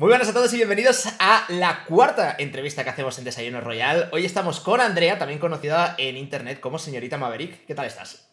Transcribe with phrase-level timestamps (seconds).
[0.00, 4.08] Muy buenas a todos y bienvenidos a la cuarta entrevista que hacemos en Desayuno Royal.
[4.12, 7.66] Hoy estamos con Andrea, también conocida en internet como señorita Maverick.
[7.66, 8.30] ¿Qué tal estás?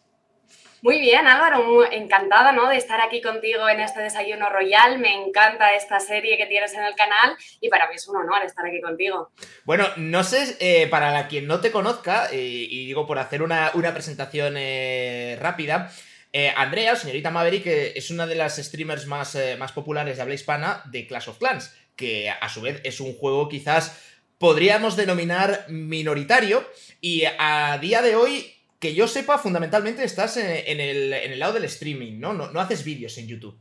[0.80, 2.68] Muy bien, Álvaro, encantada ¿no?
[2.68, 5.00] de estar aquí contigo en este Desayuno Royal.
[5.00, 8.44] Me encanta esta serie que tienes en el canal y para mí es un honor
[8.44, 9.32] estar aquí contigo.
[9.64, 13.72] Bueno, no sé, eh, para quien no te conozca, eh, y digo por hacer una,
[13.92, 15.90] presentación eh, rápida,
[16.38, 20.34] eh, Andrea, señorita Maverick, es una de las streamers más, eh, más populares de habla
[20.34, 23.98] hispana de Clash of Clans, que a su vez es un juego quizás
[24.36, 26.62] podríamos denominar minoritario
[27.00, 32.20] y a día de hoy, que yo sepa, fundamentalmente estás en, el, lado del streaming,
[32.20, 32.34] ¿no?
[32.34, 33.58] No, no haces vídeos en YouTube.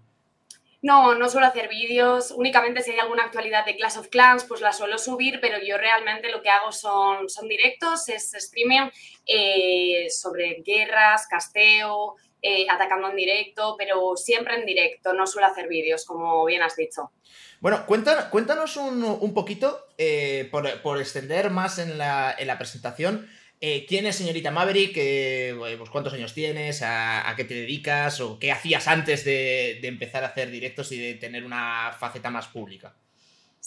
[0.81, 4.59] No, no suelo hacer vídeos, únicamente si hay alguna actualidad de Clash of Clans, pues
[4.59, 8.89] la suelo subir, pero yo realmente lo que hago son, son directos, es streaming
[9.25, 12.15] eh, sobre guerras, casteo,
[12.47, 16.75] eh, atacando en directo, pero siempre en directo, no suelo hacer vídeos, como bien has
[16.75, 17.09] dicho.
[17.59, 23.27] Bueno, cuéntanos, cuéntanos un, poquito, eh, por, extender más en la, presentación,
[23.61, 24.93] eh, ¿quién es señorita Maverick?
[25.57, 26.83] Pues, ¿Cuántos años tienes?
[26.83, 28.21] A, qué te dedicas?
[28.21, 32.29] ¿O qué hacías antes de, de empezar a hacer directos y de tener una faceta
[32.29, 32.95] más pública?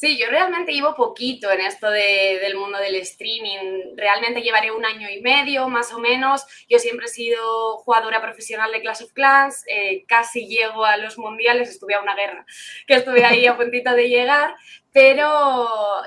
[0.00, 3.96] Sí, yo realmente llevo poquito en esto del mundo del streaming.
[3.96, 6.46] Realmente llevaré un año y medio, más o menos.
[6.68, 9.64] Yo siempre he sido jugadora profesional de Clash of Clans.
[9.66, 11.68] Eh, casi llego a los mundiales.
[11.68, 12.46] Estuve a una guerra,
[12.86, 14.54] que estuve ahí a puntito de llegar.
[14.92, 15.66] Pero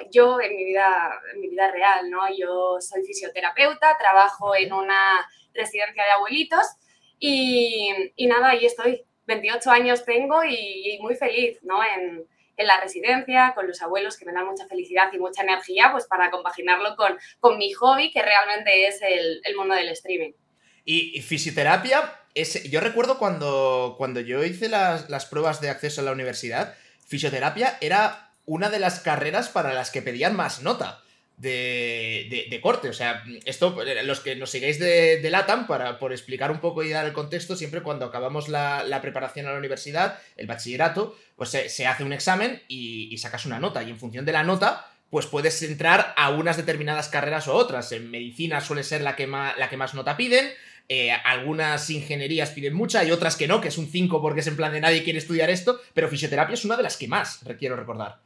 [0.09, 2.33] yo en mi vida, en mi vida real, ¿no?
[2.33, 6.65] Yo soy fisioterapeuta, trabajo en una residencia de abuelitos
[7.19, 9.03] y, y nada, ahí estoy.
[9.27, 11.83] 28 años tengo y, y muy feliz, ¿no?
[11.83, 12.25] En,
[12.61, 16.05] en la residencia, con los abuelos, que me dan mucha felicidad y mucha energía, pues
[16.05, 20.31] para compaginarlo con, con mi hobby, que realmente es el, mundo del streaming.
[20.85, 22.19] Y, fisioterapia,
[22.69, 27.77] yo recuerdo cuando, cuando yo hice las, las pruebas de acceso a la universidad, fisioterapia
[27.81, 31.03] era una de las carreras para las que pedían más nota
[31.41, 32.89] de, corte.
[32.89, 36.83] O sea, esto, los que nos sigáis de, de, LATAM, para, por explicar un poco
[36.83, 41.49] y dar el contexto, siempre cuando acabamos la, preparación a la universidad, el bachillerato, pues
[41.49, 43.83] se, hace un examen y, sacas una nota.
[43.83, 47.91] Y en función de la nota, pues puedes entrar a unas determinadas carreras o otras.
[47.91, 50.49] En medicina suele ser la que más, la que más nota piden.
[50.89, 54.47] Eh, algunas ingenierías piden mucha y otras que no, que es un 5 porque es
[54.47, 57.39] en plan de nadie quiere estudiar esto, pero fisioterapia es una de las que más,
[57.57, 58.19] quiero recordar.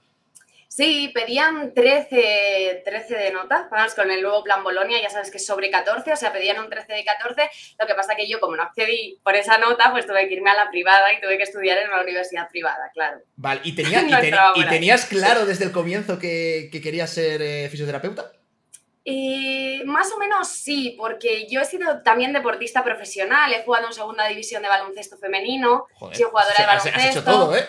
[0.75, 5.37] Sí, pedían 13, 13 de nota, vamos, con el nuevo plan Bolonia, ya sabes que
[5.37, 7.49] es sobre 14, o sea, pedían un 13 de 14,
[7.79, 10.49] lo que pasa que yo como no accedí por esa nota, pues tuve que irme
[10.49, 13.21] a la privada y tuve que estudiar en una universidad privada, claro.
[13.37, 13.69] Vale, ¿y,
[14.55, 18.33] y, tenías claro desde el comienzo que, querías ser eh, fisioterapeuta?
[19.05, 23.93] Eh, más o menos sí, porque yo he sido también deportista profesional, he jugado en
[23.93, 26.99] segunda división de baloncesto femenino, he sido jugadora de baloncesto.
[26.99, 27.65] Has hecho todo, ¿eh?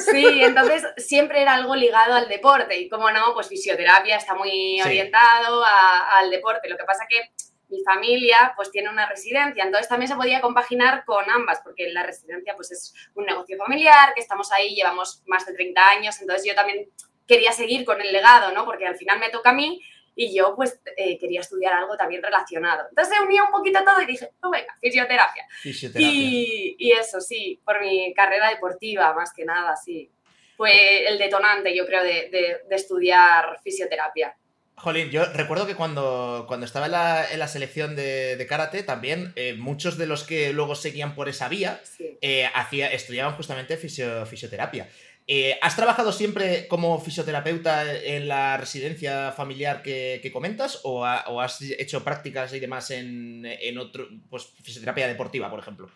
[0.00, 4.80] Sí, entonces siempre era algo ligado al deporte y como no, pues fisioterapia está muy
[4.82, 6.68] orientado al deporte.
[6.68, 7.30] Lo que pasa que
[7.68, 12.02] mi familia pues tiene una residencia, entonces también se podía compaginar con ambas, porque la
[12.02, 16.46] residencia pues es un negocio familiar, que estamos ahí, llevamos más de 30 años, entonces
[16.46, 16.88] yo también
[17.26, 18.64] quería seguir con el legado, ¿no?
[18.64, 19.80] Porque al final me toca a mí
[20.16, 22.86] y yo pues eh, quería estudiar algo también relacionado.
[22.88, 25.46] Entonces se unía un poquito todo y dije, oh, venga, fisioterapia.
[25.60, 26.10] Fisioterapia.
[26.10, 30.10] Y, eso, sí, por mi carrera deportiva más que nada, sí.
[30.56, 34.36] Fue el detonante, yo creo, de, estudiar fisioterapia.
[34.76, 39.98] Jolín, yo recuerdo que cuando, cuando estaba en la, selección de, karate, también eh, muchos
[39.98, 41.80] de los que luego seguían por esa vía
[42.20, 44.88] eh, hacía, estudiaban justamente fisioterapia.
[45.26, 52.04] Eh, ¿Has trabajado siempre como fisioterapeuta en la residencia familiar que, comentas o, has hecho
[52.04, 55.90] prácticas y demás en, otro, pues fisioterapia deportiva, por ejemplo?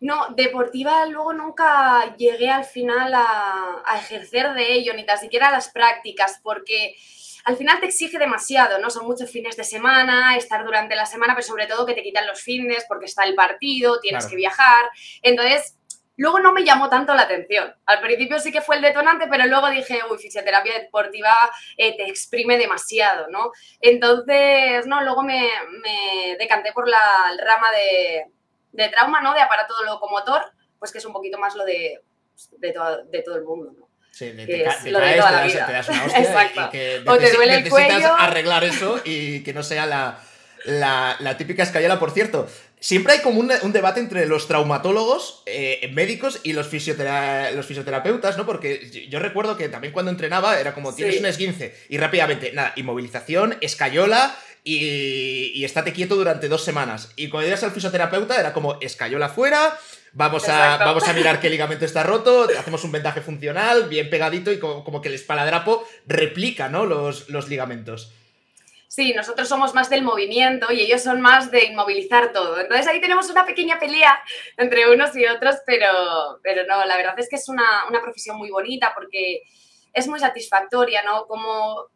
[0.00, 5.70] No, deportiva luego nunca llegué al final a, ejercer de ello, ni tan siquiera las
[5.70, 6.94] prácticas, porque
[7.44, 8.90] al final te exige demasiado, ¿no?
[8.90, 12.26] Son muchos fines de semana, estar durante la semana, pero sobre todo que te quitan
[12.28, 14.88] los fines porque está el partido, tienes que viajar.
[15.22, 15.76] Entonces,
[16.16, 17.74] Luego no me llamó tanto la atención.
[17.86, 21.34] Al principio sí que fue el detonante, pero luego dije, uy, fisioterapia deportiva
[21.76, 23.52] eh, te exprime demasiado, ¿no?
[23.80, 25.48] Entonces, no, luego me,
[26.38, 27.00] decanté por la
[27.42, 27.68] rama
[28.72, 29.32] de, trauma, ¿no?
[29.32, 30.42] De aparato locomotor,
[30.78, 32.00] pues que es un poquito más lo de,
[32.58, 33.88] de, todo, el mundo, ¿no?
[34.10, 36.60] Sí, te, te, caes, te, das, una hostia Exacto.
[36.66, 40.18] y, que o te duele el necesitas arreglar eso y que no sea la,
[40.66, 42.46] la, la típica escayera, por cierto.
[42.82, 48.44] Siempre hay como un, debate entre los traumatólogos, eh, médicos y los, los, fisioterapeutas, ¿no?
[48.44, 52.72] Porque yo recuerdo que también cuando entrenaba era como tienes un esguince y rápidamente, nada,
[52.74, 57.12] inmovilización, escayola y, estate quieto durante dos semanas.
[57.14, 59.78] Y cuando llegas al fisioterapeuta era como, escayola fuera,
[60.12, 64.50] vamos a, vamos a mirar qué ligamento está roto, hacemos un vendaje funcional, bien pegadito
[64.50, 66.84] y como, que el espaladrapo replica, ¿no?
[66.84, 68.12] Los, los ligamentos.
[68.94, 72.60] Sí, nosotros somos más del movimiento y ellos son más de inmovilizar todo.
[72.60, 74.22] Entonces ahí tenemos una pequeña pelea
[74.58, 75.88] entre unos y otros, pero,
[76.42, 79.44] pero no, la verdad es que es una, una profesión muy bonita porque
[79.94, 81.26] es muy satisfactoria, ¿no?
[81.26, 81.86] Como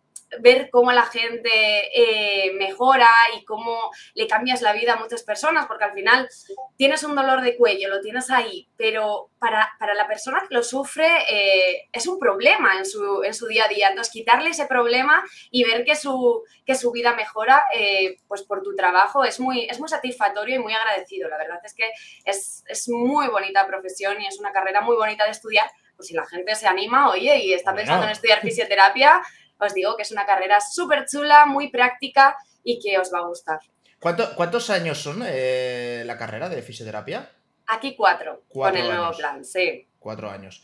[0.40, 5.66] ver cómo la gente eh, mejora y cómo le cambias la vida a muchas personas,
[5.66, 6.28] porque al final
[6.76, 11.06] tienes un dolor de cuello, lo tienes ahí, pero para, la persona que lo sufre
[11.30, 13.88] eh, es un problema en su, en su, día a día.
[13.88, 18.62] Entonces, quitarle ese problema y ver que su, que su vida mejora eh, pues por
[18.62, 21.28] tu trabajo es muy, es muy satisfactorio y muy agradecido.
[21.28, 21.90] La verdad es que
[22.24, 25.70] es, es muy bonita profesión y es una carrera muy bonita de estudiar.
[25.96, 29.22] Pues si la gente se anima, oye, y está pensando en estudiar fisioterapia,
[29.58, 33.26] os digo que es una carrera súper chula, muy práctica y que os va a
[33.26, 33.60] gustar.
[33.98, 37.30] ¿Cuántos años son eh, la carrera de fisioterapia?
[37.66, 39.88] Aquí cuatro, con el nuevo plan, sí.
[39.98, 40.62] Cuatro años.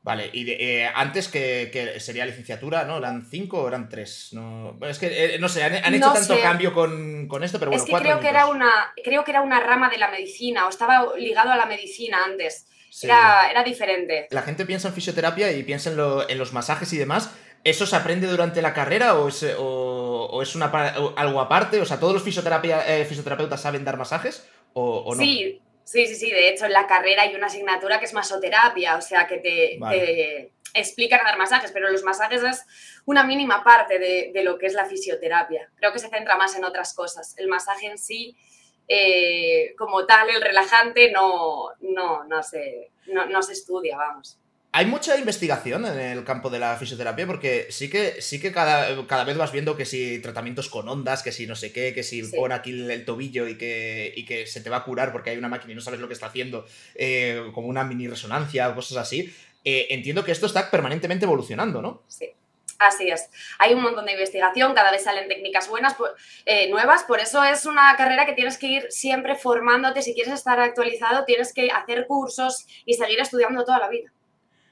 [0.00, 2.96] Vale, y eh, antes que, sería licenciatura, ¿no?
[2.96, 4.30] ¿Eran cinco o eran tres?
[4.32, 7.90] No, es que, eh, no sé, han, hecho tanto cambio con, esto, pero bueno, es
[7.90, 11.14] que creo que, era una, creo que era una rama de la medicina, o estaba
[11.18, 12.66] ligado a la medicina antes.
[13.02, 14.28] Era, era, diferente.
[14.30, 17.30] La gente piensa en fisioterapia y piensa en, en los masajes y demás,
[17.68, 20.66] ¿Eso se aprende durante la carrera o es, o, es una,
[21.16, 21.80] algo aparte?
[21.80, 25.20] O sea, ¿todos los eh, fisioterapeutas saben dar masajes o, no?
[25.20, 26.30] Sí, sí, sí, sí.
[26.30, 30.50] De hecho, en la carrera hay una asignatura que es masoterapia, o sea, que te,
[30.72, 32.64] explican a dar masajes, pero los masajes es
[33.04, 35.70] una mínima parte de, lo que es la fisioterapia.
[35.76, 37.34] Creo que se centra más en otras cosas.
[37.36, 38.34] El masaje en sí,
[38.88, 44.38] eh, como tal, el relajante, no, no, no, se, no se estudia, vamos
[44.70, 49.06] hay mucha investigación en el campo de la fisioterapia porque sí que, sí que cada,
[49.06, 52.02] cada vez vas viendo que si tratamientos con ondas, que si no sé qué, que
[52.02, 55.38] si pon aquí el, tobillo y que, que se te va a curar porque hay
[55.38, 58.74] una máquina y no sabes lo que está haciendo, eh, como una mini resonancia o
[58.74, 59.34] cosas así.
[59.64, 62.02] Eh, entiendo que esto está permanentemente evolucionando, ¿no?
[62.06, 62.30] Sí.
[62.78, 63.28] Así es.
[63.58, 65.96] Hay un montón de investigación, cada vez salen técnicas buenas,
[66.44, 70.00] eh, nuevas, por eso es una carrera que tienes que ir siempre formándote.
[70.00, 74.12] Si quieres estar actualizado, tienes que hacer cursos y seguir estudiando toda la vida.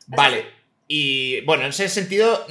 [0.06, 0.56] Vale.
[0.88, 2.46] Y bueno, en ese sentido,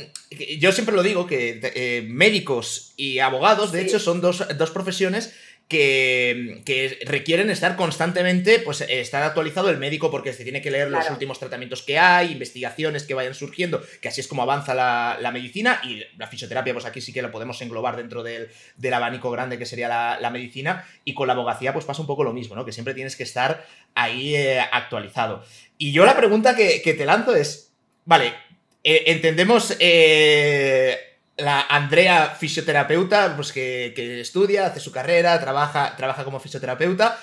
[0.60, 4.44] yo siempre lo digo que eh, médicos y abogados, de hecho, son dos,
[4.74, 5.34] profesiones
[5.70, 6.62] que,
[7.06, 11.40] requieren estar constantemente, pues estar actualizado el médico porque se tiene que leer los últimos
[11.40, 16.04] tratamientos que hay, investigaciones que vayan surgiendo, que así es como avanza la, medicina y
[16.18, 18.50] la fisioterapia, pues aquí sí que lo podemos englobar dentro del,
[18.94, 19.88] abanico grande que sería
[20.20, 22.66] la, medicina y con la abogacía pues pasa un poco lo mismo, ¿no?
[22.66, 23.66] Que siempre tienes que estar
[23.96, 25.46] ahí eh, actualizado.
[25.78, 27.74] Y yo la pregunta que, te lanzo es,
[28.06, 28.34] vale,
[28.84, 30.98] eh, entendemos eh,
[31.38, 37.20] la Andrea fisioterapeuta, pues que, estudia, hace su carrera, trabaja, trabaja como fisioterapeuta.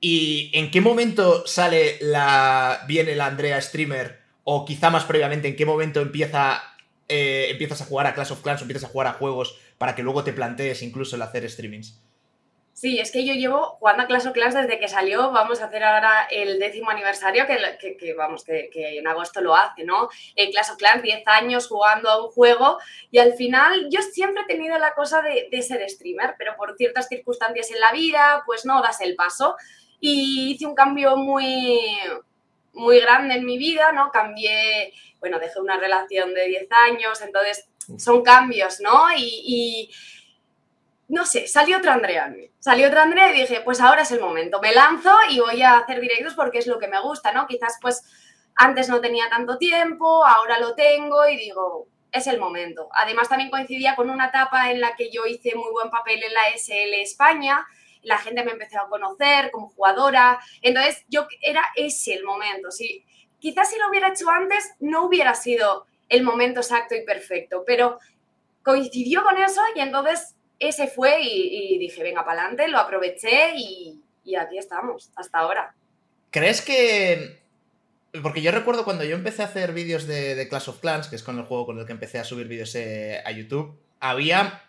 [0.00, 2.84] ¿Y en qué momento sale la.
[2.86, 4.20] viene la Andrea streamer?
[4.44, 6.62] O quizá más previamente, ¿en qué momento empieza,
[7.08, 9.94] eh, empiezas a jugar a Clash of Clans o empiezas a jugar a juegos para
[9.94, 12.00] que luego te plantees incluso el hacer streamings?
[12.78, 15.64] Sí, es que yo llevo jugando a Clash of Clans desde que salió, vamos a
[15.64, 20.08] hacer ahora el décimo aniversario, que, vamos, que, en agosto lo hace, ¿no?
[20.36, 22.78] Eh, Clash of Clans, 10 años jugando a un juego
[23.10, 27.08] y al final yo siempre he tenido la cosa de, ser streamer, pero por ciertas
[27.08, 29.56] circunstancias en la vida, pues no das el paso.
[29.98, 31.80] Y hice un cambio muy,
[32.74, 34.12] muy grande en mi vida, ¿no?
[34.12, 39.08] Cambié, bueno, dejé una relación de 10 años, entonces son cambios, ¿no?
[39.16, 39.90] y
[41.08, 44.60] no sé, salió otra Andrea Salió otra Andrea y dije, pues ahora es el momento,
[44.60, 47.46] me lanzo y voy a hacer directos porque es lo que me gusta, ¿no?
[47.46, 48.04] Quizás pues
[48.54, 52.88] antes no tenía tanto tiempo, ahora lo tengo y digo, es el momento.
[52.92, 56.34] Además también coincidía con una etapa en la que yo hice muy buen papel en
[56.34, 57.66] la SL España,
[58.02, 63.04] la gente me empezó a conocer como jugadora, entonces yo era ese el momento, sí.
[63.38, 67.98] Quizás si lo hubiera hecho antes no hubiera sido el momento exacto y perfecto, pero
[68.62, 74.02] coincidió con eso y entonces ese fue y, dije, venga, para adelante, lo aproveché y,
[74.34, 75.74] aquí estamos, hasta ahora.
[76.30, 77.38] ¿Crees que
[78.22, 81.22] porque yo recuerdo cuando yo empecé a hacer vídeos de, Clash of Clans, que es
[81.22, 84.62] con el juego con el que empecé a subir vídeos eh, a YouTube, había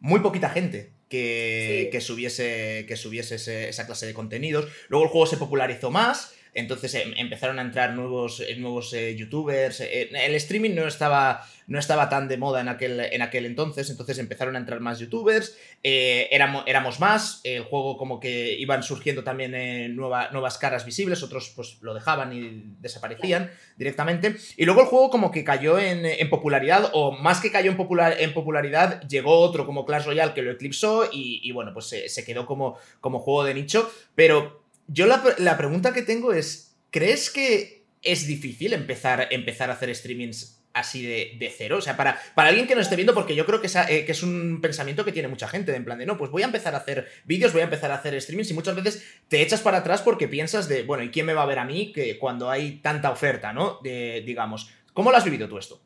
[0.00, 3.36] muy poquita gente que, subiese, que subiese
[3.68, 4.68] esa clase de contenidos.
[4.88, 10.34] Luego el juego se popularizó más, entonces em, empezaron a entrar nuevos, nuevos youtubers, el
[10.34, 14.56] streaming no estaba no estaba tan de moda en aquel, en aquel entonces, entonces empezaron
[14.56, 19.54] a entrar más youtubers, eh, éramos, éramos, más, el juego como que iban surgiendo también
[19.54, 25.10] eh, nuevas caras visibles, otros pues lo dejaban y desaparecían directamente, y luego el juego
[25.10, 29.66] como que cayó en, popularidad, o más que cayó en, popular, en, popularidad, llegó otro
[29.66, 33.54] como Clash Royale que lo eclipsó y, bueno, pues se, quedó como, como juego de
[33.54, 39.70] nicho, pero yo la, la pregunta que tengo es, ¿crees que es difícil empezar, empezar
[39.70, 41.78] a hacer streamings así de, cero.
[41.78, 44.12] O sea, para, para alguien que no esté viendo, porque yo creo que, eh, que
[44.12, 46.74] es un pensamiento que tiene mucha gente, en plan de, no, pues voy a empezar
[46.74, 49.78] a hacer vídeos, voy a empezar a hacer streamings y muchas veces te echas para
[49.78, 52.50] atrás porque piensas de, bueno, ¿y quién me va a ver a mí que cuando
[52.50, 53.78] hay tanta oferta, ¿no?
[53.82, 55.80] De, digamos, ¿cómo lo has vivido tú esto?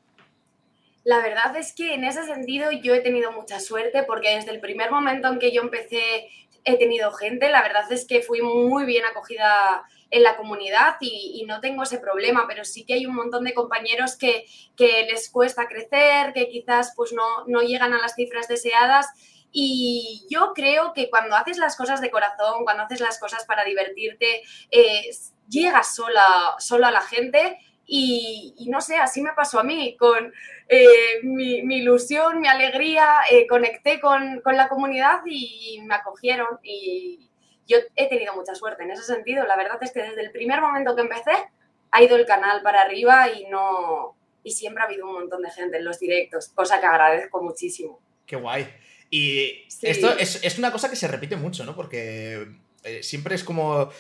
[1.04, 4.60] La verdad es que en ese sentido yo he tenido mucha suerte porque desde el
[4.60, 6.28] primer momento en que yo empecé
[6.64, 11.44] he tenido gente, la verdad es que fui muy bien acogida en la comunidad y,
[11.46, 14.46] no tengo ese problema, pero sí que hay un montón de compañeros que,
[14.78, 19.06] les cuesta crecer, que quizás pues no, no llegan a las cifras deseadas.
[19.50, 23.64] Y yo creo que cuando haces las cosas de corazón, cuando haces las cosas para
[23.64, 25.10] divertirte, eh,
[25.48, 27.58] llegas sola, sola a la gente
[27.90, 30.32] y, no sé, así me pasó a mí, con
[30.68, 37.28] eh, mi, ilusión, mi alegría, eh, conecté con, con, la comunidad y me acogieron y,
[37.68, 39.46] yo he tenido mucha suerte en ese sentido.
[39.46, 41.32] La verdad es que desde el primer momento que empecé
[41.90, 45.50] ha ido el canal para arriba y no y siempre ha habido un montón de
[45.50, 48.00] gente en los directos, cosa que agradezco muchísimo.
[48.24, 48.66] Qué guay.
[49.10, 51.74] Y esto es, una cosa que se repite mucho, ¿no?
[51.74, 52.46] Porque
[52.84, 53.90] eh, siempre es como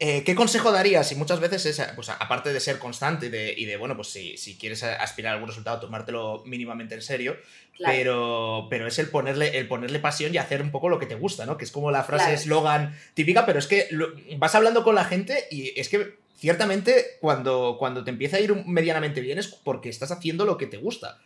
[0.00, 1.12] eh, ¿Qué consejo darías?
[1.12, 4.56] Y muchas veces es, pues aparte de ser constante y de, bueno, pues si, si,
[4.56, 7.36] quieres aspirar a algún resultado, tomártelo mínimamente en serio,
[7.78, 11.14] pero, pero es el ponerle, el ponerle pasión y hacer un poco lo que te
[11.14, 11.56] gusta, ¿no?
[11.56, 13.88] Que es como la frase eslogan típica, pero es que
[14.36, 18.52] vas hablando con la gente y es que ciertamente cuando, cuando te empieza a ir
[18.66, 21.20] medianamente bien es porque estás haciendo lo que te gusta.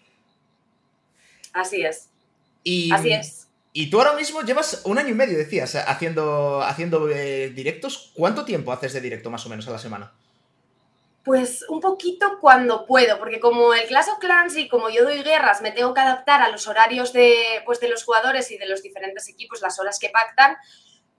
[1.54, 2.10] Así es.
[2.92, 3.47] Así es.
[3.72, 8.12] Y tú ahora mismo llevas un año y medio, decías, haciendo, haciendo eh, directos.
[8.14, 10.12] ¿Cuánto tiempo haces de directo más o menos a la semana?
[11.24, 15.22] Pues un poquito cuando puedo, porque como el Clash of Clans y como yo doy
[15.22, 18.66] guerras, me tengo que adaptar a los horarios de, pues, de los jugadores y de
[18.66, 20.56] los diferentes equipos, las horas que pactan,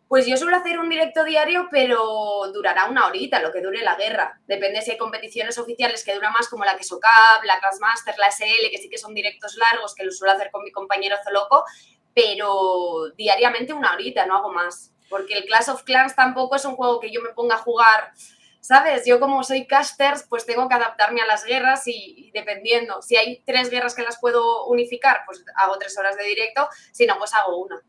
[0.09, 3.95] pues yo suelo hacer un directo diario, pero durará una horita, lo que dure la
[3.95, 4.41] guerra.
[4.47, 8.31] Depende si hay competiciones oficiales que duran más, como la que Cup, la Classmaster, la
[8.31, 11.63] SL, que sí que son directos largos, que lo suelo hacer con mi compañero Zoloco,
[12.13, 14.91] pero diariamente una horita, no hago más.
[15.09, 18.11] Porque el Clash of Clans tampoco es un juego que yo me ponga a jugar,
[18.59, 19.05] ¿sabes?
[19.05, 23.41] Yo como soy casters, pues tengo que adaptarme a las guerras y, dependiendo, si hay
[23.45, 27.33] tres guerras que las puedo unificar, pues hago tres horas de directo, si no, pues
[27.33, 27.81] hago una.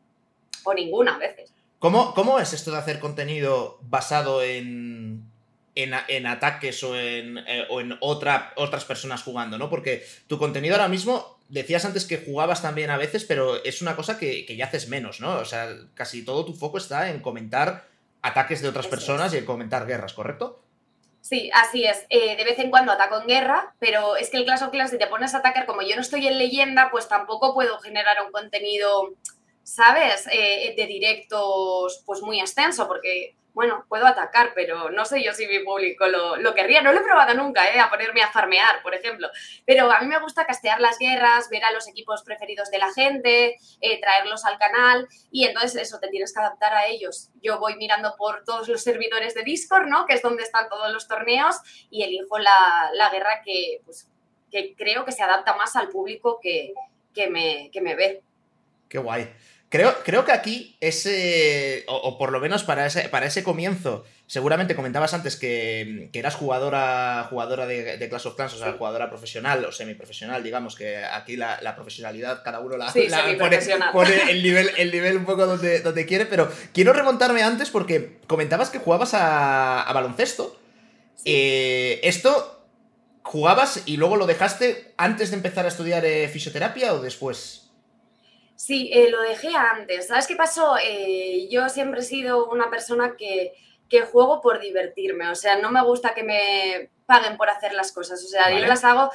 [0.64, 1.52] O ninguna a veces.
[1.78, 5.29] ¿Cómo, cómo es esto de hacer contenido basado en,
[5.74, 9.70] en, ataques o en, eh, o en otra, otras personas jugando, ¿no?
[9.70, 13.96] Porque tu contenido ahora mismo, decías antes que jugabas también a veces, pero es una
[13.96, 15.36] cosa que, ya haces menos, ¿no?
[15.38, 17.84] O sea, casi todo tu foco está en comentar
[18.22, 20.62] ataques de otras personas y en comentar guerras, ¿correcto?
[21.20, 22.06] Sí, así es.
[22.08, 24.90] Eh, de vez en cuando ataco en guerra, pero es que el Clash of Clans,
[24.90, 28.16] si te pones a atacar, como yo no estoy en leyenda, pues tampoco puedo generar
[28.24, 29.14] un contenido,
[29.62, 30.26] ¿sabes?
[30.32, 35.46] Eh, de directos, pues muy extenso, porque bueno, puedo atacar, pero no sé yo si
[35.46, 36.80] mi público lo, querría.
[36.80, 37.78] No lo he probado nunca, ¿eh?
[37.78, 39.28] A ponerme a farmear, por ejemplo.
[39.66, 42.90] Pero a mí me gusta castear las guerras, ver a los equipos preferidos de la
[42.94, 47.28] gente, eh, traerlos al canal y entonces eso, te tienes que adaptar a ellos.
[47.42, 50.06] Yo voy mirando por todos los servidores de Discord, ¿no?
[50.06, 51.56] Que es donde están todos los torneos
[51.90, 54.08] y elijo la, guerra que, pues,
[54.50, 56.72] que creo que se adapta más al público que,
[57.12, 58.22] que, me, que me ve.
[58.88, 59.30] Qué guay.
[59.70, 64.74] Creo, creo que aquí ese, o, por lo menos para ese, para ese comienzo, seguramente
[64.74, 69.64] comentabas antes que, eras jugadora, jugadora de, de, Clash of Clans, o sea, jugadora profesional
[69.64, 72.92] o semiprofesional, digamos, que aquí la, profesionalidad cada uno la,
[73.92, 78.18] pone, el, nivel, el nivel un poco donde, donde quiere, pero quiero remontarme antes porque
[78.26, 80.58] comentabas que jugabas a, baloncesto.
[81.24, 82.66] Eh, esto,
[83.22, 87.69] ¿jugabas y luego lo dejaste antes de empezar a estudiar eh, fisioterapia o después?
[88.60, 90.08] Sí, eh, lo dejé antes.
[90.08, 90.76] ¿Sabes qué pasó?
[90.76, 93.54] Eh, yo siempre he sido una persona que,
[94.12, 95.30] juego por divertirme.
[95.30, 98.22] O sea, no me gusta que me paguen por hacer las cosas.
[98.22, 99.10] O sea, yo las hago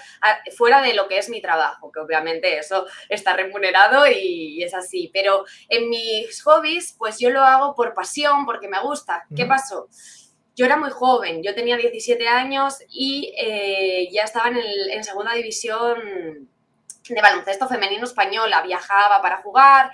[0.58, 5.12] fuera de lo que es mi trabajo, que obviamente eso está remunerado y, es así.
[5.14, 9.28] Pero en mis hobbies, pues yo lo hago por pasión, porque me gusta.
[9.36, 9.90] ¿Qué pasó?
[10.56, 14.58] Yo era muy joven, yo tenía 17 años y eh, ya estaba en,
[14.90, 16.50] en segunda división
[17.08, 19.92] de baloncesto femenino española, viajaba para jugar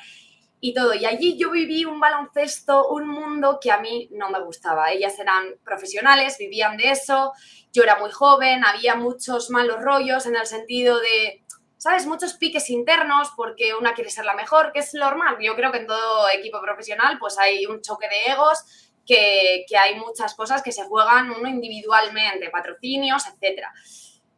[0.60, 0.94] y todo.
[0.94, 4.91] Y allí yo viví un baloncesto, un mundo que a mí no me gustaba.
[4.91, 7.34] Ellas eran profesionales, vivían de eso,
[7.74, 11.44] yo era muy joven, había muchos malos rollos en el sentido de,
[11.77, 12.06] ¿sabes?
[12.06, 15.38] Muchos piques internos porque una quiere ser la mejor, que es normal.
[15.41, 18.63] Yo creo que en todo equipo profesional pues hay un choque de egos,
[19.06, 23.63] que, hay muchas cosas que se juegan uno individualmente, patrocinios, etc.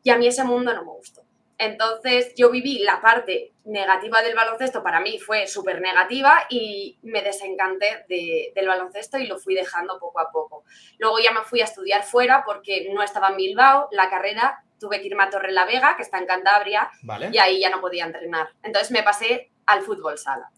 [0.03, 1.21] Y a mí ese mundo no me gustó.
[1.57, 7.21] Entonces yo viví la parte negativa del baloncesto, para mí fue súper negativa y me
[7.21, 10.65] desencanté del baloncesto y lo fui dejando poco a poco.
[10.97, 14.99] Luego ya me fui a estudiar fuera porque no estaba en Bilbao, la carrera tuve
[14.99, 16.89] que irme a Torre la Vega, que está en Cantabria,
[17.31, 18.49] y ahí ya no podía entrenar.
[18.61, 20.51] Entonces me pasé al fútbol sala.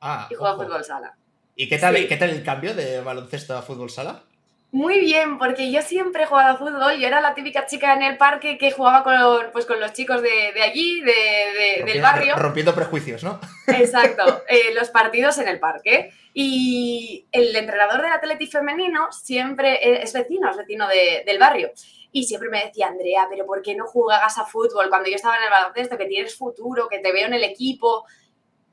[0.00, 1.14] Ah, y juego a fútbol sala.
[1.54, 4.24] ¿Y qué tal, qué tal el cambio de baloncesto a fútbol sala?
[4.72, 6.96] Muy bien, porque yo siempre he jugado a fútbol.
[6.98, 10.22] Yo era la típica chica en el parque que jugaba con, pues, con los chicos
[10.22, 12.36] de, de allí, de, del barrio.
[12.36, 13.40] Rompiendo prejuicios, ¿no?
[13.66, 16.12] Exacto, eh, los partidos en el parque.
[16.32, 21.72] Y el entrenador del Atleti femenino siempre eh, es vecino, es vecino del barrio.
[22.12, 25.36] Y siempre me decía, Andrea, pero ¿por qué no juegas a fútbol cuando yo estaba
[25.36, 25.98] en el baloncesto?
[25.98, 28.04] Que tienes futuro, que te veo en el equipo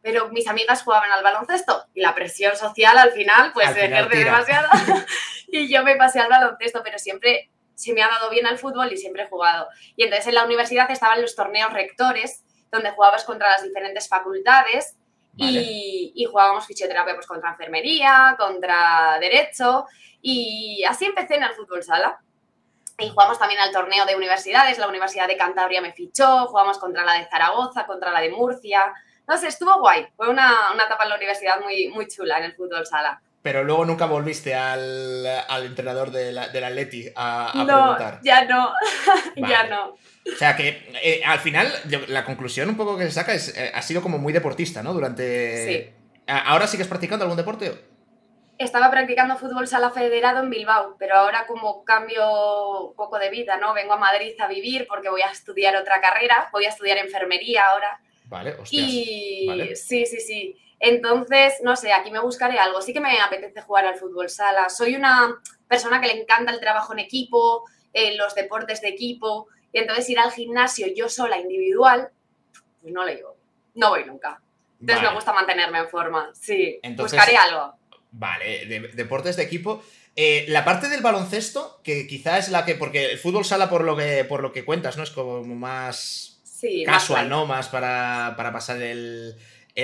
[0.08, 4.24] pero mis amigas jugaban al baloncesto y la presión social al final pues se ejerce
[4.24, 4.70] demasiado.
[5.50, 8.92] Y yo me pasé al baloncesto, pero siempre se me ha dado bien al fútbol
[8.92, 9.68] y siempre he jugado.
[9.98, 14.96] Y entonces en la universidad estaban los torneos rectores donde jugabas contra las diferentes facultades
[15.36, 19.88] y, y, jugábamos fisioterapia pues contra enfermería, contra derecho.
[20.22, 22.20] Y así empecé en el fútbol sala.
[22.98, 27.04] Y jugamos también al torneo de universidades, la Universidad de Cantabria me fichó, jugamos contra
[27.04, 28.94] la de Zaragoza, contra la de Murcia,
[29.28, 30.08] no sé, estuvo guay.
[30.16, 33.22] Fue una, etapa en la universidad muy, muy chula en el fútbol sala.
[33.42, 35.26] Pero luego nunca volviste al,
[35.64, 38.74] entrenador de la, del Atleti a, a no, Ya no,
[39.36, 39.90] ya no.
[39.90, 41.72] O sea que eh, al final
[42.08, 44.94] la conclusión un poco que se saca es, eh, ha sido como muy deportista, ¿no?
[44.94, 45.66] Durante...
[45.66, 45.94] Sí.
[46.28, 47.74] ¿Ahora sigues practicando algún deporte?
[48.58, 53.56] Estaba practicando fútbol sala federado en Bilbao, pero ahora como cambio un poco de vida,
[53.56, 53.74] ¿no?
[53.74, 57.66] Vengo a Madrid a vivir porque voy a estudiar otra carrera, voy a estudiar enfermería
[57.68, 58.88] ahora Vale, hostias.
[58.90, 60.58] Y sí, sí, sí.
[60.80, 62.82] Entonces, no sé, aquí me buscaré algo.
[62.82, 64.70] Sí que me apetece jugar al fútbol sala.
[64.70, 69.48] Soy una persona que le encanta el trabajo en equipo, eh, los deportes de equipo.
[69.74, 72.10] Y entonces ir al gimnasio yo sola, individual,
[72.82, 73.36] pues no le digo.
[73.74, 74.42] No voy nunca.
[74.80, 76.32] Entonces me gusta mantenerme en forma.
[76.34, 77.74] Sí, buscaré algo.
[78.12, 79.84] Vale, deportes de equipo.
[80.16, 82.76] Eh, la parte del baloncesto, que quizá es la que.
[82.76, 85.04] Porque el fútbol sala, por lo que, por lo que cuentas, ¿no?
[85.04, 86.37] Es como más
[86.86, 87.46] casual, ¿no?
[87.46, 89.36] Más para, pasar el,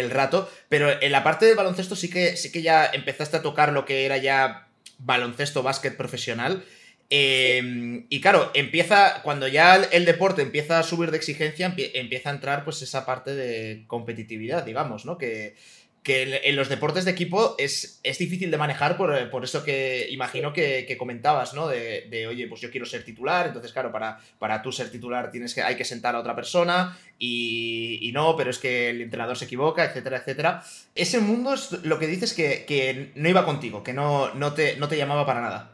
[0.09, 0.49] rato.
[0.69, 3.85] Pero en la parte de baloncesto sí que, sí que ya empezaste a tocar lo
[3.85, 4.67] que era ya
[4.99, 6.63] baloncesto, básquet profesional.
[7.09, 12.33] Em, y claro, empieza, cuando ya el, deporte empieza a subir de exigencia, empieza a
[12.33, 15.17] entrar pues esa parte de competitividad, digamos, ¿no?
[15.17, 15.55] Que,
[16.03, 20.07] que en los deportes de equipo es, es difícil de manejar por, por eso que
[20.11, 21.67] imagino que, comentabas, ¿no?
[21.67, 25.53] De, oye, pues yo quiero ser titular, entonces claro, para, para tú ser titular tienes
[25.53, 29.45] que, hay que sentar a otra persona y, no, pero es que el entrenador se
[29.45, 30.63] equivoca, etcétera, etcétera.
[30.93, 34.75] Ese mundo es lo que dices que, que no iba contigo, que no, no, te,
[34.75, 35.73] no te llamaba para nada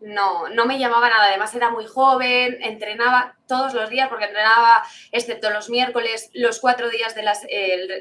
[0.00, 1.26] no, no me llamaba nada.
[1.26, 4.82] Además era muy joven, entrenaba todos los días porque entrenaba,
[5.12, 7.46] excepto los miércoles, los cuatro días de las,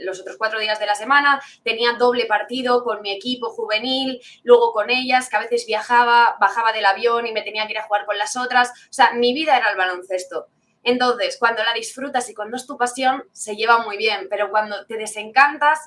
[0.02, 1.42] los otros cuatro días de la semana.
[1.64, 6.72] Tenía doble partido con mi equipo juvenil, luego con ellas, que a veces viajaba, bajaba
[6.74, 8.70] del avión y me tenía que ir a jugar con las otras.
[8.70, 10.48] O sea, mi vida era el baloncesto.
[10.84, 14.86] Entonces, cuando la disfrutas y cuando es tu pasión, se lleva muy bien, pero cuando
[14.86, 15.80] te desencantas,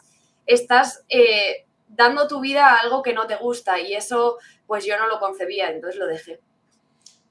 [0.45, 4.39] estás eh, dando tu vida a algo que no te gusta y eso
[4.71, 6.39] pues yo no lo concebía, entonces lo dejé.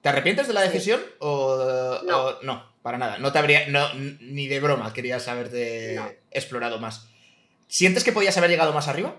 [0.02, 1.98] ¿Te arrepientes de la decisión o
[2.44, 2.74] no.
[2.82, 3.18] para nada?
[3.18, 5.98] No te habría, no, ni de broma querías haberte
[6.32, 7.08] explorado más.
[7.70, 9.16] ¿Sientes que podías haber llegado más arriba?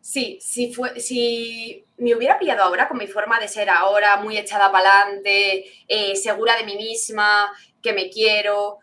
[0.00, 4.36] Sí, si, fue, si me hubiera pillado ahora con mi forma de ser ahora, muy
[4.36, 7.48] echada para adelante, eh, segura de mí misma,
[7.80, 8.78] que me quiero,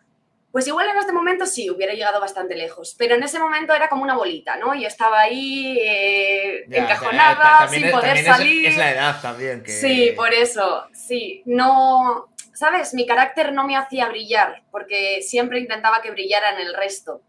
[0.50, 3.88] pues igual en este momento sí, hubiera llegado bastante lejos, pero en ese momento era
[3.88, 4.74] como una bolita, ¿no?
[4.74, 8.66] Yo estaba ahí eh, encajonada, sin poder salir.
[8.66, 9.62] Es, la edad también.
[9.62, 9.72] Que...
[9.72, 11.42] Sí, por eso, sí.
[11.44, 12.94] No, ¿sabes?
[12.94, 17.20] Mi carácter no me hacía brillar, porque siempre intentaba que brillara en el resto,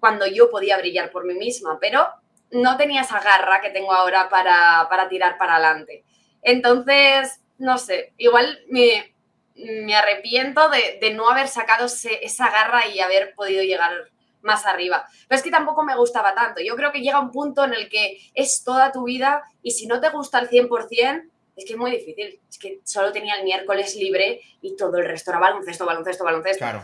[0.00, 2.08] cuando yo podía brillar por mí misma, pero
[2.50, 6.04] no tenía esa garra que tengo ahora para, para tirar para adelante.
[6.42, 9.15] Entonces, no sé, igual me,
[9.56, 14.10] me arrepiento de, no haber sacado esa garra y haber podido llegar
[14.42, 15.06] más arriba.
[15.28, 16.62] Pero es que tampoco me gustaba tanto.
[16.62, 19.86] Yo creo que llega un punto en el que es toda tu vida y si
[19.86, 22.38] no te gusta al 100%, es que es muy difícil.
[22.48, 26.58] Es que solo tenía el miércoles libre y todo el resto era baloncesto, baloncesto, baloncesto.
[26.58, 26.82] Claro.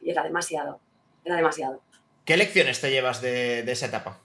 [0.00, 0.80] Y era demasiado.
[1.24, 1.82] Era demasiado.
[2.24, 4.20] ¿Qué lecciones te llevas de, esa etapa?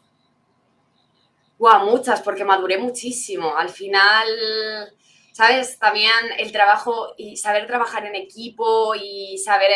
[1.59, 3.55] Wow, muchas, porque maduré muchísimo.
[3.55, 4.27] Al final,
[5.33, 5.79] ¿sabes?
[5.79, 9.71] También el trabajo y saber trabajar en equipo y saber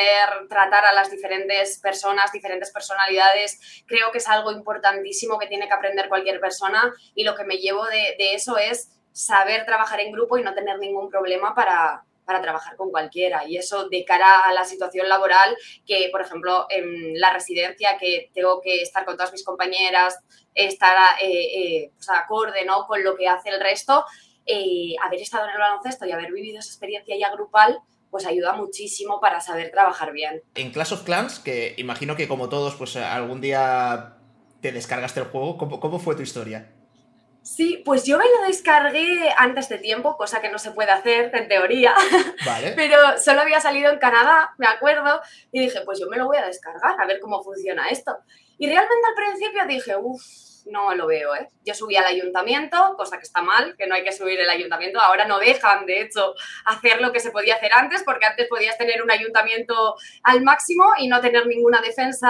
[0.48, 5.74] tratar a las diferentes personas, diferentes personalidades, creo que es algo importantísimo que tiene que
[5.74, 10.38] aprender cualquier persona y lo que me llevo de, eso es saber trabajar en grupo
[10.38, 13.48] y no tener ningún problema para, para trabajar con cualquiera.
[13.48, 18.30] Y eso de cara a la situación laboral, que por ejemplo en la residencia, que
[18.32, 20.20] tengo que estar con todas mis compañeras,
[20.54, 22.86] estar eh, eh, acorde ¿no?
[22.86, 24.06] con lo que hace el resto,
[24.48, 27.80] eh, haber estado en el baloncesto y haber vivido esa experiencia ya grupal,
[28.10, 30.42] pues ayuda muchísimo para saber trabajar bien.
[30.56, 34.18] En Clash of Clans, que imagino que como todos, pues algún día
[34.62, 36.72] te descargaste el juego, ¿cómo, cómo fue tu historia?
[37.48, 41.34] Sí, pues yo me lo descargué antes de tiempo, cosa que no se puede hacer
[41.34, 41.96] en teoría.
[42.46, 42.74] Vale.
[42.76, 45.22] Pero solo había salido en Canadá, me acuerdo,
[45.54, 48.18] y dije, pues yo me lo voy a descargar, a ver cómo funciona esto.
[48.58, 50.22] Y realmente al principio dije, uff,
[50.72, 51.48] no lo veo, ¿eh?
[51.64, 55.00] Yo subí al ayuntamiento, cosa que está mal, que no hay que subir el ayuntamiento.
[55.00, 56.34] Ahora no dejan, de hecho,
[56.66, 60.94] hacer lo que se podía hacer antes, porque antes podías tener un ayuntamiento al máximo
[60.98, 62.30] y no tener ninguna defensa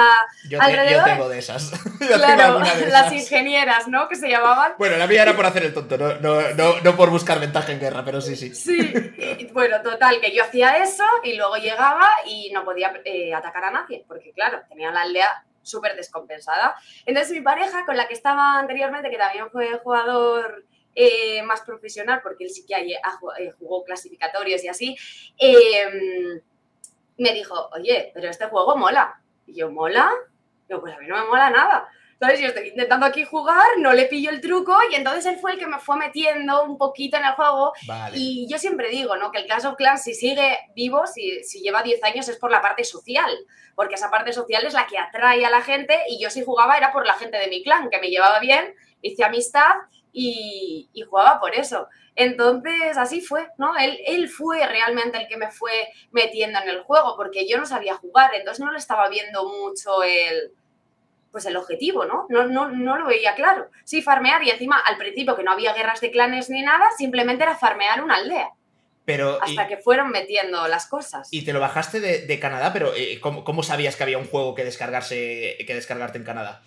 [0.50, 1.08] yo alrededor.
[1.08, 1.72] yo tengo de esas.
[2.00, 4.08] claro, las ingenieras, ¿no?
[4.08, 4.74] Que se llamaban.
[4.78, 7.80] Bueno, la mía era por hacer el tonto, no, no, no, por buscar ventaja en
[7.80, 8.54] guerra, pero sí, sí.
[8.54, 13.66] Sí, bueno, total, que yo hacía eso y luego llegaba y no podía eh, atacar
[13.66, 16.76] a nadie, porque claro, tenía la aldea súper descompensada.
[17.06, 22.22] Entonces mi pareja, con la que estaba anteriormente, que también fue jugador eh, más profesional,
[22.24, 24.98] porque él sí que eh, jugó clasificatorios y así,
[25.38, 26.42] em,
[27.18, 29.22] me dijo, oye, pero este juego mola.
[29.46, 30.12] Y yo, ¿mola?
[30.70, 31.90] Yo, pues a mí no me mola nada.
[32.20, 32.40] ¿Sabes?
[32.40, 35.60] Yo estoy intentando aquí jugar, no le pillo el truco y entonces él fue el
[35.60, 37.74] que me fue metiendo un poquito en el juego.
[38.14, 39.32] Y yo siempre digo, ¿no?
[39.32, 42.50] Que el Clash of Clans, si sigue vivo, si, si lleva 10 años, es por
[42.50, 43.30] la parte social.
[43.76, 46.76] Porque esa parte social es la que atrae a la gente y yo si jugaba
[46.76, 49.76] era por la gente de mi clan, que me llevaba bien, hice amistad
[50.12, 51.88] y, y jugaba por eso.
[52.16, 53.78] Entonces, así fue, ¿no?
[53.78, 57.68] Él, él fue realmente el que me fue metiendo en el juego, porque yo no
[57.68, 60.52] sabía jugar, entonces no le estaba viendo mucho el
[61.38, 62.26] pues el objetivo, ¿no?
[62.30, 63.70] No, no, no lo veía claro.
[63.84, 67.44] Sí, farmear y encima al principio que no había guerras de clanes ni nada, simplemente
[67.44, 68.50] era farmear una aldea.
[69.06, 71.28] Pero, hasta que fueron metiendo las cosas.
[71.30, 74.64] Y te lo bajaste de, Canadá, pero eh, ¿cómo, sabías que había un juego que,
[74.64, 76.64] descargarse, que descargarte en Canadá?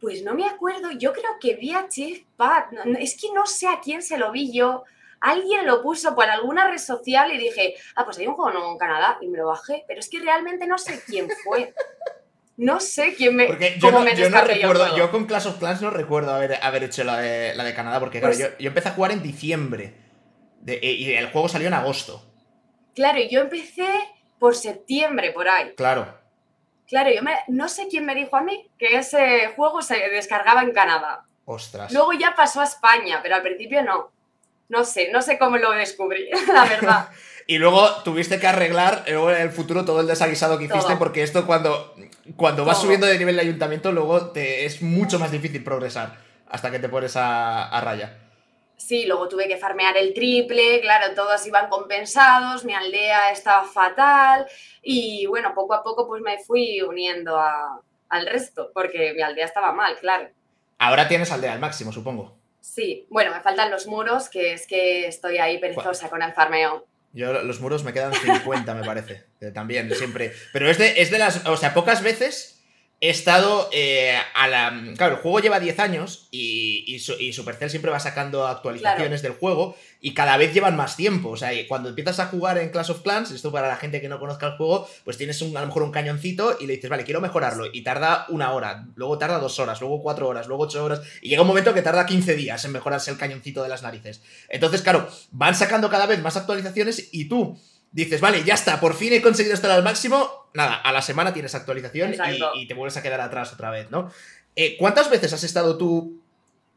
[0.00, 2.66] Pues no me acuerdo, yo creo que vi a Chief Pat,
[2.98, 4.82] es que no sé a quién se lo vi yo,
[5.20, 8.72] alguien lo puso por alguna red social y dije, ah, pues hay un juego nuevo
[8.72, 11.72] en Canadá y me lo bajé, pero es que realmente no sé quién fue.
[12.56, 13.46] No sé quién me.
[13.46, 16.84] Porque yo, no, yo no recuerdo, yo con Clash of Clans no recuerdo haber, haber
[16.84, 19.94] hecho la de, la de Canadá, porque claro, pues yo, empecé a jugar en diciembre
[20.66, 22.24] y el juego salió en agosto.
[22.94, 23.88] Claro, yo empecé
[24.38, 25.72] por septiembre, por ahí.
[25.76, 26.06] Claro.
[26.86, 30.72] Claro, yo no sé quién me dijo a mí que ese juego se descargaba en
[30.72, 31.24] Canadá.
[31.46, 31.92] Ostras.
[31.92, 34.12] Luego ya pasó a España, pero al principio no.
[34.68, 37.08] No sé, no sé cómo lo descubrí, la verdad.
[37.46, 41.22] y luego tuviste que arreglar luego en el futuro todo el desaguisado que hiciste, porque
[41.22, 41.94] esto cuando,
[42.36, 46.16] cuando vas subiendo de nivel de ayuntamiento, luego te, es mucho más difícil progresar
[46.48, 48.18] hasta que te pones a, raya.
[48.76, 54.46] Sí, luego tuve que farmear el triple, claro, todos iban compensados, mi aldea estaba fatal
[54.82, 59.72] y bueno, poco a poco pues me fui uniendo al resto, porque mi aldea estaba
[59.72, 60.28] mal, claro.
[60.78, 62.36] Ahora tienes aldea al máximo, supongo.
[62.60, 66.86] Sí, bueno, me faltan los muros, que es que estoy ahí perezosa con el farmeo.
[67.14, 69.24] Yo los muros me quedan 50, me parece.
[69.54, 70.32] También, siempre.
[70.52, 71.46] Pero es de, es de las.
[71.46, 72.53] O sea, pocas veces
[73.04, 74.72] he estado eh, a la...
[74.96, 79.76] Claro, el juego lleva 10 años y, y, Supercell siempre va sacando actualizaciones del juego
[80.00, 81.28] y cada vez llevan más tiempo.
[81.28, 84.08] O sea, cuando empiezas a jugar en Clash of Clans, esto para la gente que
[84.08, 86.88] no conozca el juego, pues tienes un, a lo mejor un cañoncito y le dices,
[86.88, 87.66] vale, quiero mejorarlo.
[87.70, 91.02] Y tarda una hora, luego tarda dos horas, luego cuatro horas, luego ocho horas.
[91.20, 94.22] Y llega un momento que tarda 15 días en mejorarse el cañoncito de las narices.
[94.48, 97.58] Entonces, claro, van sacando cada vez más actualizaciones y tú
[97.94, 100.48] dices, vale, ya está, por fin he conseguido estar al máximo.
[100.52, 102.14] Nada, a la semana tienes actualización
[102.54, 104.10] y, te vuelves a quedar atrás otra vez, ¿no?
[104.56, 106.20] Eh, ¿Cuántas veces has estado tú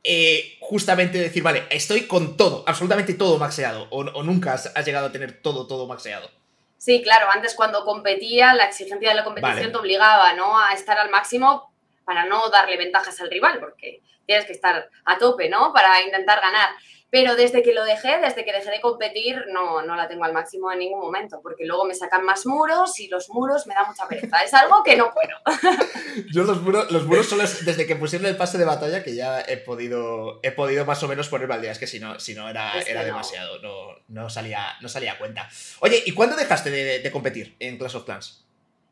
[0.03, 3.87] eh, justamente decir, vale, estoy con todo, absolutamente todo maxeado?
[3.89, 6.29] ¿O, nunca has, llegado a tener todo, todo maxeado?
[6.77, 10.59] Sí, claro, antes cuando competía, la exigencia de la competición te obligaba, ¿no?
[10.59, 11.73] A estar al máximo
[12.05, 15.73] para no darle ventajas al rival, porque tienes que estar a tope, ¿no?
[15.73, 16.69] Para intentar ganar.
[17.09, 20.33] Pero desde que lo dejé, desde que dejé de competir, no, no la tengo al
[20.33, 23.85] máximo en ningún momento, porque luego me sacan más muros y los muros me da
[23.85, 24.43] mucha pereza.
[24.43, 25.37] Es algo que no puedo.
[26.33, 29.39] Yo los muros, los muros solo desde que pusieron el pase de batalla que ya
[29.39, 31.71] he podido, he podido más o menos poner al día.
[31.71, 35.17] Es que si no, si no era, era demasiado, no, no, salía, no salía a
[35.17, 35.49] cuenta.
[35.79, 38.43] Oye, ¿y cuándo dejaste de, de competir en Clash of Clans?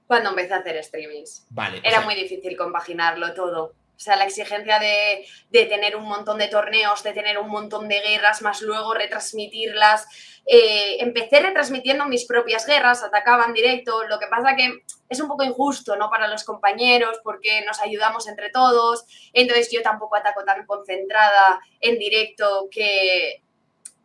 [0.08, 1.48] Cuando empecé a hacer streamings.
[1.50, 1.80] Vale.
[1.80, 3.74] o Era sea, muy difícil compaginarlo todo.
[3.96, 7.88] O sea, la exigencia de, de tener un montón de torneos, de tener un montón
[7.88, 10.08] de guerras, más luego retransmitirlas.
[10.46, 14.04] Eh, empecé retransmitiendo mis propias guerras, atacaba en directo.
[14.04, 16.10] Lo que pasa que es un poco injusto, ¿no?
[16.10, 19.06] Para los compañeros, porque nos ayudamos entre todos.
[19.34, 23.44] Entonces yo tampoco ataco tan concentrada en directo que,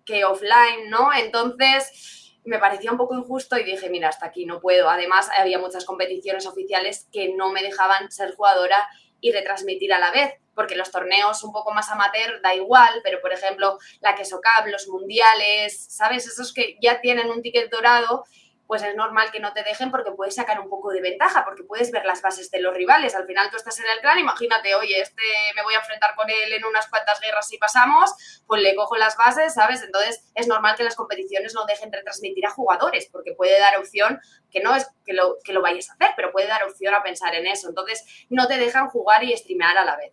[0.05, 1.13] que offline, ¿no?
[1.13, 4.89] Entonces me parecía un poco injusto y dije, mira, hasta aquí no puedo.
[4.89, 8.89] Además, había muchas competiciones oficiales que no me dejaban ser jugadora
[9.21, 13.21] y retransmitir a la vez, porque los torneos un poco más amateur da igual, pero
[13.21, 16.27] por ejemplo, la Queso Cup, los mundiales, ¿sabes?
[16.27, 18.25] Esos que ya tienen un ticket dorado,
[18.71, 21.65] pues es normal que no te dejen porque puedes sacar un poco de ventaja, porque
[21.65, 23.17] puedes ver las bases de los rivales.
[23.17, 25.25] Al final tú estás en el clan, imagínate, oye, este
[25.57, 28.13] me voy a enfrentar con él en unas cuantas guerras si pasamos,
[28.47, 29.83] pues le cojo las bases, ¿sabes?
[29.83, 34.21] Entonces es normal que las competiciones no dejen retransmitir a jugadores, porque puede dar opción,
[34.53, 37.03] que no es que lo, que lo vayas a hacer, pero puede dar opción a
[37.03, 37.69] pensar en eso.
[37.69, 40.13] Entonces no te dejan jugar y streamear a la vez.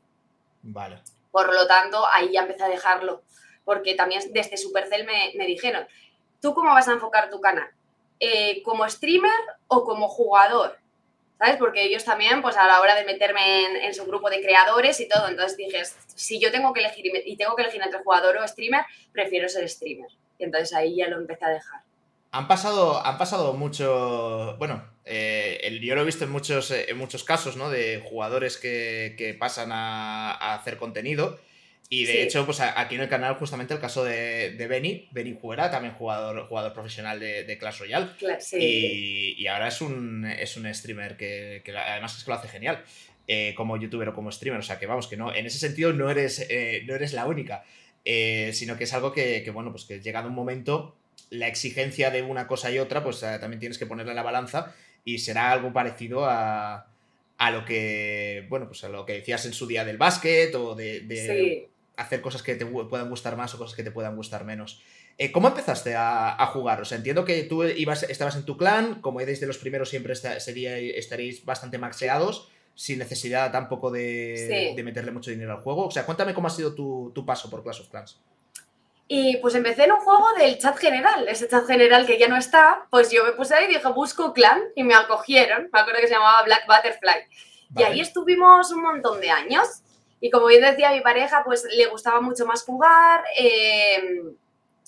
[0.63, 1.03] Vale.
[1.29, 3.21] Por lo tanto, ahí ya empecé a dejarlo,
[3.65, 5.87] porque también desde Supercell me, me dijeron,
[6.41, 7.76] ¿tú cómo vas a enfocar tu canal?
[8.19, 9.31] Eh, ¿Como streamer
[9.67, 10.77] o como jugador?
[11.37, 11.57] ¿Sabes?
[11.57, 15.07] Porque ellos también, pues a la hora de meterme en, su grupo de creadores y
[15.07, 15.83] todo, entonces dije,
[16.15, 19.69] si yo tengo que elegir y tengo que elegir entre jugador o streamer, prefiero ser
[19.69, 20.09] streamer.
[20.39, 21.81] Y entonces ahí ya lo empecé a dejar.
[22.31, 26.97] Han pasado, han pasado mucho, bueno, eh, el, yo lo he visto en muchos, en
[26.97, 27.69] muchos casos, ¿no?
[27.69, 31.39] De jugadores que, que pasan a, hacer contenido.
[31.89, 32.17] Y de sí.
[32.19, 35.93] hecho, pues aquí en el canal, justamente el caso de, de Benny, Benny Juera, también
[35.93, 38.09] jugador, jugador profesional de, de Clash Royale.
[38.39, 38.57] Sí.
[38.59, 42.49] Y, y, ahora es un, es un streamer que, que además es que lo hace
[42.49, 42.83] genial.
[43.29, 44.59] Eh, como youtuber o como streamer.
[44.59, 47.25] O sea que vamos, que no, en ese sentido no eres, eh, no eres la
[47.25, 47.63] única.
[48.03, 50.95] Eh, sino que es algo que, que, bueno, pues que llegado un momento,
[51.29, 54.73] la exigencia de una cosa y otra, pues también tienes que ponerla en la balanza
[55.03, 56.87] y será algo parecido a,
[57.37, 60.73] a lo que, bueno, pues a lo que decías en su día del básquet o
[60.73, 61.67] de, de sí.
[61.97, 64.81] Hacer cosas que te puedan gustar más o cosas que te puedan gustar menos.
[65.17, 66.79] Eh, ¿Cómo empezaste a, a, jugar?
[66.79, 69.89] O sea, entiendo que tú ibas, estabas en tu clan, como eres de los primeros
[69.89, 74.35] siempre sería, estaréis bastante maxeados, sin necesidad tampoco de,
[74.69, 74.75] sí.
[74.75, 75.87] de, meterle mucho dinero al juego.
[75.87, 78.19] O sea, cuéntame cómo ha sido tu, tu paso por Clash of Clans.
[79.07, 82.35] Y pues empecé en un juego del chat general, ese chat general que ya no
[82.35, 86.01] está, pues yo me puse ahí y dije, busco clan, y me acogieron, me acuerdo
[86.01, 87.15] que se llamaba Black Butterfly.
[87.69, 87.87] Vale.
[87.87, 89.81] Y ahí estuvimos un montón de años,
[90.19, 94.23] y como bien decía mi pareja, pues le gustaba mucho más jugar, eh,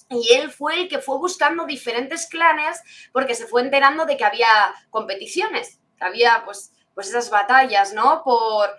[0.10, 4.26] y él fue el que fue buscando diferentes clanes porque se fue enterando de que
[4.26, 4.48] había
[4.90, 8.24] competiciones, que había pues, pues esas batallas, ¿no?
[8.24, 8.70] Por,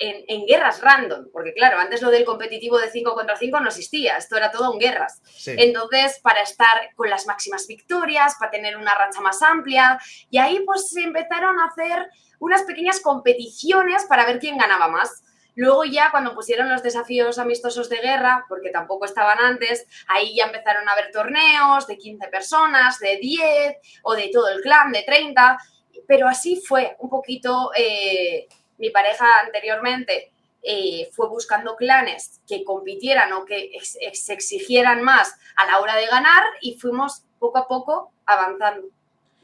[0.00, 3.68] en, en, guerras random, porque claro, antes lo del competitivo de 5 contra 5 no
[3.68, 5.22] existía, esto era todo en guerras.
[5.24, 5.54] Sí.
[5.56, 9.98] Entonces, para estar con las máximas victorias, para tener una racha más amplia,
[10.30, 12.08] y ahí pues se empezaron a hacer
[12.40, 15.22] unas pequeñas competiciones para ver quién ganaba más.
[15.54, 20.46] Luego ya cuando pusieron los desafíos amistosos de guerra, porque tampoco estaban antes, ahí ya
[20.46, 25.02] empezaron a haber torneos de 15 personas, de 10 o de todo el clan, de
[25.02, 25.58] 30,
[26.06, 27.70] pero así fue un poquito...
[27.76, 28.46] Eh,
[28.78, 33.96] mi pareja anteriormente eh, fue buscando clanes que compitieran o que ex,
[34.30, 38.88] exigieran más a la hora de ganar y fuimos poco a poco avanzando.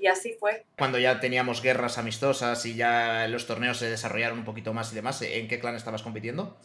[0.01, 0.65] Y así fue.
[0.79, 4.95] Cuando ya teníamos guerras amistosas y ya los torneos se desarrollaron un poquito más y
[4.95, 6.57] demás, ¿en qué clan estabas compitiendo?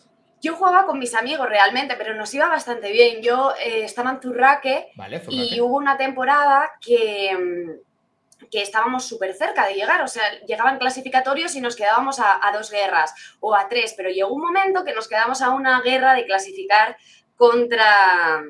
[0.41, 3.21] Yo jugaba con mis amigos realmente, pero nos iba bastante bien.
[3.21, 9.33] Yo eh, estaba en Turraque vale, y hubo una temporada que mm, que estábamos súper
[9.33, 13.55] cerca de llegar, o sea, llegaban clasificatorios y nos quedábamos a, a, dos guerras o
[13.55, 16.97] a tres, pero llegó un momento que nos quedamos a una guerra de clasificar
[17.37, 18.43] contra,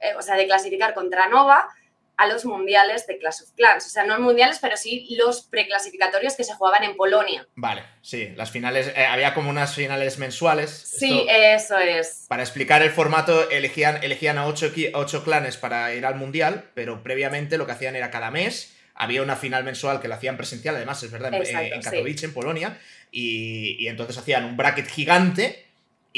[0.00, 1.68] eh, o sea, de clasificar contra Nova
[2.16, 6.34] a los mundiales de Clash of Clans, o sea, no mundiales, pero sí los preclasificatorios
[6.34, 7.46] que se jugaban en Polonia.
[7.54, 10.70] Vale, sí, las finales, eh, había como unas finales mensuales.
[10.70, 12.26] Sí, Esto, eso es.
[12.28, 17.02] Para explicar el formato, elegían, elegían a ocho, ocho clanes para ir al mundial, pero
[17.02, 20.74] previamente lo que hacían era cada mes había una final mensual que la hacían presencial,
[20.74, 22.24] además, es verdad, Exacto, en Katowice, sí.
[22.24, 22.78] en Polonia,
[23.10, 25.65] y, y, entonces hacían un bracket gigante,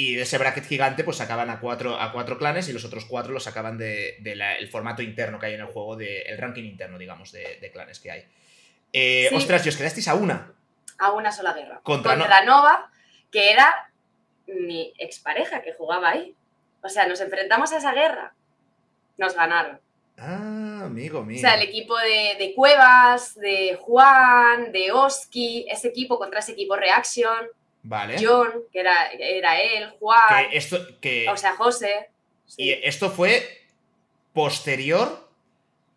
[0.01, 3.05] y de ese bracket gigante pues sacaban a cuatro, a cuatro clanes y los otros
[3.05, 6.37] cuatro los sacaban del de, de formato interno que hay en el juego, del de,
[6.37, 8.25] ranking interno, digamos, de, de clanes que hay.
[8.93, 9.35] Eh, sí.
[9.35, 10.53] Ostras, y os quedasteis a una.
[10.99, 11.81] A una sola guerra.
[11.83, 12.93] Contra, Contra no Nova,
[13.33, 13.91] que era
[14.47, 16.33] mi expareja que jugaba ahí.
[16.81, 18.35] O sea, nos enfrentamos a esa guerra.
[19.17, 19.81] Nos ganaron.
[20.17, 21.39] Ah, amigo mío.
[21.39, 26.53] O sea, el equipo de, de, Cuevas, de Juan, de Oski, ese equipo contra ese
[26.53, 27.49] equipo Reaction.
[27.83, 28.17] Vale.
[28.21, 30.21] John, que era, era él, Juan.
[30.51, 31.29] Que esto, que...
[31.29, 32.11] O sea, José.
[32.47, 32.65] Sí.
[32.65, 33.47] Y esto fue
[34.33, 35.29] posterior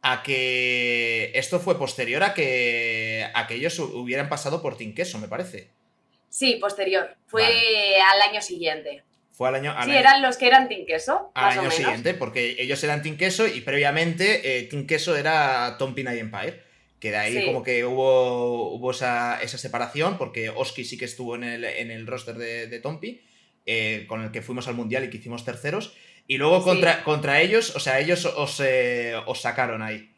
[0.02, 1.32] a que.
[1.36, 3.22] Esto fue posterior a que.
[3.22, 5.70] eh, aquellos hubieran pasado por Team Queso, me parece.
[6.30, 7.16] Sí, posterior.
[7.28, 9.04] Fue al año siguiente.
[9.32, 9.76] Fue al año.
[9.84, 11.32] sí, eran los que eran Team Queso.
[11.34, 15.94] Al año siguiente, porque ellos eran Team Queso y previamente eh, Team Queso era Tom
[15.96, 16.64] y Empire.
[17.02, 21.44] Que de ahí como que hubo, hubo esa, separación, porque Oski sí que estuvo en
[21.44, 23.22] el, en el roster de, de Tompi,
[23.66, 25.96] eh, con el que fuimos al mundial y que hicimos terceros.
[26.28, 30.12] Y luego contra, contra ellos, o sea, ellos os, eh, os sacaron ahí.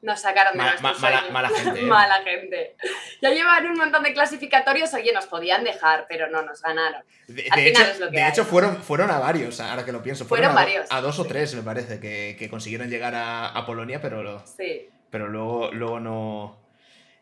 [0.00, 1.80] Nos sacaron de mala, gente.
[1.80, 1.82] ¿eh?
[1.82, 2.76] mala gente.
[3.20, 7.02] Ya llevan un montón de clasificatorios, oye, nos podían dejar, pero no, nos ganaron.
[7.26, 10.24] De, hecho, fueron, fueron a varios, ahora que lo pienso.
[10.24, 10.86] Fueron, a, varios.
[10.90, 14.44] A dos o tres, me parece, que, consiguieron llegar a, Polonia, pero,
[15.10, 16.56] pero luego, luego no.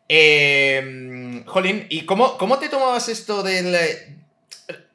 [0.09, 4.17] Eh, Jolín, ¿y cómo, cómo te tomabas esto de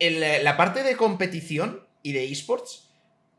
[0.01, 2.89] la parte de competición y de esports?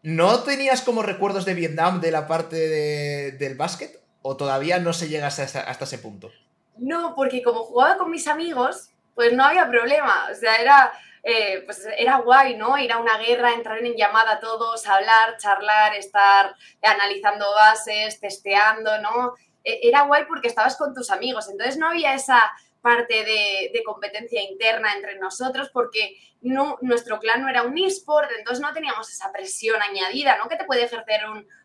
[0.04, 4.02] ¿No tenías como recuerdos de Vietnam de la parte del básquet?
[4.22, 6.30] ¿O todavía no se llega hasta, hasta ese punto?
[6.78, 10.28] No, porque como jugaba con mis amigos, pues no había problema.
[10.32, 10.92] O sea, era,
[11.24, 12.78] eh, pues era guay, ¿no?
[12.78, 19.34] Ir a una guerra, entrar en llamada todos, hablar, charlar, estar analizando bases, testeando, ¿no?
[19.64, 21.50] E, era guay porque estabas con tus amigos.
[21.50, 27.50] Entonces no había esa parte de, competencia interna entre nosotros porque no, nuestro clan no
[27.50, 30.50] era un eSport, entonces no teníamos esa presión añadida, ¿no?
[30.50, 31.22] Que te puede ejercer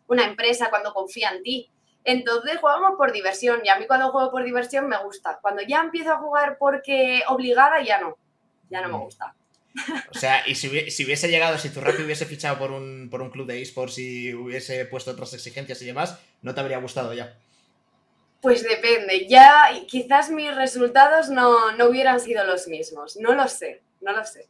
[0.07, 1.71] una empresa cuando confía en ti.
[2.05, 5.39] Entonces jugamos por diversión y a mí cuando juego por diversión me gusta.
[5.41, 8.17] Cuando ya empiezo a jugar porque obligada ya no,
[8.69, 9.01] ya no me mm.
[9.01, 9.35] gusta.
[10.13, 13.29] O sea, y si, hubiese llegado, si tu rápido hubiese fichado por un, por un
[13.29, 17.35] club de eSports y hubiese puesto otras exigencias y demás, ¿no te habría gustado ya?
[18.41, 24.13] Pues depende, ya quizás mis resultados no, hubieran sido los mismos, no lo sé, no
[24.13, 24.47] lo sé.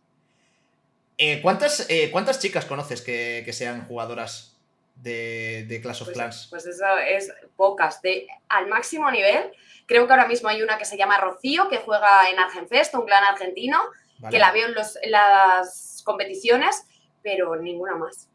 [1.17, 4.55] Eh, ¿cuántas, eh, ¿Cuántas chicas conoces que, sean jugadoras
[4.95, 6.47] de, Clash of pues, Clans?
[6.51, 9.51] Pues eso es pocas, de, al máximo nivel.
[9.87, 13.05] Creo que ahora mismo hay una que se llama Rocío, que juega en Argenfest, un
[13.05, 13.81] clan argentino,
[14.29, 16.83] que la veo en, en las competiciones,
[17.21, 18.27] pero ninguna más.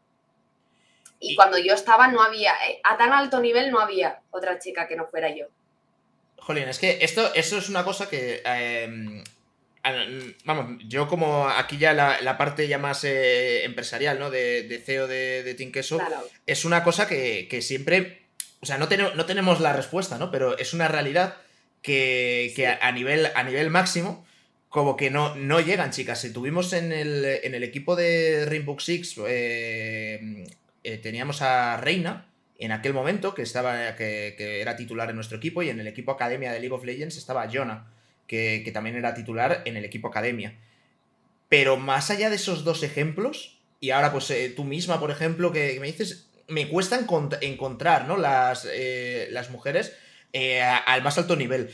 [1.19, 4.87] Y, cuando yo estaba no había, eh, a tan alto nivel no había otra chica
[4.87, 5.45] que no fuera yo.
[6.37, 8.41] Jolín, es que esto, eso es una cosa que...
[8.45, 9.23] Em,
[10.45, 14.29] vamos, yo como aquí ya la, parte ya más eh, empresarial, ¿no?
[14.29, 15.99] De, CEO de, de Team Queso,
[16.45, 18.25] es una cosa que, siempre...
[18.61, 20.31] O sea, no, no tenemos la respuesta, ¿no?
[20.31, 21.35] Pero es una realidad
[21.81, 24.24] que, a, nivel, a nivel máximo
[24.75, 26.19] como que no, no llegan, chicas.
[26.19, 30.45] Si tuvimos en el, en el equipo de Rainbow Six eh,
[30.83, 32.27] eh, teníamos a Reina
[32.59, 36.11] en aquel momento, que, estaba, que, era titular en nuestro equipo, y en el equipo
[36.11, 37.87] academia de League of Legends estaba Jonah,
[38.27, 40.57] que, también era titular en el equipo academia.
[41.47, 45.53] Pero más allá de esos dos ejemplos, y ahora pues eh, tú misma, por ejemplo,
[45.53, 46.99] que, me dices, me cuesta
[47.39, 48.17] encontrar ¿no?
[48.17, 48.67] las,
[49.29, 49.95] las mujeres
[50.85, 51.69] al más alto nivel.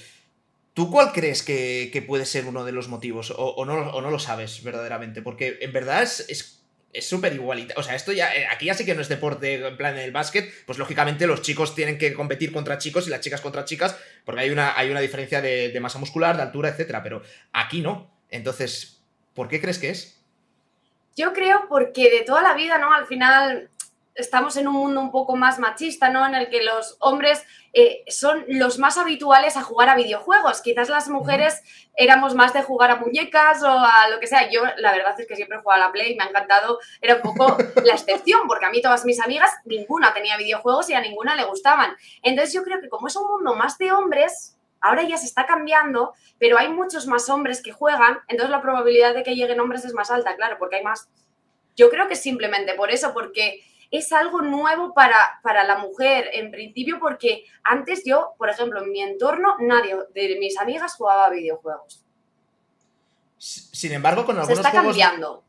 [0.73, 3.34] ¿Tú cuál crees que, puede ser uno de los motivos?
[3.36, 5.21] O, no, lo sabes verdaderamente?
[5.21, 6.62] Porque en verdad es
[7.07, 7.73] súper igualita.
[7.77, 10.12] O sea, esto ya, eh, aquí ya sí que no es deporte en plan del
[10.12, 13.97] básquet, pues lógicamente los chicos tienen que competir contra chicos y las chicas contra chicas,
[14.25, 17.21] porque hay una, hay una diferencia de, masa muscular, de altura, etcétera, pero
[17.53, 18.12] aquí no.
[18.29, 19.01] Entonces,
[19.34, 20.21] ¿por qué crees que es?
[21.15, 22.93] Yo creo porque de toda la vida, ¿no?
[22.93, 23.69] Al final
[24.15, 26.26] estamos en un mundo un poco más machista, ¿no?
[26.26, 27.43] En el que los hombres
[27.74, 30.62] eh, son los más habituales a jugar a videojuegos.
[30.62, 31.62] Quizás las mujeres
[31.95, 34.50] éramos más de jugar a muñecas o a lo que sea.
[34.50, 36.80] Yo, la verdad es que siempre he jugado a la Play, me ha encantado.
[37.02, 40.93] Era un poco la excepción, porque a mí todas mis amigas, ninguna tenía videojuegos y
[40.93, 41.95] a ninguna le gustaban.
[42.21, 45.45] Entonces yo creo que como es un mundo más de hombres, ahora ya se está
[45.45, 49.86] cambiando, pero hay muchos más hombres que juegan, entonces la probabilidad de que lleguen hombres
[49.86, 51.08] es más alta, claro, porque hay más.
[51.78, 56.49] Yo creo que simplemente por eso, porque es algo nuevo para, para la mujer, en
[56.49, 62.04] principio, porque antes yo, por ejemplo, en mi entorno, nadie de mis amigas jugaba videojuegos.
[63.38, 64.97] Sin embargo, con algunos, juegos,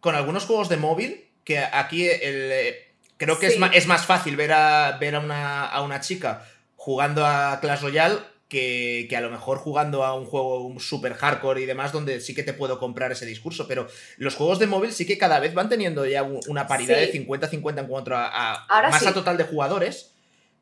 [0.01, 4.37] con algunos juegos de móvil, que aquí eh, creo que es, más, es, más, fácil
[4.37, 6.45] ver a, ver a una, a una chica
[6.77, 11.67] jugando a Clash Royale que, a lo mejor jugando a un juego super hardcore y
[11.67, 13.89] demás, donde sí que te puedo comprar ese discurso, pero
[14.19, 17.79] los juegos de móvil sí que cada vez van teniendo ya una paridad de 50-50
[17.79, 20.13] en cuanto a, masa total de jugadores,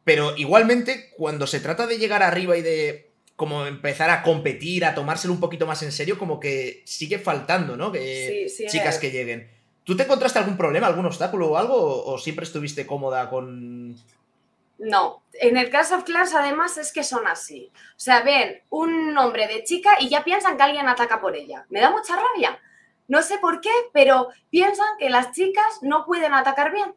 [0.05, 4.95] pero igualmente cuando se trata de llegar arriba y de como empezar a competir, a
[4.95, 7.91] tomárselo un poquito más en serio, como que sigue faltando, ¿no?
[7.91, 9.49] Que chicas que lleguen.
[9.83, 12.05] ¿Tú te encontraste algún problema, algún obstáculo o algo?
[12.05, 13.97] ¿O siempre estuviste cómoda con,
[14.81, 17.71] no, en el Clash of Clans además es que son así.
[17.91, 21.67] O sea, ven un nombre de chica y ya piensan que alguien ataca por ella.
[21.69, 22.59] Me da mucha rabia.
[23.07, 26.95] No sé por qué, pero piensan que las chicas no pueden atacar bien.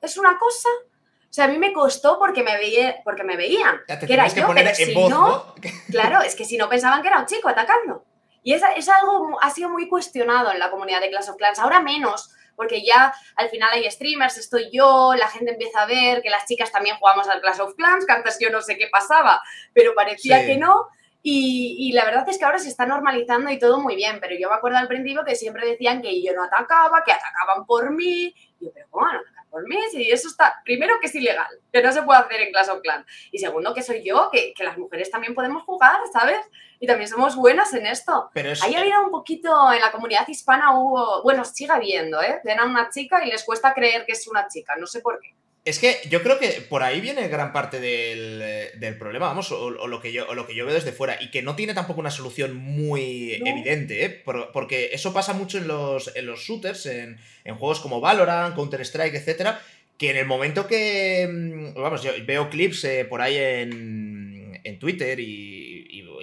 [0.00, 3.80] Es una cosa O sea, a mí me costó porque me, veía, porque me veían
[3.86, 5.54] que era yo, pero si no,
[5.90, 8.04] claro, es que si no pensaban que era un chico atacando.
[8.42, 11.60] Y es, es algo, ha sido muy cuestionado en la comunidad de Clash of Clans,
[11.60, 16.22] ahora menos, porque ya al final hay streamers, estoy yo, la gente empieza a ver
[16.22, 18.88] que las chicas también jugamos al Clash of Clans, que antes yo no sé qué
[18.90, 19.42] pasaba,
[19.72, 20.86] pero parecía que no.
[21.24, 24.34] Y, y, la verdad es que ahora se está normalizando y todo muy bien, pero
[24.36, 27.92] yo me acuerdo al principio que siempre decían que yo no atacaba, que atacaban por
[27.92, 28.34] mí.
[28.58, 29.76] Y yo, pero ¿cómo no atacan por mí?
[29.92, 32.80] Y eso está, primero que es ilegal, que no se puede hacer en Clash of
[32.80, 33.06] Clans.
[33.30, 36.40] Y segundo que soy yo, que, que las mujeres también podemos jugar, ¿sabes?
[36.80, 38.30] Y también somos buenas en esto.
[38.32, 38.62] Pero es...
[38.62, 42.40] Ahí había un poquito, en la comunidad hispana hubo, bueno, sigue habiendo, ¿eh?
[42.42, 45.20] Ven a una chica y les cuesta creer que es una chica, no sé por
[45.20, 45.34] qué.
[45.64, 49.70] Es que yo creo que por ahí viene gran parte del, eh, problema, vamos, o,
[49.70, 52.10] lo que yo, lo que yo veo desde fuera, y que no tiene tampoco una
[52.10, 54.22] solución muy evidente, ¿eh?
[54.52, 59.14] porque eso pasa mucho en los, en los shooters, en, en juegos como Valorant, Counter-Strike,
[59.14, 59.62] etcétera,
[59.98, 64.78] que en el momento que, mm, vamos, yo veo clips eh, por ahí en, en
[64.80, 65.61] Twitter y,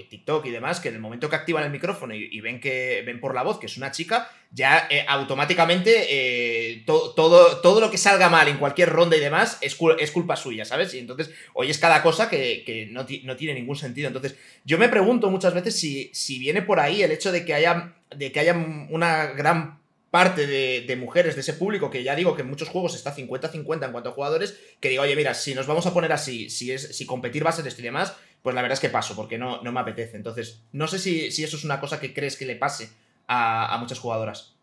[0.09, 3.19] TikTok y demás, que en el momento que activan el micrófono y, ven que ven
[3.19, 7.97] por la voz que es una chica, ya eh, automáticamente eh, todo, todo lo que
[7.97, 10.93] salga mal en cualquier ronda y demás es, es culpa suya, ¿sabes?
[10.93, 14.07] Y entonces oyes cada cosa que, no, tiene ningún sentido.
[14.07, 14.35] Entonces,
[14.65, 17.93] yo me pregunto muchas veces si, si viene por ahí el hecho de que haya,
[18.15, 18.53] de que haya
[18.89, 19.79] una gran
[20.11, 23.85] parte de, mujeres de ese público, que ya digo que en muchos juegos está 50-50
[23.85, 26.71] en cuanto a jugadores, que digo, oye, mira, si nos vamos a poner así, si,
[26.71, 29.15] es, si competir va a ser esto y demás, pues la verdad es que paso,
[29.15, 30.17] porque no, no me apetece.
[30.17, 32.89] Entonces, no sé si, eso es una cosa que crees que le pase
[33.27, 34.55] a, muchas jugadoras.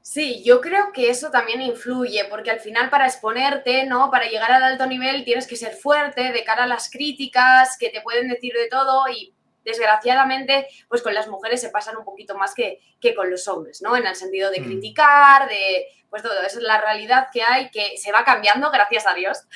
[0.00, 4.10] Sí, yo creo que eso también influye, porque al final para exponerte, ¿no?
[4.10, 7.90] Para llegar al alto nivel tienes que ser fuerte de cara a las críticas que
[7.90, 9.34] te pueden decir de todo y
[9.64, 13.82] desgraciadamente, pues con las mujeres se pasan un poquito más que, que con los hombres,
[13.82, 13.96] ¿no?
[13.96, 14.64] En el sentido de mm.
[14.64, 19.06] criticar, de, pues todo, esa es la realidad que hay, que se va cambiando, gracias
[19.06, 19.46] a Dios,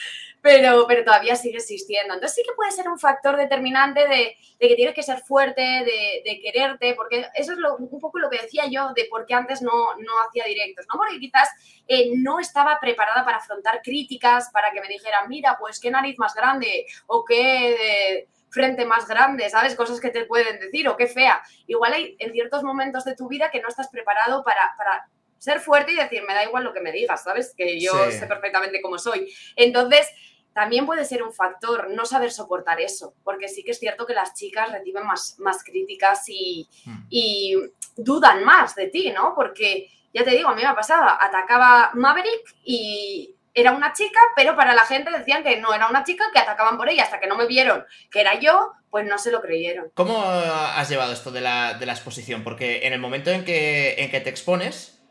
[0.43, 2.15] pero, pero todavía sigue existiendo.
[2.15, 5.63] Entonces sí que puede ser un factor determinante de, de que tienes que ser fuerte,
[5.63, 9.25] de, de quererte, porque eso es lo, un poco lo que decía yo de por
[9.25, 10.99] qué antes no, no hacía directos, ¿no?
[10.99, 11.49] Porque quizás
[11.87, 16.19] eh, no estaba preparada para afrontar críticas, para que me dijeran, mira, pues qué nariz
[16.19, 19.77] más grande o qué frente más grande, ¿sabes?
[19.77, 21.41] Cosas que te pueden decir o qué fea.
[21.69, 25.07] Igual hay en ciertos momentos de tu vida que no estás preparado para, para
[25.39, 27.55] ser fuerte y decir, me da igual lo que me digas, ¿sabes?
[27.57, 29.33] Que yo sé perfectamente cómo soy.
[29.57, 30.09] Entonces,
[30.55, 34.15] también puede ser un factor no saber soportar eso, porque sí que es cierto que
[34.15, 37.07] las chicas reciben más, más críticas y, hmm.
[37.11, 37.57] y
[37.97, 39.35] dudan más de ti, ¿no?
[39.35, 44.57] Porque, ya te digo, a mí me pasaba, atacaba Maverick y era una chica, pero
[44.57, 47.27] para la gente decían que no era una chica, que atacaban por ella, hasta que
[47.27, 49.91] no me vieron que era yo, pues no se lo creyeron.
[49.95, 52.45] ¿Cómo has llevado esto de la, exposición?
[52.45, 55.03] Porque en el momento en que, en que te expones,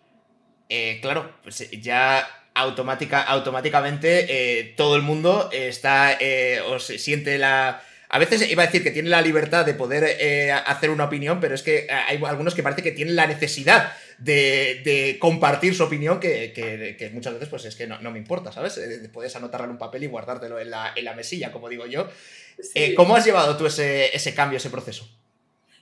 [0.69, 7.37] eh, claro, pues ya automática, automáticamente eh, todo el mundo está eh, o se siente
[7.37, 7.81] la
[8.13, 11.39] a veces iba a decir que tiene la libertad de poder eh, hacer una opinión,
[11.39, 16.19] pero es que hay algunos que parece que tienen la necesidad de, compartir su opinión,
[16.19, 18.77] que, muchas veces pues es que no, me importa, ¿sabes?
[18.77, 22.09] Eh, puedes anotarla en un papel y guardártelo en la, mesilla, como digo yo.
[22.75, 25.07] Eh, ¿Cómo has llevado tú ese, ese cambio, ese proceso?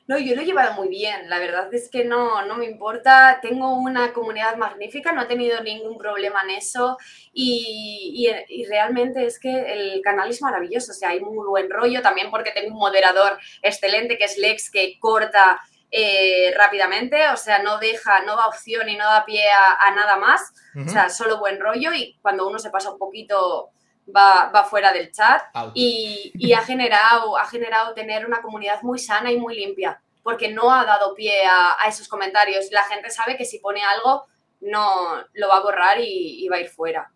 [0.10, 3.38] No, yo lo he llevado muy bien, la verdad es que no, no me importa,
[3.44, 6.98] tengo una comunidad magnífica, no he tenido ningún problema en eso
[7.32, 12.02] y, y, realmente es que el canal es maravilloso, o sea, hay muy buen rollo
[12.02, 17.62] también porque tengo un moderador excelente que es Lex que corta eh, rápidamente, o sea,
[17.62, 20.42] no deja, no da opción y no da pie a, nada más,
[20.88, 23.70] o sea, solo buen rollo y cuando uno se pasa un poquito
[24.16, 25.42] va, fuera del chat
[25.74, 30.72] y, ha, generado, ha generado tener una comunidad muy sana y muy limpia, porque no
[30.72, 32.68] ha dado pie a, esos comentarios.
[32.72, 34.26] La gente sabe que si pone algo,
[34.62, 37.12] no lo va a borrar y, va a ir fuera.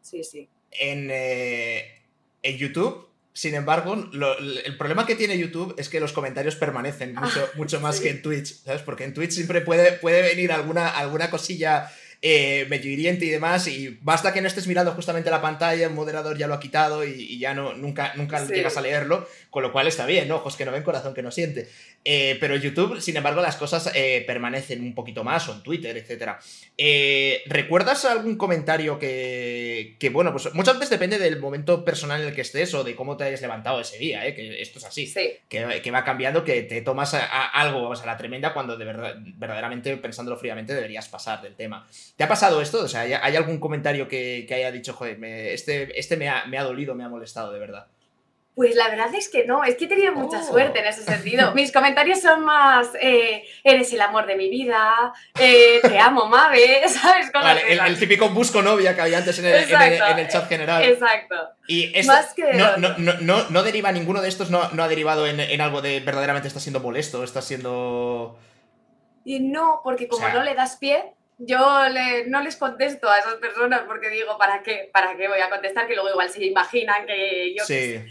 [0.00, 0.48] Sí, sí.
[0.70, 2.02] En, eh,
[2.42, 7.44] en YouTube, sin embargo, el problema que tiene YouTube es que los comentarios permanecen mucho,
[7.44, 8.82] ah, mucho más que en Twitch, ¿sabes?
[8.82, 11.90] Porque en Twitch siempre puede, puede venir alguna, alguna cosilla
[12.26, 15.92] eh, medio hiriente y demás, y basta que no estés mirando justamente la pantalla, el
[15.92, 19.70] moderador ya lo ha quitado y, ya no, nunca, nunca llegas a leerlo, con lo
[19.72, 20.36] cual está bien, ¿no?
[20.36, 21.68] Ojos que no ven, corazón que no siente.
[22.04, 25.62] Eh, pero en YouTube, sin embargo, las cosas eh, permanecen un poquito más, o en
[25.62, 26.32] Twitter, etc.
[26.76, 32.28] Eh, ¿Recuerdas algún comentario que, que, bueno, pues muchas veces depende del momento personal en
[32.28, 35.10] el que estés o de cómo te hayas levantado ese día, que esto es así,
[35.48, 39.14] que, que, va cambiando, que te tomas algo, vamos a la tremenda, cuando de verdad,
[39.18, 41.88] verdaderamente, pensándolo fríamente, deberías pasar del tema.
[42.16, 42.82] ¿Te ha pasado esto?
[42.82, 46.64] O sea, ¿hay, algún comentario que, haya dicho, joder, este, este me, ha, me ha
[46.64, 47.86] dolido, me ha molestado, de verdad?
[48.54, 50.44] Pues la verdad es que no, es que he tenido mucha Oh.
[50.44, 51.52] suerte en ese sentido.
[51.56, 56.82] Mis comentarios son más, eh, eres el amor de mi vida, eh, te amo, Mabe,
[56.88, 57.32] ¿sabes?
[57.32, 60.06] Cosas Vale, el, típico busco novia que había antes en el, en el- Exacto.
[60.12, 60.84] en el chat general.
[60.84, 61.34] Exacto.
[61.66, 64.84] Y esto Más que no, no, no, no, no deriva, ninguno de estos no, no
[64.84, 68.38] ha derivado en, en algo de verdaderamente está siendo molesto, está siendo...
[69.24, 71.02] Y no, porque como O sea- no le das pie,
[71.38, 74.90] yo le- no les contesto a esas personas porque digo, ¿para qué?
[74.92, 75.88] ¿Para qué voy a contestar?
[75.88, 77.64] Que luego igual se imaginan que yo...
[77.64, 78.06] sé.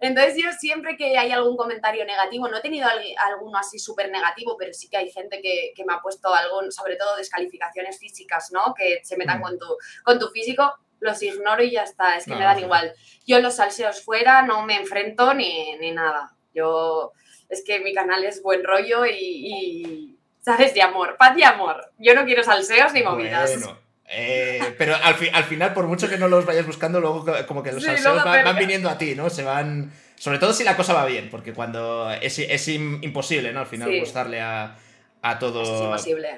[0.00, 4.10] Entonces yo siempre que hay algún comentario negativo, no he tenido al- alguno así súper
[4.10, 7.98] negativo, pero sí que hay gente que, que me ha puesto algún, sobre todo descalificaciones
[7.98, 8.74] físicas, ¿no?
[8.76, 9.42] Que se metan Mm.
[9.42, 9.66] con, tu,
[10.04, 12.94] con tu físico, los ignoro y ya está, es que No, me dan igual.
[13.26, 16.34] Yo los salseos fuera no me enfrento ni, ni nada.
[16.54, 17.12] Yo,
[17.48, 20.74] es que mi canal es buen rollo y, y, ¿sabes?
[20.74, 21.92] De amor, paz y amor.
[21.98, 23.50] Yo no quiero salseos ni movidas.
[23.60, 23.78] bueno.
[24.08, 27.46] Eh, pero al, fi- al final, por mucho que no los vayas buscando, luego co-
[27.46, 29.30] como que los Sí, salseos van, viniendo a ti, ¿no?
[29.30, 29.92] Se van...
[30.18, 33.60] Sobre todo si la cosa va bien, porque cuando es, es im- imposible, ¿no?
[33.60, 33.98] Al final Sí.
[34.00, 34.76] gustarle a,
[35.22, 35.62] a todo...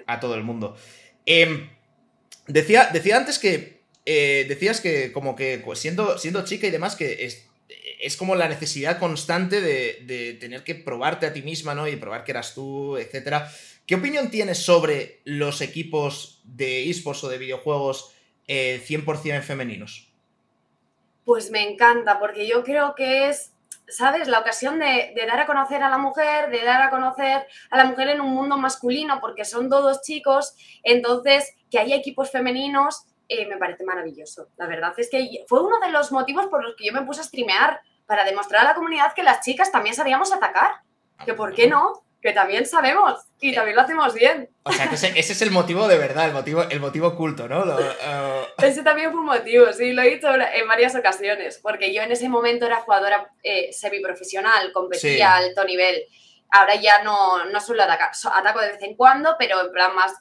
[0.06, 0.76] A todo el mundo.
[1.26, 1.68] Em,
[2.46, 3.82] decía, decía antes que.
[4.06, 7.46] eh, decías que, como que pues, siendo, siendo chica y demás, que es,
[8.00, 11.86] es como la necesidad constante de, de tener que probarte a ti misma, ¿no?
[11.86, 13.52] Y probar que eras tú, etcétera.
[13.88, 18.14] ¿Qué opinión tienes sobre los equipos de esports o de videojuegos
[18.46, 20.12] eh, 100% femeninos?
[21.24, 23.54] Pues me encanta, porque yo creo que es,
[23.88, 24.28] ¿sabes?
[24.28, 27.86] La ocasión de, dar a conocer a la mujer, de dar a conocer a la
[27.86, 33.46] mujer en un mundo masculino, porque son todos chicos, entonces que haya equipos femeninos eh,
[33.46, 34.48] me parece maravilloso.
[34.58, 37.22] La verdad es que fue uno de los motivos por los que yo me puse
[37.22, 40.72] a streamear, para demostrar a la comunidad que las chicas también sabíamos atacar,
[41.24, 44.48] que por qué no, que también sabemos y también lo hacemos bien.
[44.64, 47.48] O sea, que ese, ese es el motivo de verdad, el motivo, el motivo oculto,
[47.48, 47.64] ¿no?
[47.64, 51.94] Lo- eh, Ese también fue un motivo, sí, lo he dicho en varias ocasiones, porque
[51.94, 55.20] yo en ese momento era jugadora eh, semiprofesional, competía Sí.
[55.22, 56.02] a alto nivel.
[56.50, 60.12] Ahora ya no, no suelo atacar, ataco de vez en cuando, pero en plan más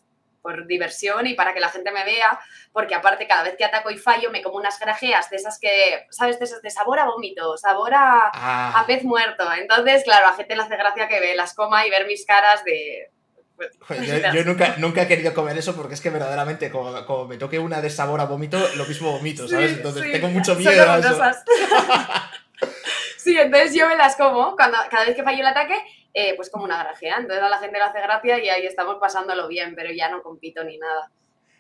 [0.42, 2.40] por diversión y para que la gente me vea,
[2.72, 6.06] porque aparte cada vez que ataco y fallo me como unas grajeas de esas que,
[6.10, 6.40] ¿sabes?
[6.40, 9.44] De esas de sabor a vómito, sabor a, ah, a pez muerto.
[9.54, 12.64] Entonces, claro, a gente le hace gracia que ve las coma y ver mis caras
[12.64, 13.12] de...
[13.56, 17.06] pues, Joder, Yo, yo nunca, nunca he querido comer eso porque es que verdaderamente, como,
[17.06, 19.72] como me toque una de sabor a vómito, lo mismo vomito, ¿sabes?
[19.72, 21.22] Sí, Entonces sí, tengo mucho son miedo a eso.
[23.18, 24.56] sí, entonces yo me las como.
[24.56, 25.76] Cuando, cada vez que fallo el ataque,
[26.14, 27.18] eh, pues como una grajea.
[27.18, 30.22] Entonces a la gente le hace gracia y ahí estamos pasándolo bien, pero ya no
[30.22, 31.12] compito ni nada.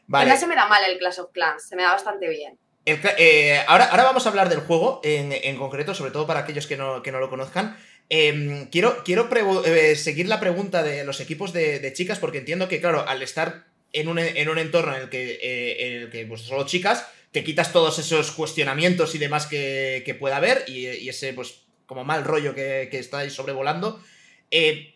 [0.07, 2.57] Vale, No se me da mal el Clash of Clans, se me da bastante bien.
[2.85, 6.41] el eh, ahora, ahora vamos a hablar del juego en, en concreto, sobre todo para
[6.41, 7.77] aquellos que no, que no lo conozcan.
[8.09, 9.27] Em, quiero quiero
[9.65, 13.21] eh, seguir la pregunta de los equipos de, de chicas porque entiendo que, claro, al
[13.21, 16.65] estar en un, en un entorno en el que, eh, en el que pues, solo
[16.65, 21.33] chicas, te quitas todos esos cuestionamientos y demás que, que pueda haber y, y ese,
[21.33, 24.01] pues, como mal rollo que, que estáis sobrevolando.
[24.51, 24.95] Eh,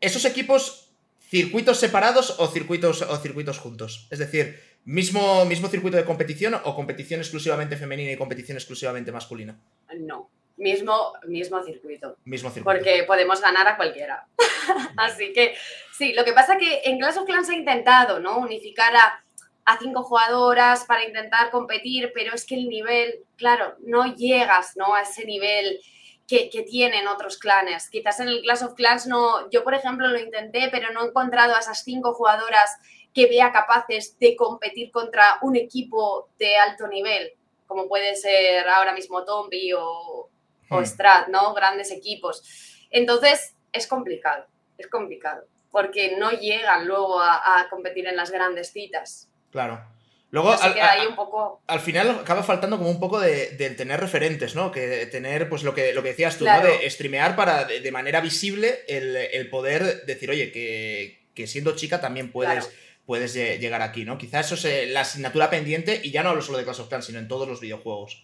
[0.00, 4.06] esos equipos, circuitos separados o circuitos, o circuitos juntos.
[4.10, 9.58] Es decir, mismo, mismo circuito de competición o competición exclusivamente femenina y competición exclusivamente masculina.
[9.98, 12.16] No, mismo, mismo circuito.
[12.24, 12.78] Mismo circuito.
[12.78, 14.26] Porque podemos ganar a cualquiera.
[14.96, 15.54] Así que
[15.92, 18.38] sí, lo que pasa que en Clash of Clans ha intentado, ¿no?
[18.38, 19.22] Unificar a,
[19.64, 24.94] a cinco jugadoras para intentar competir, pero es que el nivel, claro, no llegas, ¿no?
[24.94, 25.80] A ese nivel
[26.28, 27.88] que, que tienen otros clanes.
[27.90, 31.08] Quizás en el Clash of Clans no, yo por ejemplo lo intenté, pero no he
[31.08, 32.70] encontrado a esas cinco jugadoras
[33.14, 37.32] que vea capaces de competir contra un equipo de alto nivel,
[37.66, 40.28] como puede ser ahora mismo Tombi o,
[40.70, 40.84] o Hmm.
[40.84, 41.54] Strat, ¿no?
[41.54, 42.42] Grandes equipos.
[42.90, 48.70] Entonces, es complicado, es complicado, porque no llegan luego a, a competir en las grandes
[48.70, 49.30] citas.
[49.50, 49.82] Claro.
[50.30, 51.62] Luego, al, queda al- ahí un poco...
[51.66, 54.70] al final acaba faltando como un poco de, tener referentes, ¿no?
[54.70, 56.68] Que tener, pues lo que, lo que decías tú, Claro.
[56.68, 56.78] ¿no?
[56.78, 61.74] De streamear para, de, de manera visible, el, el poder decir, oye, que, que siendo
[61.76, 62.78] chica también puedes, Claro.
[63.06, 64.18] puedes lle- llegar aquí, ¿no?
[64.18, 66.88] Quizás eso es eh, la asignatura pendiente, y ya no hablo solo de Clash of
[66.88, 68.22] Clans, sino en todos los videojuegos.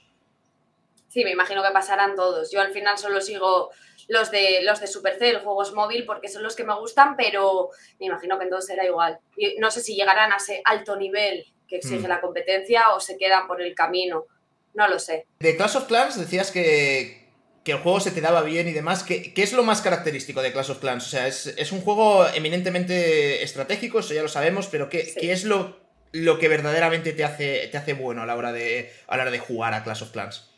[1.09, 2.51] Sí, me imagino que pasarán todos.
[2.51, 3.71] Yo al final solo sigo
[4.09, 8.07] los de, los de Supercell, juegos móvil, porque son los que me gustan, pero me
[8.07, 9.19] imagino que en todos será igual.
[9.37, 12.09] Y no sé si llegarán a ese alto nivel que exige Hmm.
[12.09, 14.27] la competencia o se quedan por el camino.
[14.75, 15.27] No lo sé.
[15.41, 17.27] De Clash of Clans decías que,
[17.64, 19.03] que el juego se te daba bien y demás.
[19.03, 21.07] ¿Qué, qué es lo más característico de Clash of Clans?
[21.07, 25.14] O sea, es, es un juego eminentemente estratégico, eso ya lo sabemos, pero ¿qué, Sí.
[25.20, 25.77] qué es lo,
[26.12, 29.31] lo que verdaderamente te hace, te hace bueno a la, hora de, a la hora
[29.33, 30.51] de jugar a Clash of Clans?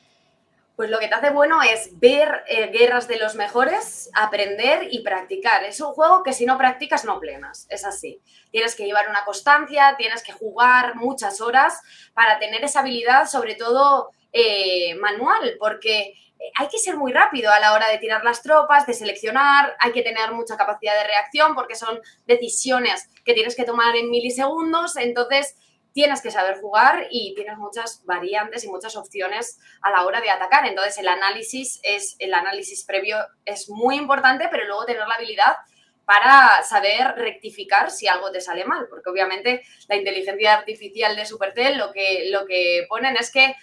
[0.77, 5.03] Pues lo que te hace bueno es ver eh, guerras de los mejores, aprender y
[5.03, 5.65] practicar.
[5.65, 8.21] Es un juego que si no practicas no plenas, es así.
[8.51, 11.81] Tienes que llevar una constancia, tienes que jugar muchas horas
[12.13, 16.13] para tener esa habilidad, sobre todo eh, manual, porque
[16.55, 19.93] hay que ser muy rápido a la hora de tirar las tropas, de seleccionar, hay
[19.93, 24.97] que tener mucha capacidad de reacción porque son decisiones que tienes que tomar en milisegundos,
[24.97, 25.57] entonces
[25.97, 30.29] tienes que saber jugar y tienes muchas variantes y muchas opciones a la hora de
[30.29, 30.67] atacar.
[30.67, 33.17] Entonces el análisis es el análisis previo
[33.47, 35.57] es muy importante, pero luego tener la habilidad
[36.05, 41.79] para saber rectificar si algo te sale mal, porque obviamente la inteligencia artificial de Supercell
[41.79, 43.57] lo que, lo que ponen es que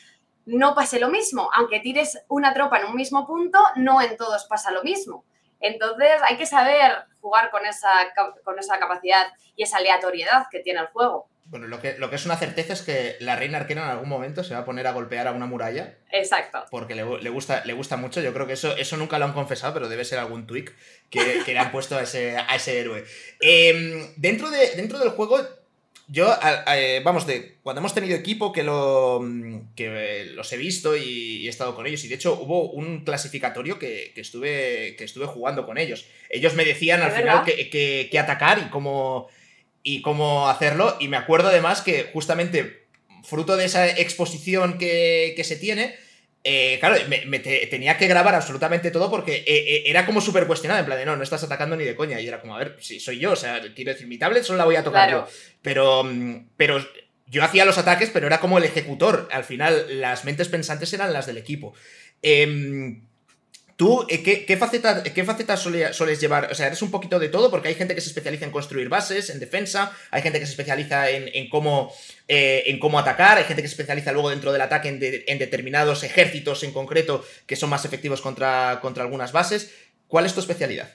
[0.47, 1.51] no pase lo mismo.
[1.53, 5.23] Aunque tires una tropa en un mismo punto, no en todos pasa lo mismo.
[5.59, 8.11] Entonces hay que saber jugar con esa,
[8.43, 11.29] con esa capacidad y esa aleatoriedad que tiene el juego.
[11.45, 14.09] Bueno, lo que, lo que es una certeza es que la reina arquera en algún
[14.09, 15.97] momento se va a poner a golpear a una muralla.
[16.11, 16.65] Exacto.
[16.71, 18.21] Porque le, gusta, le gusta mucho.
[18.21, 20.73] Yo creo que eso, eso nunca lo han confesado, pero debe ser algún tweak
[21.09, 23.03] que, le han puesto a ese, a ese héroe.
[23.39, 25.37] Em, dentro, de, dentro del juego,
[26.07, 26.35] yo,
[26.67, 29.21] eh, vamos, de cuando hemos tenido equipo que, lo,
[29.75, 33.79] que los he visto y, he estado con ellos, y de hecho hubo un clasificatorio
[33.79, 36.05] que, estuve, que estuve jugando con ellos.
[36.29, 39.29] Ellos me decían al final que, que, atacar y cómo,
[39.83, 42.85] y cómo hacerlo, y me acuerdo además que justamente
[43.23, 45.95] fruto de esa exposición que, se tiene,
[46.43, 50.79] eh, claro, me, tenía que grabar absolutamente todo porque eh, eh, era como súper cuestionado,
[50.79, 52.19] en plan de no, no estás atacando ni de coña.
[52.19, 54.57] Y era como, a ver, si soy yo, o sea, quiero decir, mi tablet solo
[54.57, 55.27] la voy a tocar yo.
[55.61, 56.85] Pero, mm, pero
[57.27, 59.27] yo hacía los ataques, pero era como el ejecutor.
[59.31, 61.73] Al final, las mentes pensantes eran las del equipo.
[62.21, 63.01] Eh,
[63.83, 66.49] ¿Tú eh, qué, facetas qué faceta sueles llevar?
[66.49, 68.87] O sea, eres un poquito de todo, porque hay gente que se especializa en construir
[68.87, 71.93] bases, en defensa, hay gente que se especializa en, cómo,
[72.29, 76.05] eh, en cómo atacar, hay gente que se especializa luego dentro del ataque en, determinados
[76.05, 79.75] ejércitos en concreto que son más efectivos contra, contra algunas bases.
[80.07, 80.89] ¿Cuál es tu especialidad?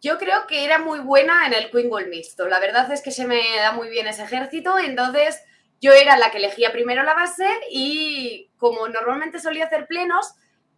[0.00, 2.48] Yo creo que era muy buena en el Queen Gold mixto.
[2.48, 5.42] La verdad es que se me da muy bien ese ejército, entonces
[5.78, 10.32] yo era la que elegía primero la base y como normalmente solía hacer plenos,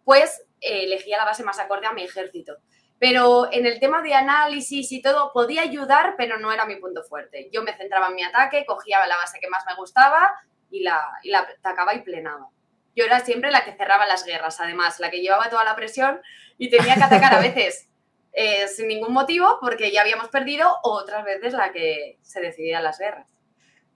[0.04, 2.56] pues eh, elegía la base más acorde a mi ejército.
[2.98, 7.02] Pero en el tema de análisis y todo podía ayudar, pero no era mi punto
[7.02, 7.50] fuerte.
[7.52, 10.34] Yo me centraba en mi ataque, cogía la base que más me gustaba
[10.70, 12.48] y la, la atacaba y plenaba.
[12.94, 16.20] Yo era siempre la que cerraba las guerras, además, la que llevaba toda la presión
[16.58, 17.88] y tenía que atacar a veces
[18.32, 22.84] eh, sin ningún motivo porque ya habíamos perdido, o otras veces la que se decidían
[22.84, 23.41] las guerras.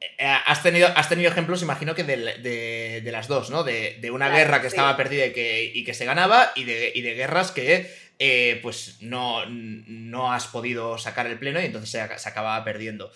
[0.00, 3.64] Eh, has tenido, has tenido ejemplos, imagino que de, las dos, ¿no?
[3.64, 7.50] De, una guerra que estaba perdida y que, que, se ganaba y de, de guerras
[7.50, 13.10] que eh, pues no, no, has podido sacar el pleno y entonces se, acababa perdiendo.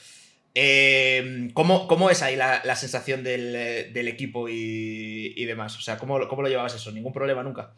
[0.55, 5.77] Eh, ¿cómo, es ahí la, sensación del, equipo y, demás?
[5.77, 6.93] O sea, ¿cómo, ¿cómo lo llevabas eso?
[6.93, 7.73] ¿Ningún problema nunca?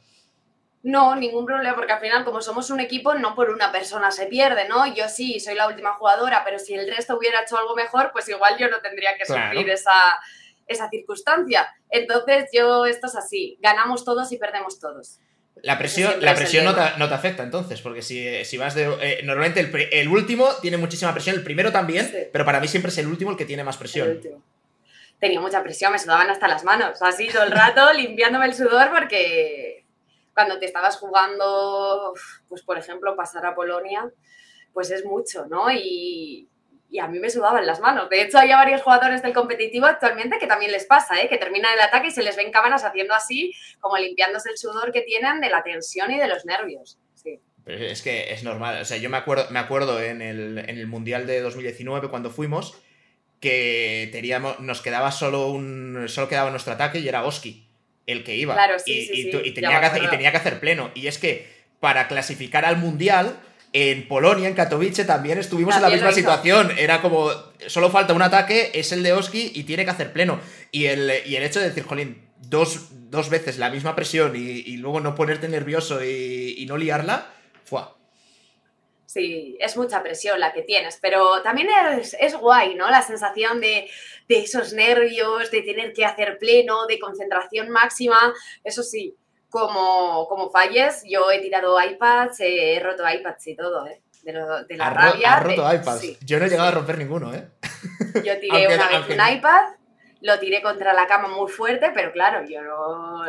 [0.83, 4.27] No, ningún problema, porque al final, como somos un equipo, no por una persona se
[4.27, 4.93] pierde, ¿no?
[4.93, 8.29] Yo sí, soy la última jugadora, pero si el resto hubiera hecho algo mejor, pues
[8.29, 9.93] igual yo no tendría que sufrir esa,
[10.67, 11.69] esa circunstancia.
[11.89, 15.21] Entonces, yo, esto es así, ganamos todos y perdemos todos.
[15.63, 18.85] La presión, la presión no, te, afecta entonces, porque si, vas de...
[19.01, 19.61] Eh, normalmente
[19.93, 23.31] el, último tiene muchísima presión, el primero también, pero para mí siempre es el último
[23.31, 24.21] el que tiene más presión.
[25.21, 28.91] Tenía mucha presión, me sudaban hasta las manos, así todo el rato limpiándome el sudor
[28.93, 29.82] porque
[30.35, 32.15] cuando te estabas jugando,
[32.49, 34.11] pues por ejemplo, pasar a Polonia,
[34.73, 35.71] pues es mucho, ¿no?
[35.71, 36.49] Y,
[37.01, 38.11] a mí me sudaban las manos.
[38.11, 41.27] De hecho, hay varios jugadores del competitivo actualmente que también les pasa, ¿eh?
[41.27, 44.93] que terminan el ataque y se les ven cámaras haciendo así, como limpiándose el sudor
[44.93, 46.99] que tienen de la tensión y de los nervios.
[47.15, 47.41] Sí.
[47.65, 48.83] es que es normal.
[48.83, 52.79] O sea, yo me acuerdo, me acuerdo en, el, Mundial de 2019 cuando fuimos
[53.41, 56.05] que teníamos, nos quedaba solo un.
[56.09, 57.72] solo quedaba nuestro ataque y era Oski
[58.07, 58.55] el que iba.
[58.55, 60.91] Claro, sí, y, y, tenía que hacer, y, tenía que hacer, pleno.
[60.95, 61.49] Y es que
[61.81, 63.37] para clasificar al Mundial,
[63.73, 66.73] en Polonia, en Katowice, también estuvimos en la misma situación.
[66.77, 67.31] Era como,
[67.67, 70.41] solo falta un ataque, es el de Oski y tiene que hacer pleno.
[70.71, 74.77] Y el, y el hecho de decir, jolín, dos, dos veces la misma presión y,
[74.77, 77.27] luego no ponerte nervioso y, no liarla,
[77.65, 77.81] fue
[79.13, 81.69] Sí, es mucha presión la que tienes, pero también
[82.01, 82.89] es, es guay, ¿no?
[82.89, 83.87] La sensación de,
[84.27, 88.33] de, esos nervios, de tener que hacer pleno, de concentración máxima.
[88.65, 89.15] Eso sí,
[89.51, 94.01] como, como falles, yo he tirado iPads, he roto iPads y todo, ¿eh?
[94.23, 95.41] De, de la rabia.
[95.41, 96.21] roto iPads?
[96.25, 97.51] Yo no he llegado a romper ninguno, ¿eh?
[98.25, 99.75] Yo tiré una vez un iPad,
[100.23, 102.61] lo tiré contra la cama muy fuerte, pero claro, yo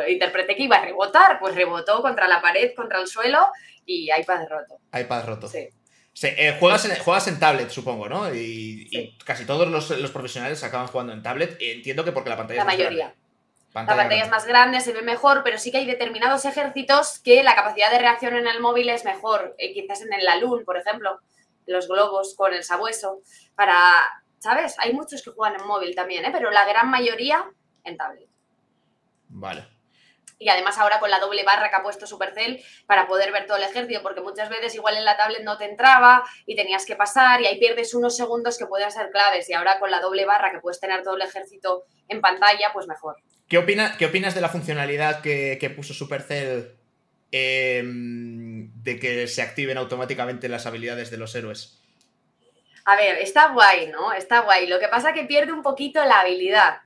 [0.08, 3.48] interpreté que iba a rebotar, pues rebotó contra la pared, contra el suelo
[3.86, 4.78] y iPad roto.
[4.92, 5.48] iPad roto.
[5.48, 5.68] Sí.
[6.22, 8.32] Eh, juegas, en, juegas en tablet, supongo, ¿no?
[8.32, 11.56] Y, casi todos los, profesionales acaban jugando en tablet.
[11.60, 13.14] Entiendo que porque la pantalla la mayoría.
[13.74, 17.42] la pantalla es más grande, se ve mejor, pero sí que hay determinados ejércitos que
[17.42, 19.56] la capacidad de reacción en el móvil es mejor.
[19.58, 21.18] Eh, quizás en el Alun, por ejemplo,
[21.66, 23.20] los globos con el sabueso.
[23.56, 23.82] Para,
[24.38, 24.76] ¿sabes?
[24.78, 26.30] Hay muchos que juegan en móvil también, ¿eh?
[26.32, 27.44] pero la gran mayoría
[27.82, 28.28] en tablet.
[29.28, 29.73] Vale.
[30.38, 33.56] Y además ahora con la doble barra que ha puesto Supercell para poder ver todo
[33.56, 36.96] el ejército, porque muchas veces igual en la tablet no te entraba y tenías que
[36.96, 39.48] pasar y ahí pierdes unos segundos que pueden ser claves.
[39.48, 42.86] Y ahora con la doble barra que puedes tener todo el ejército en pantalla, pues
[42.86, 43.16] mejor.
[43.48, 46.76] ¿Qué, opina, qué opinas de la funcionalidad que, que puso Supercell
[47.30, 51.80] em, de que se activen automáticamente las habilidades de los héroes?
[52.86, 54.12] A ver, está guay, ¿no?
[54.12, 54.66] Está guay.
[54.66, 56.80] Lo que pasa es que pierde un poquito la habilidad.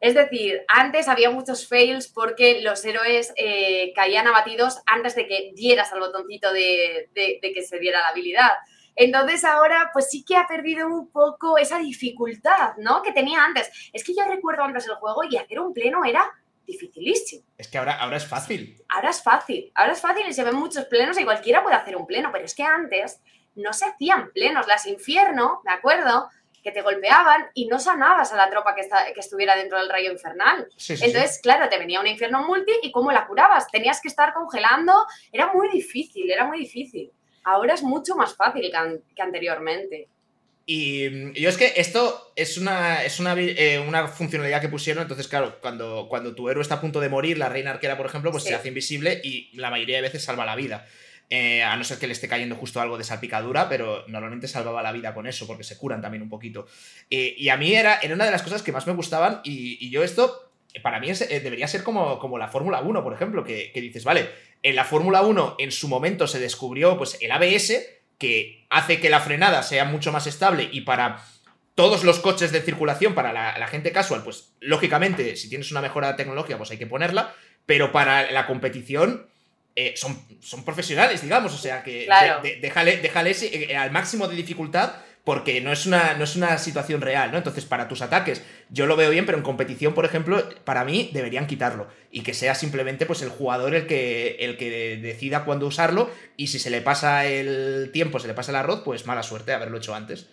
[0.00, 5.52] Es decir, antes había muchos fails porque los héroes eh, caían abatidos antes de que
[5.54, 8.52] dieras al botoncito de, que se diera la habilidad.
[8.96, 13.02] Entonces ahora pues sí que ha perdido un poco esa dificultad, ¿no?
[13.02, 13.70] Que tenía antes.
[13.92, 16.24] Es que yo recuerdo antes el juego y hacer un pleno era
[16.66, 17.44] dificilísimo.
[17.58, 18.82] Es que ahora, ahora es fácil.
[18.88, 19.70] Ahora es fácil.
[19.74, 22.46] Ahora es fácil y se ven muchos plenos y cualquiera puede hacer un pleno, pero
[22.46, 23.20] es que antes
[23.54, 24.66] no se hacían plenos.
[24.66, 26.28] Las infierno, ¿de acuerdo?
[26.62, 30.12] Que te golpeaban y no sanabas a la tropa que, que estuviera dentro del rayo
[30.12, 30.68] infernal.
[30.88, 33.70] Entonces, claro, te venía un infierno multi y ¿cómo la curabas?
[33.70, 34.92] Tenías que estar congelando,
[35.32, 37.10] era muy difícil, era muy difícil.
[37.44, 40.08] Ahora es mucho más fácil que, anteriormente.
[40.66, 45.58] Y yo es que esto es una, es eh, una, funcionalidad que pusieron, entonces claro,
[45.60, 48.44] cuando, cuando tu héroe está a punto de morir, la reina arquera, por ejemplo, pues
[48.44, 50.86] se hace invisible y la mayoría de veces salva la vida.
[51.32, 54.82] Eh, a no ser que le esté cayendo justo algo de salpicadura, pero normalmente salvaba
[54.82, 56.66] la vida con eso, porque se curan también un poquito.
[57.08, 59.88] Eh, y a mí era, era una de las cosas que más me gustaban, y,
[59.90, 60.50] yo esto,
[60.82, 64.28] para mí eh, debería ser como, como la Fórmula 1, por ejemplo, que, dices, vale,
[64.64, 67.74] en la Fórmula 1 en su momento se descubrió pues, el ABS,
[68.18, 71.24] que hace que la frenada sea mucho más estable y para
[71.76, 76.16] todos los coches de circulación, para la, gente casual, pues lógicamente, si tienes una mejora
[76.16, 77.34] tecnológica, pues hay que ponerla,
[77.66, 79.29] pero para la competición
[79.76, 82.08] eh, son, son profesionales, digamos, o sea que
[82.60, 84.92] déjale, déjale eh, al máximo de dificultad
[85.24, 87.38] porque no es, una, no es una situación real, ¿no?
[87.38, 91.10] Entonces, para tus ataques, yo lo veo bien, pero en competición, por ejemplo, para mí
[91.12, 91.88] deberían quitarlo.
[92.10, 96.10] Y que sea simplemente pues, el jugador el que, el que decida cuándo usarlo.
[96.36, 99.52] Y si se le pasa el tiempo, se le pasa el arroz, pues mala suerte
[99.52, 100.26] haberlo hecho antes.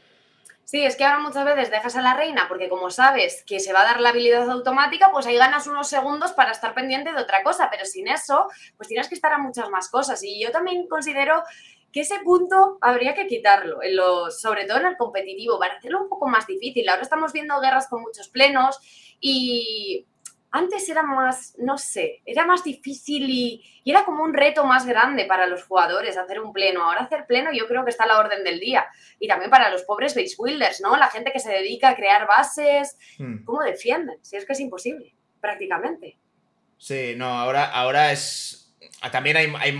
[0.70, 3.72] Sí, es que ahora muchas veces dejas a la reina porque como sabes que se
[3.72, 7.22] va a dar la habilidad automática, pues ahí ganas unos segundos para estar pendiente de
[7.22, 10.22] otra cosa, pero sin eso, pues tienes que estar a muchas más cosas.
[10.26, 11.42] Y yo también considero
[11.94, 13.96] que ese punto habría que quitarlo, en
[14.30, 16.90] sobre todo en el competitivo, para hacerlo un poco más difícil.
[16.90, 18.78] Ahora estamos viendo guerras con muchos plenos
[19.22, 20.06] y
[20.52, 25.26] antes era más, no sé, era más difícil y, era como un reto más grande
[25.26, 26.84] para los jugadores hacer un pleno.
[26.84, 28.86] Ahora hacer pleno yo creo que está a la orden del día.
[29.20, 30.98] Y también para los pobres base builders, ¿no?
[30.98, 32.98] La gente que se dedica a crear bases.
[33.18, 33.46] Hmm.
[33.46, 34.18] ¿Cómo defienden?
[34.22, 36.18] Si es que es imposible, prácticamente.
[36.78, 38.76] Sí, no, ahora, ahora es...
[39.12, 39.74] También hay, hay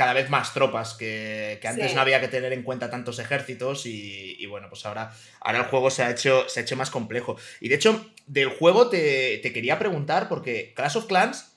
[0.00, 4.46] cada vez más tropas que, antes no había que tener en cuenta tantos ejércitos y,
[4.46, 7.36] bueno, pues ahora, ahora el juego se ha, hecho, se ha hecho más complejo.
[7.60, 11.52] Y de hecho, del juego te, quería preguntar, porque Clash of Clans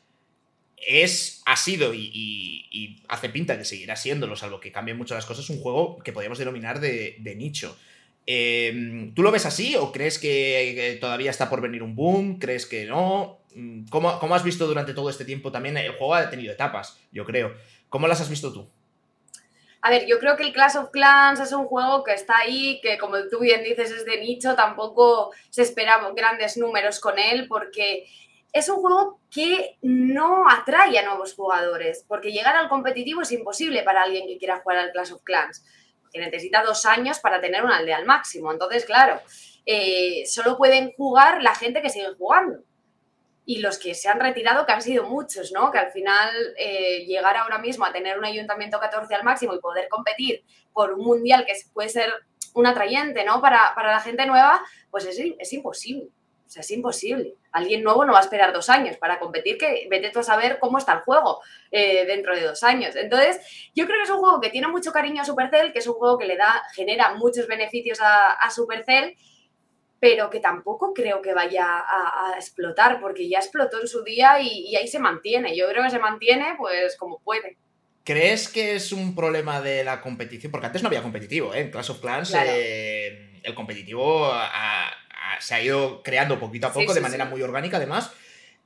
[0.76, 5.47] es, ha sido y, hace pinta que seguirá siendo, salvo que cambien mucho las cosas,
[5.51, 7.78] un juego que podríamos denominar de, nicho.
[8.26, 12.39] Em, ¿Tú lo ves así o crees que todavía está por venir un boom?
[12.39, 13.41] ¿Crees que no?
[13.91, 15.78] ¿Cómo, ¿Cómo, has visto durante todo este tiempo también?
[15.78, 17.53] El juego ha tenido etapas, yo creo.
[17.88, 18.67] ¿Cómo las has visto tú?
[19.86, 22.80] A ver, yo creo que el Clash of Clans es un juego que está ahí,
[22.82, 27.48] que como tú bien dices es de nicho, tampoco se esperaban grandes números con él
[27.50, 28.06] porque
[28.54, 33.84] es un juego que no atrae a nuevos jugadores, porque llegar al competitivo es imposible
[33.84, 35.66] para alguien que quiera jugar al Clash of Clans,
[36.14, 38.54] que necesita dos años para tener una aldea al máximo.
[38.54, 39.20] Entonces, claro,
[39.66, 42.64] eh, solo pueden jugar la gente que sigue jugando
[43.46, 45.72] y los que se han retirado, que han sido muchos, ¿no?
[45.72, 49.60] Que al final eh, llegar ahora mismo a tener un ayuntamiento 14 al máximo y
[49.60, 52.14] poder competir por un mundial que puede ser
[52.54, 53.41] un atrayente, ¿no?
[53.41, 56.10] Para, la gente nueva, pues es, es, imposible.
[56.46, 57.36] O sea, es imposible.
[57.52, 60.60] Alguien nuevo no va a esperar dos años para competir, que vete tú a saber
[60.60, 61.41] cómo está el juego
[61.72, 62.96] eh, dentro de dos años.
[62.96, 63.39] Entonces,
[63.76, 65.96] yo creo que es un juego que tiene mucho cariño a Supercell, que es un
[65.96, 69.18] juego que le da, genera muchos beneficios a, a Supercell
[70.04, 74.76] pero que tampoco creo que vaya a, explotar, porque ya explotó en su día y,
[74.76, 75.56] ahí se mantiene.
[75.56, 77.56] Yo creo que se mantiene pues como puede.
[78.04, 80.51] ¿Crees que es un problema de la competición?
[80.51, 81.62] Porque antes no había competitivo, ¿eh?
[81.62, 84.30] En Clash of Clans eh, el competitivo
[85.39, 88.12] se ha ido creando poquito a poco de manera muy orgánica además.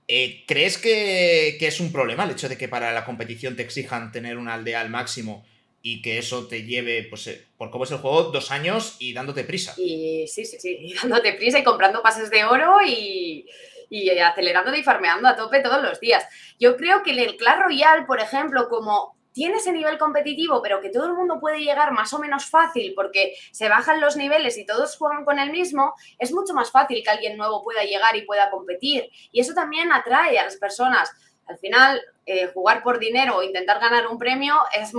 [0.07, 3.61] Eh, ¿Crees que, que, es un problema el hecho de que para la competición te
[3.61, 5.45] exijan tener una aldea al máximo
[5.89, 9.13] y que eso te lleve, pues, eh, por cómo es el juego, dos años y
[9.13, 9.73] dándote prisa.
[9.77, 13.45] Y sí, sí, sí, y dándote prisa y comprando pases de oro y,
[13.89, 16.25] y acelerando y farmeando a tope todos los días.
[16.59, 20.81] Yo creo que en el Clash Royale, por ejemplo, como tiene ese nivel competitivo, pero
[20.81, 24.57] que todo el mundo puede llegar más o menos fácil porque se bajan los niveles
[24.57, 28.13] y todos juegan con el mismo, es mucho más fácil que alguien nuevo pueda llegar
[28.17, 29.09] y pueda competir.
[29.31, 31.09] Y eso también atrae a las personas.
[31.45, 34.93] Al final, eh, jugar por dinero o intentar ganar un premio es,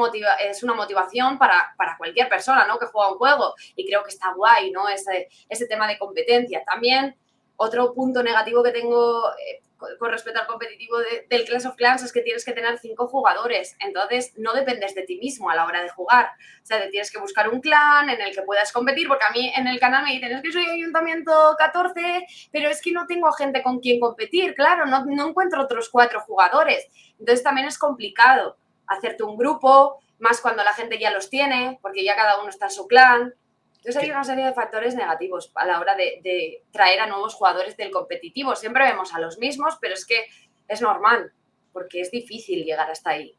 [0.62, 2.78] una motivación para, cualquier persona ¿no?
[2.78, 3.54] que juega un juego.
[3.76, 4.88] Y creo que está guay, ¿no?
[4.88, 6.64] Ese, ese tema de competencia.
[6.64, 7.14] También
[7.56, 9.60] otro punto negativo que tengo eh,
[9.98, 13.76] con respecto al competitivo del Clash of Clans es que tienes que tener cinco jugadores,
[13.80, 16.30] entonces no dependes de ti mismo a la hora de jugar.
[16.62, 19.30] O sea, te tienes que buscar un clan en el que puedas competir, porque a
[19.30, 23.06] mí en el canal me dicen, es que soy ayuntamiento 14, pero es que no
[23.06, 26.86] tengo gente con quien competir, claro, no, no encuentro otros cuatro jugadores.
[27.18, 28.56] Entonces también es complicado
[28.86, 32.66] hacerte un grupo, más cuando la gente ya los tiene, porque ya cada uno está
[32.66, 33.34] en su clan.
[33.78, 37.76] Entonces hay una serie de factores negativos a la hora de, traer a nuevos jugadores
[37.76, 38.56] del competitivo.
[38.56, 40.26] Siempre vemos a los mismos, pero es que
[40.66, 41.32] es normal,
[41.72, 43.34] porque es difícil llegar hasta ahí.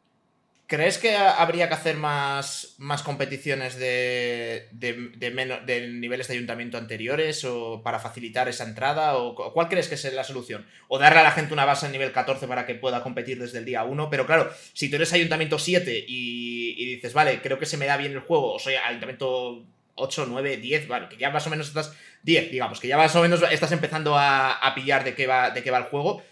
[0.65, 7.81] ¿Crees que habría que hacer más, más competiciones de, de, niveles de ayuntamiento anteriores o
[7.83, 9.17] para facilitar esa entrada?
[9.17, 10.67] ¿O cuál crees que es la solución?
[10.87, 13.57] ¿O darle a la gente una base en nivel 14 para que pueda competir desde
[13.57, 14.11] el día 1?
[14.11, 17.87] Pero claro, si tú eres ayuntamiento 7 y, y dices, vale, creo que se me
[17.87, 19.65] da bien el juego, o soy ayuntamiento
[19.99, 21.93] 8, 9, 10, vale, que ya más o menos estás
[22.23, 25.63] 10, digamos, que ya más o menos estás empezando a, pillar de qué, va, de
[25.63, 26.23] qué va el juego.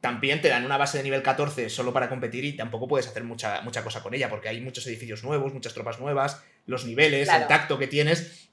[0.00, 3.22] También te dan una base de nivel 14 solo para competir y tampoco puedes hacer
[3.22, 7.28] mucha, mucha cosa con ella, porque hay muchos edificios nuevos, muchas tropas nuevas, los niveles,
[7.28, 8.48] el tacto que tienes.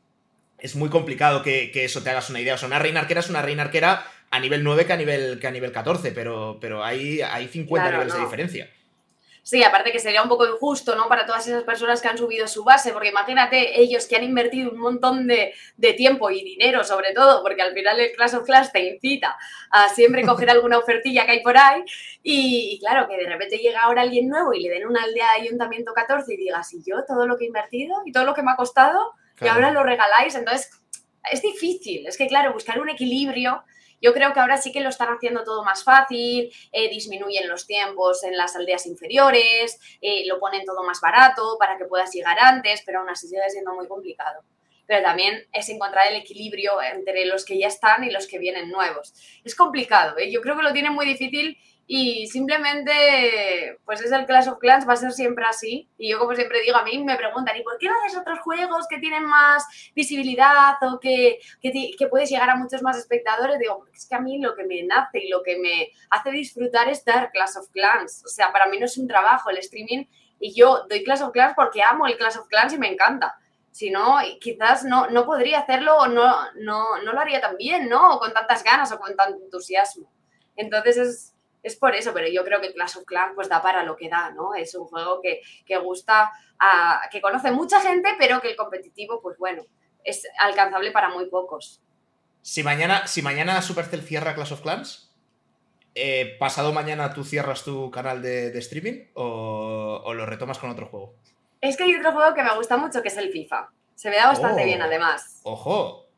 [0.60, 2.56] Es muy complicado que, eso te hagas una idea.
[2.56, 5.40] O sea, una reina arquera es una reina arquera a nivel 9 que a nivel,
[5.40, 8.70] que a nivel 14, pero, pero hay, hay 50 niveles de diferencia.
[9.50, 11.08] Sí, aparte que sería un poco injusto, ¿no?
[11.08, 14.70] Para todas esas personas que han subido su base, porque imagínate ellos que han invertido
[14.70, 15.56] un montón de,
[15.98, 19.36] tiempo y dinero, sobre todo, porque al final el Clash of Clash te incita
[19.72, 21.84] a siempre coger alguna ofertilla que hay por ahí.
[22.22, 25.48] Y, claro, que de repente llega ahora alguien nuevo y le den una aldea de
[25.48, 28.44] ayuntamiento 14 y digas, ¿y yo todo lo que he invertido y todo lo que
[28.44, 29.14] me ha costado?
[29.42, 30.36] Y ahora lo regaláis.
[30.36, 30.70] Entonces,
[31.32, 32.06] es difícil.
[32.06, 33.64] Es que, claro, buscar un equilibrio
[34.02, 37.66] yo creo que ahora sí que lo están haciendo todo más fácil, eh, disminuyen los
[37.66, 42.38] tiempos en las aldeas inferiores, eh, lo ponen todo más barato para que puedas llegar
[42.40, 44.42] antes, pero aún así sigue siendo muy complicado.
[44.86, 48.70] Pero también es encontrar el equilibrio entre los que ya están y los que vienen
[48.70, 49.14] nuevos.
[49.44, 50.32] Es complicado, ¿eh?
[50.32, 51.58] yo creo que lo tienen muy difícil
[51.92, 55.90] y simplemente, pues es el Clash of Clans, va a ser siempre así.
[55.98, 58.38] Y yo, como siempre digo, a mí me preguntan, ¿y por qué no haces otros
[58.42, 59.66] juegos que tienen más
[59.96, 63.58] visibilidad o que, que, puedes llegar a muchos más espectadores?
[63.58, 66.88] Digo, es que a mí lo que me nace y lo que me hace disfrutar
[66.90, 68.24] es dar Clash of Clans.
[68.24, 70.06] O sea, para mí no es un trabajo el streaming
[70.40, 73.36] y yo doy Clash of Clans porque amo el Clash of Clans y me encanta.
[73.72, 77.90] Si no, quizás no, no podría hacerlo o no, no, no lo haría tan bien,
[77.90, 78.14] ¿no?
[78.14, 80.14] O con tantas ganas o con tanto entusiasmo.
[80.56, 83.84] Entonces es, es por eso, pero yo creo que Clash of Clans pues da para
[83.84, 84.56] lo que da, ¿no?
[84.56, 85.42] Es un juego que,
[85.78, 89.64] gusta, a, que conoce mucha gente, pero que el competitivo, pues bueno,
[90.04, 91.82] es alcanzable para muy pocos.
[92.42, 95.14] Si mañana, si mañana Supercell cierra Clash of Clans,
[95.96, 100.88] eh, ¿pasado mañana tú cierras tu canal de, streaming o, o, lo retomas con otro
[100.88, 101.16] juego?
[101.62, 103.70] Es que hay otro juego que me gusta mucho, que es el FIFA.
[103.96, 105.42] Se me da bastante bien, oh, además.
[105.44, 106.09] ¡Ojo!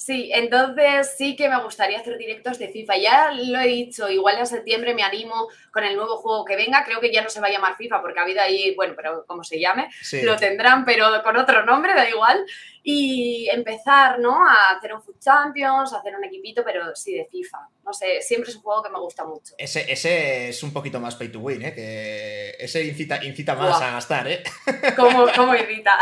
[0.00, 2.96] Sí, entonces sí que me gustaría hacer directos de FIFA.
[2.96, 6.82] Ya lo he dicho, igual en septiembre me animo con el nuevo juego que venga.
[6.84, 9.26] Creo que ya no se va a llamar FIFA porque ha habido ahí, bueno, pero
[9.26, 9.90] como se llame,
[10.22, 12.42] lo tendrán, pero con otro nombre, da igual.
[12.82, 14.42] Y empezar, ¿no?
[14.42, 17.58] A hacer un Food Champions, hacer un equipito, pero sí de FIFA.
[17.84, 19.52] No sé, siempre es un juego que me gusta mucho.
[19.58, 21.74] Ese, ese es un poquito más pay to win, ¿eh?
[21.74, 24.42] Que ese incita, incita más a gastar, ¿eh?
[24.96, 25.98] ¿Cómo, cómo incita?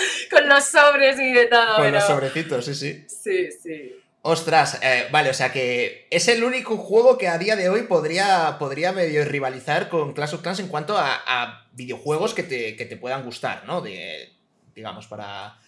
[0.30, 1.76] con los sobres y de todo.
[1.76, 3.06] Con los sobrecitos, sí, sí.
[3.08, 3.94] Sí, sí.
[4.22, 7.82] Ostras, eh, vale, o sea que es el único juego que a día de hoy
[7.82, 12.84] podría, podría medio rivalizar con Clash of Clans en cuanto a, videojuegos que te, que
[12.84, 13.80] te, puedan gustar, ¿no?
[13.80, 14.32] De,
[14.74, 15.60] digamos, para,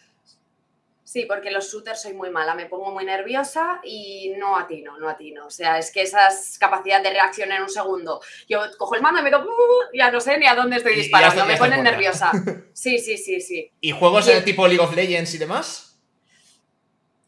[1.11, 5.09] Sí, porque los shooters soy muy mala, me pongo muy nerviosa y no atino, no
[5.09, 5.45] atino.
[5.45, 8.21] O sea, es que esas capacidad de reacción en un segundo.
[8.49, 10.95] Yo cojo el mando y me digo, uh", ya no sé ni a dónde estoy
[10.95, 12.31] disparando, me ponen nerviosa.
[12.73, 13.73] Sí, sí, sí, sí.
[13.81, 16.01] ¿Y juegos tipo League of Legends y demás?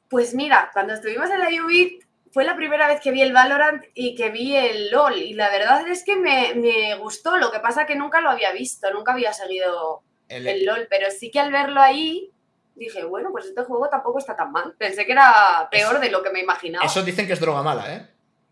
[0.09, 3.83] Pues mira, cuando estuvimos en la UBIT fue la primera vez que vi el Valorant
[3.95, 5.17] y que vi el LOL.
[5.19, 8.53] Y la verdad es que me, me gustó, lo que pasa que nunca lo había
[8.53, 12.32] visto, nunca había seguido el LOL, pero sí que al verlo ahí
[12.85, 14.75] dije, bueno, pues este juego tampoco está tan mal.
[14.79, 16.85] Pensé que era peor de lo que me imaginaba.
[16.85, 18.07] Eso dicen que es droga mala, ¿eh?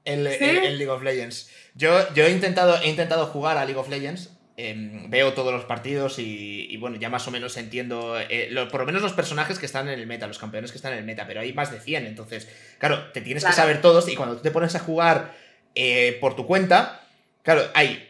[0.04, 1.50] El, League of Legends.
[1.74, 4.30] Yo, yo he, intentado, he intentado jugar a League of Legends.
[4.56, 8.86] Em, veo todos los partidos y, bueno, ya más o menos entiendo, eh, por lo
[8.86, 11.26] menos los personajes que están en el meta, los campeones que están en el meta,
[11.26, 12.46] pero hay más de 100, entonces,
[12.78, 15.34] claro, te tienes que saber todos y cuando tú te pones a jugar
[15.74, 17.00] eh, por tu cuenta,
[17.42, 18.09] claro, hay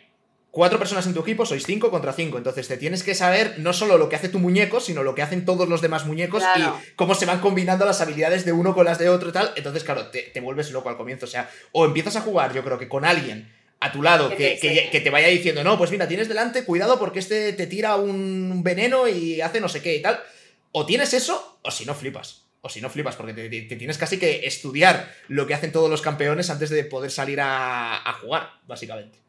[0.51, 2.39] cuatro personas en tu equipo, sois cinco contra cinco.
[2.39, 5.23] Entonces te tienes que saber no solo lo que hace tu muñeco, sino lo que
[5.23, 6.63] hacen todos los demás muñecos y
[6.97, 9.53] cómo se van combinando las habilidades de uno con las de otro y tal.
[9.57, 11.27] Entonces, claro, te, vuelves loco al comienzo.
[11.27, 14.59] O sea, o empiezas a jugar, yo creo que con alguien a tu lado que,
[14.91, 18.63] que, te vaya diciendo, no, pues mira, tienes delante, cuidado porque este te tira un
[18.63, 20.21] veneno y hace no sé qué y tal.
[20.73, 22.43] O tienes eso, o si no flipas.
[22.63, 26.03] O si no flipas, porque te, tienes casi que estudiar lo que hacen todos los
[26.03, 29.21] campeones antes de poder salir a jugar, básicamente.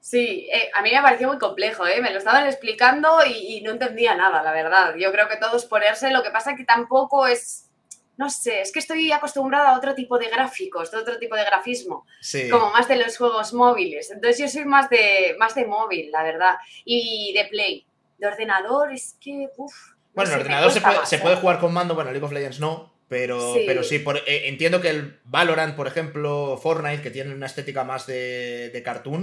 [0.00, 2.00] Sí, eh, a mí me pareció muy complejo, ¿eh?
[2.00, 4.94] me lo estaban explicando y, no entendía nada, la verdad.
[4.96, 7.68] Yo creo que todo es ponerse, lo que pasa es que tampoco es,
[8.16, 11.44] no sé, es que estoy acostumbrada a otro tipo de gráficos, de otro tipo de
[11.44, 12.06] grafismo,
[12.50, 14.10] como más de los juegos móviles.
[14.10, 17.86] Entonces yo soy más de, más de móvil, la verdad, y de Play.
[18.16, 19.74] De ordenador es que, uff.
[20.14, 21.38] Bueno, el ordenador se, puede, se puede ¿eh?
[21.38, 24.80] jugar con mando, bueno, League of Legends no, pero sí, pero sí por, eh, entiendo
[24.80, 29.22] que el Valorant, por ejemplo, Fortnite, que tiene una estética más de, de cartoon,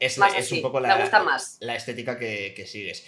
[0.00, 1.08] es, es un poco la,
[1.60, 3.04] la estética que, sigues.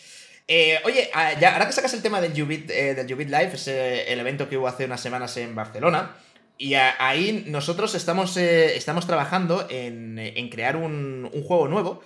[0.46, 3.68] Eh, oye, ah, ya, ahora que sacas el tema del Ubit, eh, del Live, es
[3.68, 6.16] el evento que hubo hace unas semanas en Barcelona,
[6.58, 12.02] y ahí nosotros estamos, estamos trabajando en, en crear un, un, juego nuevo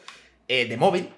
[0.47, 1.09] de móvil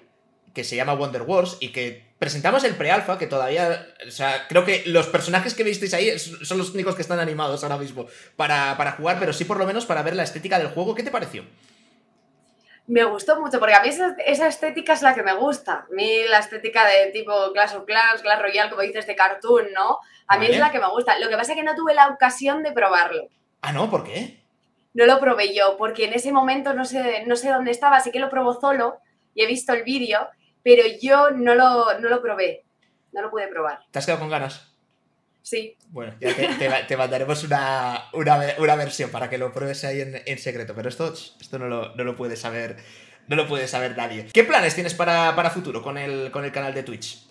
[0.53, 4.63] que se llama Wonder Wars y que presentamos el pre-alpha, que todavía, o sea, creo
[4.63, 8.95] que los personajes que visteis ahí son los únicos que están animados ahora mismo para,
[8.97, 10.95] jugar, pero sí por lo menos para ver la estética del juego.
[10.95, 11.43] ¿Qué te pareció?
[12.87, 15.87] Me gustó mucho, porque a mí esa, estética es la que me gusta.
[15.89, 19.73] A mí la estética de tipo Clash of Clans, Clash Royale, como dices, de cartoon,
[19.73, 19.97] ¿no?
[20.27, 21.17] A mí es la que me gusta.
[21.19, 23.27] Lo que pasa es que no tuve la ocasión de probarlo.
[23.61, 23.89] Ah, ¿no?
[23.89, 24.39] ¿Por qué?
[24.93, 28.11] No lo probé yo, porque en ese momento no sé, no sé dónde estaba, así
[28.11, 28.99] que lo probó solo
[29.33, 30.29] y he visto el vídeo
[30.65, 32.65] pero yo no lo, no lo probé,
[33.11, 33.81] no lo pude probar.
[33.91, 34.73] ¿Te has quedado con ganas?
[35.43, 35.77] Sí.
[35.89, 40.89] Bueno, ya te, mandaremos una, una, versión para que lo pruebes ahí en, secreto, pero
[40.89, 42.77] esto, esto no, lo, no lo puede saber.
[43.27, 44.27] No lo puede saber nadie.
[44.33, 47.27] ¿Qué planes tienes para, para futuro con el, con el canal de Twitch?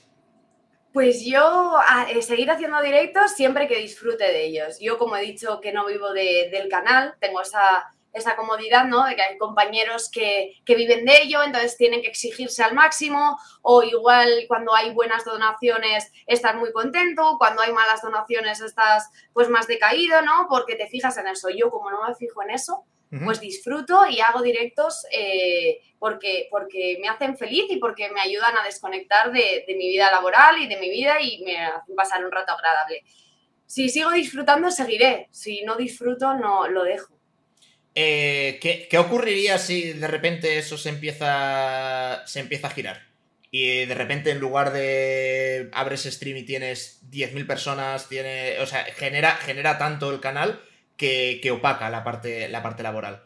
[0.93, 4.79] Pues yo a, eh, seguir haciendo directos siempre que disfrute de ellos.
[4.81, 9.05] Yo, como he dicho, que no vivo del canal, tengo esa, esa comodidad, ¿no?
[9.05, 13.83] De que hay compañeros que, viven de ello, entonces tienen que exigirse al máximo, o
[13.83, 19.67] igual cuando hay buenas donaciones estás muy contento, cuando hay malas donaciones estás pues más
[19.67, 20.47] decaído, ¿no?
[20.49, 21.49] Porque te fijas en eso.
[21.51, 22.85] Yo como no me fijo en eso,
[23.25, 28.57] pues disfruto y hago directos eh, porque, porque me hacen feliz y porque me ayudan
[28.59, 32.25] a desconectar de, de mi vida laboral y de mi vida y me hacen pasar
[32.25, 33.05] un rato agradable.
[33.67, 35.29] Si sigo disfrutando, seguiré.
[35.31, 37.15] Si no disfruto, no lo dejo.
[37.97, 43.03] Eh, ¿qué, ocurriría si de repente eso se empieza, se empieza a girar?
[43.51, 48.85] Y de repente en lugar de abres stream y tienes 10.000 personas, tiene, o sea,
[48.85, 50.61] genera, genera tanto el canal
[50.97, 53.23] que, opaca la parte, la parte laboral.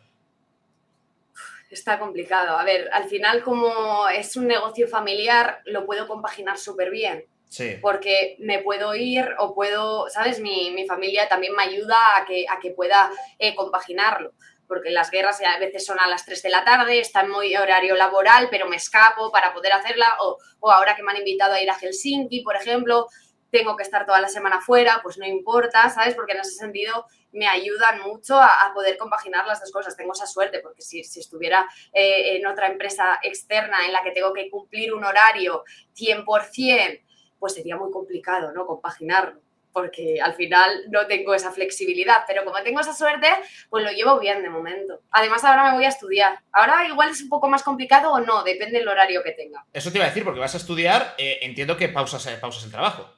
[1.71, 2.59] Está complicado.
[2.59, 7.25] A ver, al final como es un negocio familiar, lo puedo compaginar súper bien.
[7.49, 7.79] Sí.
[7.81, 10.41] Porque me puedo ir o puedo, ¿sabes?
[10.41, 14.35] Mi, familia también me ayuda a que, a que pueda eh, compaginarlo
[14.69, 17.57] porque las guerras a veces son a las 3 de la tarde, está en muy
[17.57, 20.39] horario laboral, pero me escapo para poder hacerla, o,
[20.71, 23.09] ahora que me han invitado a ir a Helsinki, por ejemplo,
[23.51, 26.15] tengo que estar toda la semana fuera, pues no importa, ¿sabes?
[26.15, 29.97] Porque en ese sentido me ayudan mucho a, poder compaginar las dos cosas.
[29.97, 34.35] Tengo esa suerte, porque si, estuviera eh, en otra empresa externa en la que tengo
[34.35, 35.65] que cumplir un horario
[35.97, 37.03] 100%,
[37.39, 38.67] pues sería muy complicado, ¿no?
[38.67, 43.29] Compaginarlo porque al final no tengo esa flexibilidad, pero como tengo esa suerte,
[43.71, 45.03] pues lo llevo bien de momento.
[45.11, 46.41] Además, ahora me voy a estudiar.
[46.53, 49.65] Ahora igual es un poco más complicado o no, depende del horario que tenga.
[49.73, 52.65] Eso te iba a decir, porque vas a estudiar, eh, entiendo que pausas, eh, pausas
[52.65, 53.15] el trabajo.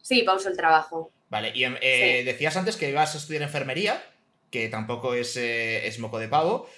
[0.00, 1.12] Sí, pauso el trabajo.
[1.28, 4.02] Vale, y em, eh, decías antes que ibas a estudiar enfermería,
[4.50, 6.68] que tampoco es, es moco de pavo,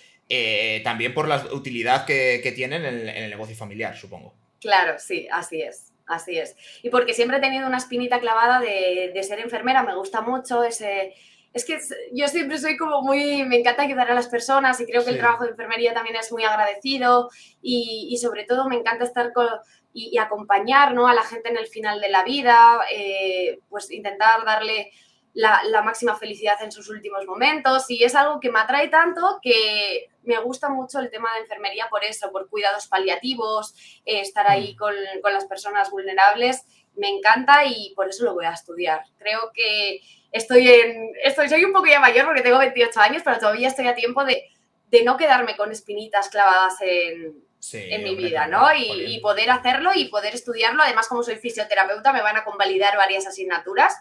[0.85, 4.35] también por la utilidad que, tienen en el negocio familiar, supongo.
[4.61, 5.92] Claro, sí, así es.
[6.13, 6.57] Así es.
[6.83, 11.15] Y porque siempre he tenido una espinita clavada de, ser enfermera, me gusta mucho ese...
[11.55, 11.79] Es que
[12.13, 15.19] yo siempre soy como muy, me encanta ayudar a las personas y creo que el
[15.19, 17.29] trabajo de enfermería también es muy agradecido
[17.61, 19.47] y, sobre todo me encanta estar con,
[19.93, 21.07] y, acompañar ¿no?
[21.09, 24.93] a la gente en el final de la vida, eh, pues intentar darle
[25.35, 30.09] la, máxima felicidad en sus últimos momentos y es algo que me atrae tanto que
[30.25, 33.75] me gusta mucho el tema de enfermería por eso, por cuidados paliativos,
[34.05, 34.77] eh, estar ahí mm.
[34.77, 34.95] con,
[35.33, 36.65] las personas vulnerables,
[36.95, 39.03] me encanta y por eso lo voy a estudiar.
[39.19, 43.39] Creo que estoy en, estoy, soy un poco ya mayor porque tengo 28 años, pero
[43.39, 44.49] todavía estoy a tiempo de,
[45.05, 48.67] no quedarme con espinitas clavadas en, en mi vida, ¿no?
[48.75, 50.83] Y, y, poder hacerlo y poder estudiarlo.
[50.83, 53.95] Además, como soy fisioterapeuta, me van a convalidar varias asignaturas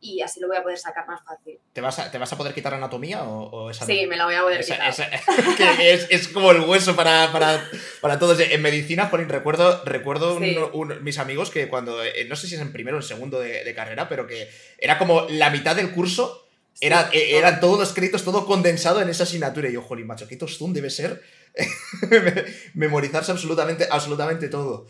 [0.00, 1.58] y así lo voy a poder sacar más fácil.
[1.72, 4.34] ¿Te vas a, ¿te vas a poder quitar anatomía o, esa Sí, me la voy
[4.34, 4.92] a poder quitar.
[6.10, 8.40] es, como el hueso para, para, todos.
[8.40, 12.72] En medicina, por recuerdo, recuerdo mis amigos que cuando, eh, no sé si es en
[12.72, 14.48] primero o en segundo de, carrera, pero que
[14.78, 16.46] era como la mitad del curso,
[16.80, 19.68] era, eh, eran todos los créditos, todo condensado en esa asignatura.
[19.68, 21.22] Y yo, jolín, macho, qué tostón debe ser
[22.74, 24.86] memorizarse absolutamente, absolutamente todo.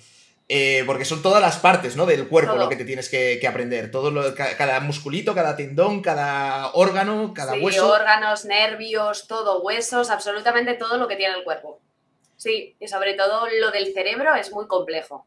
[0.52, 2.06] Eh, porque son todas las partes ¿no?
[2.06, 3.88] del cuerpo lo que te tienes que, aprender.
[3.92, 7.88] Todo lo, cada musculito, cada tendón, cada órgano, cada sí, hueso.
[7.88, 11.78] órganos, nervios, todo, huesos, absolutamente todo lo que tiene el cuerpo.
[12.36, 15.24] Sí, y sobre todo lo del cerebro es muy complejo.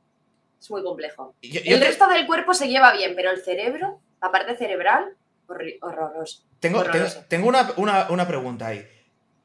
[0.59, 1.33] Es muy complejo.
[1.41, 5.15] el resto del cuerpo se lleva bien, pero el cerebro, la parte cerebral,
[5.47, 6.43] horroroso.
[6.59, 6.83] Tengo,
[7.29, 8.85] tengo, una, una pregunta ahí.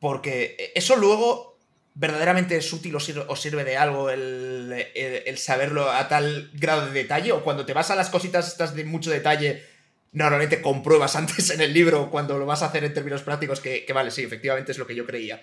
[0.01, 1.58] Porque eso luego
[1.99, 7.32] verdaderamente es útil o sirve, de algo el, saberlo a tal grado de detalle?
[7.32, 9.64] ¿O cuando te vas a las cositas estas de mucho detalle,
[10.12, 13.84] normalmente compruebas antes en el libro cuando lo vas a hacer en términos prácticos que,
[13.92, 15.42] vale, sí, efectivamente es lo que yo creía?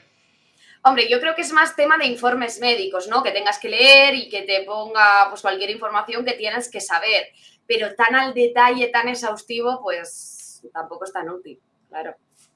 [0.83, 3.21] Hombre, yo creo que es más tema de informes médicos, ¿no?
[3.21, 7.27] Que tengas que leer y que te ponga pues cualquier información que tienes que saber.
[7.67, 12.15] Pero tan al detalle, tan exhaustivo, pues tampoco es tan útil, claro.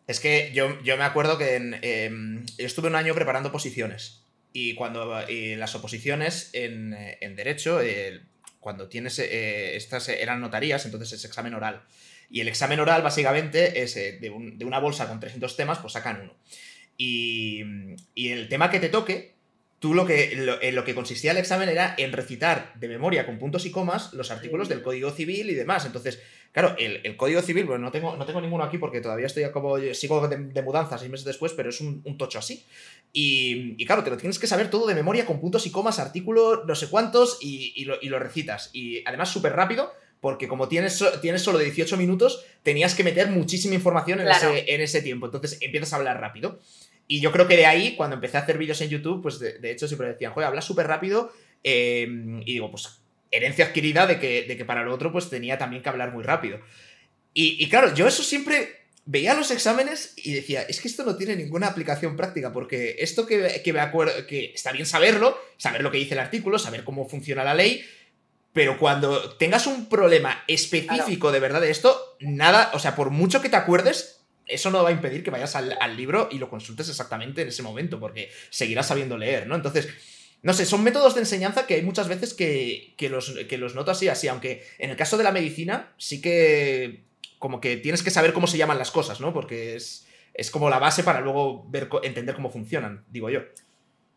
[0.09, 4.23] Es que yo, yo me acuerdo que em, estuve un año preparando posiciones.
[4.51, 7.79] Y cuando las oposiciones en, Derecho,
[8.59, 9.19] cuando tienes.
[9.19, 11.83] Eh, estas eran notarías, entonces es examen oral.
[12.27, 14.31] Y el examen oral, básicamente, es eh, de,
[14.65, 16.35] una bolsa con 300 temas, pues sacan uno.
[16.97, 17.63] Y,
[18.15, 19.35] y el tema que te toque,
[19.79, 23.39] tú lo que, en lo que consistía el examen era en recitar de memoria con
[23.39, 25.85] puntos y comas los artículos del Código Civil y demás.
[25.85, 26.19] Entonces,
[26.51, 29.77] Claro, el, Código Civil, bueno, no tengo, no tengo ninguno aquí porque todavía estoy como.
[29.93, 32.65] Sigo de, mudanza seis meses después, pero es un, tocho así.
[33.13, 36.63] Y, claro, te lo tienes que saber todo de memoria con puntos y comas, artículo,
[36.65, 38.71] no sé cuántos, y, lo, recitas.
[38.73, 43.29] Y además súper rápido, porque como tienes, tienes solo de 18 minutos, tenías que meter
[43.29, 45.27] muchísima información en, ese, en ese tiempo.
[45.27, 46.59] Entonces empiezas a hablar rápido.
[47.11, 49.71] Y yo creo que de ahí, cuando empecé a hacer vídeos en YouTube, pues de,
[49.71, 51.33] hecho siempre decían, joder, habla súper rápido.
[51.63, 52.07] Eh,
[52.45, 53.01] y digo, pues
[53.31, 56.23] herencia adquirida de que, de que para lo otro pues tenía también que hablar muy
[56.23, 56.59] rápido.
[57.33, 61.35] Y, claro, yo eso siempre veía los exámenes y decía, es que esto no tiene
[61.35, 65.99] ninguna aplicación práctica, porque esto que, me acuerdo, que está bien saberlo, saber lo que
[65.99, 67.83] dice el artículo, saber cómo funciona la ley,
[68.51, 73.41] pero cuando tengas un problema específico de verdad de esto, nada, o sea, por mucho
[73.41, 74.18] que te acuerdes,
[74.49, 77.63] eso no va a impedir que vayas al, libro y lo consultes exactamente en ese
[77.63, 79.55] momento, porque seguirás sabiendo leer, ¿no?
[79.55, 79.87] Entonces,
[80.41, 83.91] no sé, son métodos de enseñanza que hay muchas veces que, los, que los noto
[83.91, 87.03] así, así, aunque en el caso de la medicina sí que
[87.39, 89.33] como que tienes que saber cómo se llaman las cosas, ¿no?
[89.33, 90.05] Porque es,
[90.51, 93.41] como la base para luego ver, entender cómo funcionan, digo yo.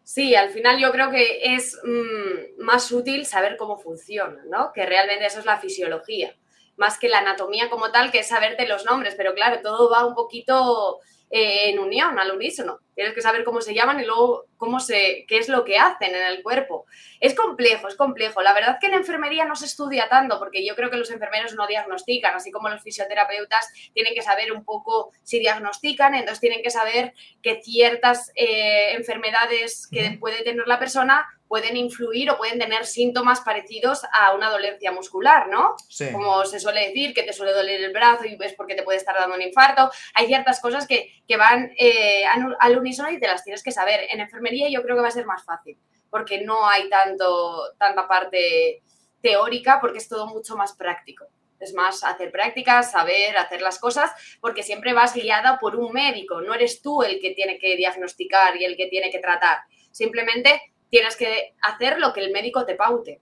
[0.04, 4.72] Sí, al final yo creo que es mm, más útil saber cómo funciona, ¿no?
[4.72, 6.34] Que realmente eso es la fisiología,
[6.76, 10.06] más que la anatomía como tal, que es saberte los nombres, pero claro, todo va
[10.06, 11.00] un poquito
[11.30, 12.80] eh, en unión, al unísono.
[12.95, 16.14] Tienes que saber cómo se llaman y luego cómo se, qué es lo que hacen
[16.14, 16.86] en el cuerpo.
[17.20, 18.43] Es complejo, es complejo.
[18.43, 21.55] La verdad que en enfermería no se estudia tanto porque yo creo que los enfermeros
[21.55, 26.62] no diagnostican, así como los fisioterapeutas tienen que saber un poco si diagnostican, entonces tienen
[26.62, 32.59] que saber que ciertas eh, enfermedades que puede tener la persona pueden influir o pueden
[32.59, 35.76] tener síntomas parecidos a una dolencia muscular, ¿no?
[36.11, 38.97] Como se suele decir, que te suele doler el brazo y es porque te puede
[38.97, 39.90] estar dando un infarto.
[40.14, 42.24] Hay ciertas cosas que, van eh,
[42.59, 44.00] al unísono y te las tienes que saber.
[44.10, 45.78] En enfermería yo creo que va a ser más fácil,
[46.10, 48.82] porque no hay tanto, tanta parte
[49.22, 51.26] teórica, porque es todo mucho más práctico.
[51.58, 54.10] Es más hacer prácticas, saber hacer las cosas,
[54.40, 56.40] porque siempre vas guiada por un médico.
[56.40, 59.58] No eres tú el que tiene que diagnosticar y el que tiene que tratar.
[59.92, 60.60] Simplemente
[60.90, 63.20] tienes que hacer lo que el médico te paute.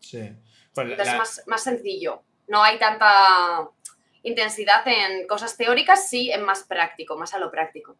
[0.00, 0.36] Sí.
[0.76, 2.22] Entonces es más, sencillo.
[2.48, 3.70] No hay tanta
[4.22, 7.96] intensidad en cosas teóricas, sí en más práctico, más a lo práctico.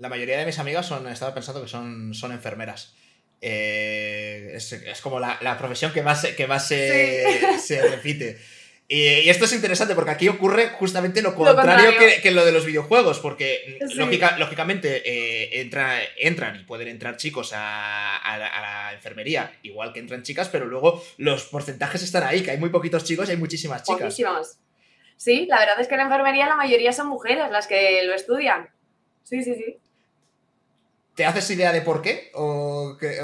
[0.00, 2.94] La mayoría de mis amigas son, he estado pensando que son, son enfermeras.
[3.42, 8.38] Eh, es, como la, profesión que más, que más se, se repite.
[8.92, 13.20] Y, esto es interesante porque aquí ocurre justamente lo contrario, Que, lo de los videojuegos,
[13.20, 15.70] porque lógicamente eh,
[16.18, 21.44] entran y pueden entrar chicos a, la enfermería, igual que entran chicas, pero luego los
[21.44, 24.02] porcentajes están ahí, que hay muy poquitos chicos y hay muchísimas chicas.
[24.02, 24.58] Muchísimas.
[25.16, 28.12] Sí, la verdad es que en la enfermería la mayoría son mujeres las que lo
[28.12, 28.70] estudian.
[29.22, 29.76] Sí, sí, sí.
[31.14, 32.30] ¿Te haces idea de por qué?
[32.34, 33.18] ¿O, que,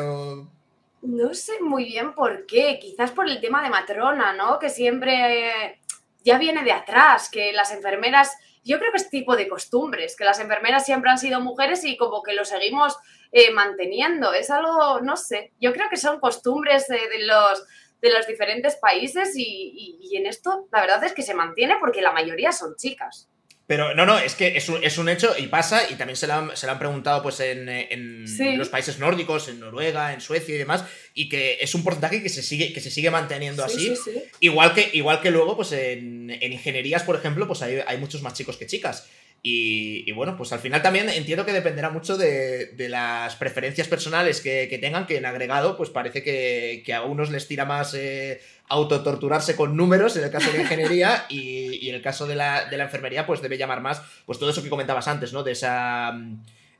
[1.06, 4.58] no sé muy bien por qué, quizás por el tema de matrona, ¿no?
[4.58, 5.80] Que siempre
[6.24, 10.24] ya viene de atrás, que las enfermeras, yo creo que es tipo de costumbres, que
[10.24, 12.96] las enfermeras siempre han sido mujeres y como que lo seguimos
[13.30, 14.32] eh, manteniendo.
[14.32, 17.64] Es algo, no sé, yo creo que son costumbres de, los,
[18.00, 22.02] de los diferentes países y, y en esto la verdad es que se mantiene porque
[22.02, 23.28] la mayoría son chicas.
[23.66, 26.28] Pero no, no, es que es un, es un, hecho y pasa, y también se
[26.28, 28.24] lo han, se han preguntado pues en, en
[28.56, 30.84] los países nórdicos, en Noruega, en Suecia y demás,
[31.14, 33.92] y que es un porcentaje que se sigue, que se sigue manteniendo así.
[34.38, 38.22] igual, que, igual que luego, pues en, en ingenierías, por ejemplo, pues hay, hay, muchos
[38.22, 39.08] más chicos que chicas.
[39.48, 44.76] Y, bueno, pues al final también entiendo que dependerá mucho de, las preferencias personales que,
[44.80, 49.76] tengan, que en agregado, pues parece que, a unos les tira más eh, autotorturarse con
[49.76, 53.42] números en el caso de la ingeniería y, en el caso de la, enfermería, pues
[53.42, 55.42] debe llamar más, pues todo eso que comentabas antes, ¿no?
[55.42, 56.18] De esa...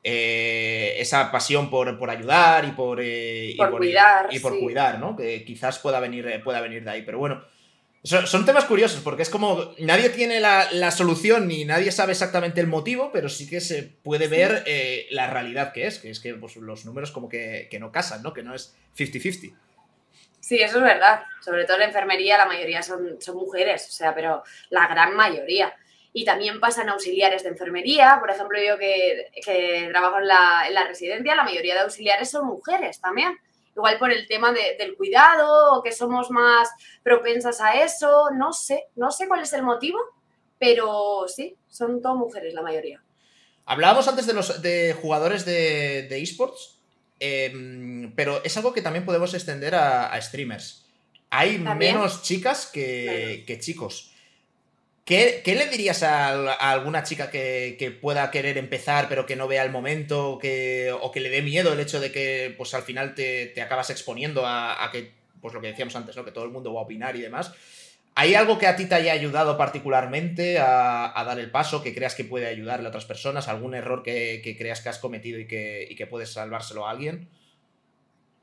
[0.09, 4.29] Eh, esa pasión por, ayudar y por, eh, cuidar.
[4.31, 5.17] Y por cuidar, ¿no?
[5.17, 7.03] Que quizás pueda venir, pueda venir de ahí.
[7.03, 7.43] Pero bueno,
[8.07, 12.69] son, temas curiosos porque es como nadie tiene la, solución ni nadie sabe exactamente el
[12.69, 16.35] motivo, pero sí que se puede ver eh, la realidad que es, que es que
[16.35, 18.33] pues, los números como que, no casan, ¿no?
[18.33, 19.55] Que no es 50-50.
[20.47, 21.25] Sí, eso es verdad.
[21.41, 25.75] Sobre todo en enfermería la mayoría son, son mujeres, o sea, pero la gran mayoría.
[26.13, 28.19] Y también pasan auxiliares de enfermería.
[28.21, 32.47] Por ejemplo, yo que, trabajo en la, en la residencia, la mayoría de auxiliares son
[32.47, 33.37] mujeres también
[33.75, 36.71] igual por el tema del cuidado que somos más
[37.03, 39.99] propensas a eso, no sé, no sé cuál es el motivo,
[40.59, 43.03] pero sí, son todas mujeres la mayoría.
[43.67, 46.76] Hablábamos antes de los de jugadores de, esports,
[47.21, 50.85] em, pero es algo que también podemos extender a, streamers.
[51.31, 54.13] Hay menos chicas que, que chicos.
[55.07, 59.71] ¿Qué, le dirías a, alguna chica que, pueda querer empezar pero que no vea el
[59.71, 63.91] momento o que, le dé miedo el hecho de que pues al final te, acabas
[63.91, 66.25] exponiendo a, que, pues lo que decíamos antes, ¿no?
[66.25, 67.53] que todo el mundo va a opinar y demás?
[68.19, 72.15] ¿Hay algo que a ti te haya ayudado particularmente a, dar el paso, que creas
[72.15, 73.47] que puede ayudarle a otras personas?
[73.47, 77.29] ¿Algún error que, creas que has cometido y que, puedes salvárselo a alguien?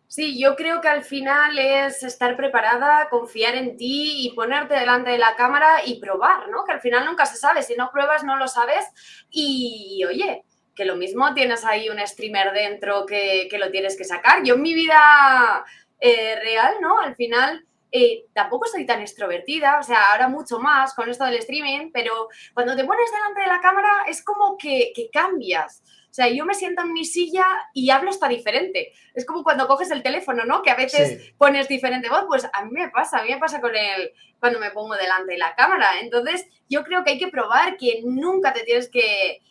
[0.07, 5.09] Sí, yo creo que al final es estar preparada, confiar en ti y ponerte delante
[5.09, 6.65] de la cámara y probar, ¿no?
[6.65, 8.85] Que al final nunca se sabe, si no pruebas no lo sabes
[9.31, 10.43] y oye,
[10.75, 14.43] que lo mismo tienes ahí un streamer dentro que, lo tienes que sacar.
[14.43, 15.65] Yo en mi vida
[15.99, 16.99] eh, real, ¿no?
[16.99, 21.35] Al final eh, tampoco soy tan extrovertida, o sea, ahora mucho más con esto del
[21.35, 25.83] streaming, pero cuando te pones delante de la cámara es como que, que cambias.
[26.13, 27.43] O sea, yo me siento en mi silla
[27.73, 28.93] y hablo hasta diferente.
[29.15, 30.61] Es como cuando coges el teléfono, ¿no?
[30.61, 32.25] Que a veces pones diferente voz.
[32.27, 35.31] Pues a mí me pasa, a mí me pasa con el cuando me pongo delante
[35.31, 35.99] de la cámara.
[36.01, 39.41] Entonces, yo creo que hay que probar que nunca te tienes que,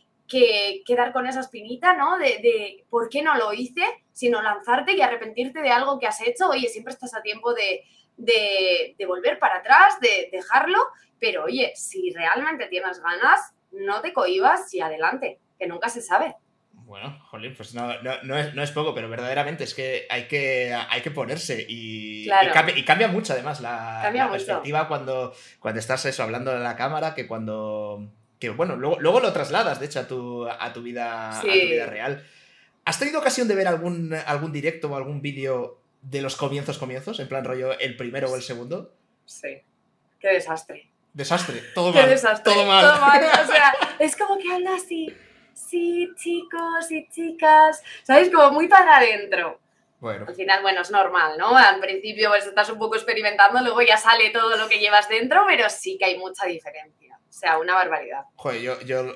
[0.86, 2.16] quedar con esa espinita, ¿no?
[2.16, 3.82] De, por qué no lo hice,
[4.12, 6.48] sino lanzarte y arrepentirte de algo que has hecho.
[6.48, 7.82] Oye, siempre estás a tiempo de,
[8.16, 10.78] de volver para atrás, de dejarlo.
[11.18, 16.34] Pero oye, si realmente tienes ganas, no te cohibas y adelante, que nunca se sabe.
[16.84, 21.64] Bueno, jolín, pues no, es, poco, pero verdaderamente es que hay que, hay que ponerse
[21.66, 27.14] y, y, cambia, mucho además la, perspectiva cuando, cuando estás eso hablando de la cámara
[27.14, 28.10] que cuando...
[28.39, 32.26] Que bueno, luego, lo trasladas, de hecho, a tu, a tu, vida, vida real.
[32.84, 37.19] ¿Has tenido ocasión de ver algún, algún directo o algún vídeo de los comienzos, comienzos?
[37.20, 38.95] En plan rollo, el primero o el segundo.
[39.24, 39.62] Sí.
[40.20, 40.91] Qué desastre.
[41.15, 42.09] Desastre, todo mal.
[42.09, 42.85] Desastre, todo mal.
[42.85, 43.24] Todo mal.
[43.24, 45.15] O sea, es como que habla así
[45.55, 48.31] sí, chicos y chicas, ¿sabes?
[48.31, 49.59] Como muy para adentro.
[50.01, 50.27] Bueno.
[50.29, 51.57] Al final, bueno, es normal, ¿no?
[51.57, 55.45] Al principio pues, estás un poco experimentando, luego ya sale todo lo que llevas dentro,
[55.47, 57.16] pero sí que hay mucha diferencia.
[57.16, 58.24] O sea, una barbaridad.
[58.37, 59.15] Joder, yo, yo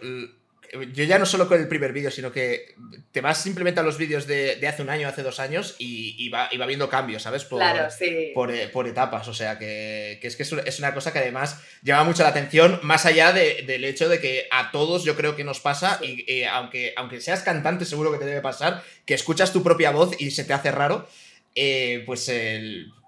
[0.93, 2.74] yo ya no solo con el primer vídeo, sino que
[3.12, 6.48] te vas simplemente a los vídeos de, hace un año, hace dos años y, va,
[6.66, 7.44] viendo cambios, ¿sabes?
[7.44, 8.05] Por, claro, sí.
[8.06, 9.28] Eh, por, etapas.
[9.28, 13.06] O sea, que, es que es una cosa que además llama mucho la atención, más
[13.06, 16.93] allá del hecho de que a todos yo creo que nos pasa, y eh, aunque,
[16.97, 20.44] aunque seas cantante, seguro que te debe pasar, que escuchas tu propia voz y se
[20.44, 21.09] te hace raro,
[21.55, 22.30] eh, pues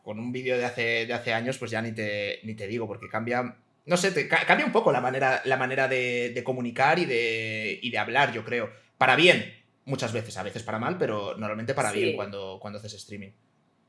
[0.02, 2.86] con un vídeo de hace, de hace años, pues ya ni te, ni te digo,
[2.86, 3.56] porque cambia
[3.89, 7.98] no sé, te, cambia un poco la manera, la manera de, comunicar y de, de,
[7.98, 8.70] hablar, yo creo.
[8.98, 9.55] Para bien,
[9.86, 13.31] muchas veces, a veces para mal, pero normalmente para bien cuando, cuando haces streaming.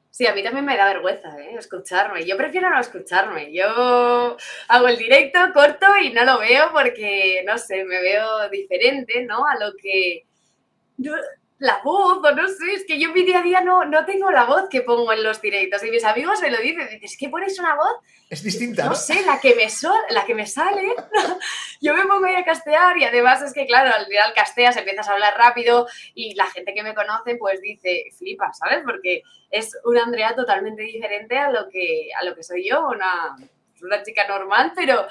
[0.09, 1.55] Sí, a mí también me da vergüenza ¿eh?
[1.57, 2.25] escucharme.
[2.25, 3.53] Yo prefiero no escucharme.
[3.53, 4.37] Yo
[4.69, 9.45] hago el directo, corto y no lo veo porque, no sé, me veo diferente, ¿no?
[9.45, 10.25] A lo que
[11.59, 14.05] la voz, o no sé, es que yo en mi día a día no, no
[14.05, 15.83] tengo la voz que pongo en los directos.
[15.83, 17.97] Y mis amigos me lo dicen, dices, ¿qué pones una voz?
[18.29, 18.85] Es distinta.
[18.85, 19.67] No, sé, la que, me
[20.09, 20.95] la que me sale.
[21.81, 25.09] yo me pongo ahí a castear y además es que, claro, al final casteas, empiezas
[25.09, 28.81] a hablar rápido y la gente que me conoce pues dice, flipa, ¿sabes?
[28.85, 33.35] Porque es una Andrea totalmente diferente a lo que, a lo que soy yo, una,
[33.81, 35.07] una chica normal, pero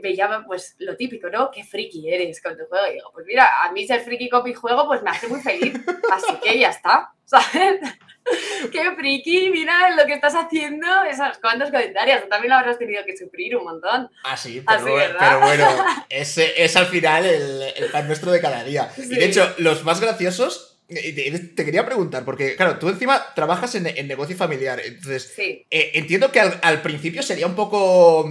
[0.00, 1.50] veía pues lo típico, ¿no?
[1.50, 2.86] Qué friki eres con tu juego.
[2.88, 5.40] Y digo, pues mira, a mí ser friki con mi juego pues me hace muy
[5.40, 5.74] feliz.
[6.12, 7.80] Así que ya está, ¿sabes?
[8.72, 10.86] Qué friki, mira lo que estás haciendo.
[11.04, 12.28] Esos cuantos comentarios.
[12.28, 14.10] También lo habrás tenido que sufrir un montón.
[14.24, 15.66] Ah, sí, pero, bueno,
[16.08, 18.90] ese es al final el, el pan nuestro de cada día.
[18.96, 23.84] Y de hecho, los más graciosos te quería preguntar, porque claro, tú encima trabajas en,
[24.08, 28.28] negocio familiar, entonces eh, entiendo que al, principio sería un poco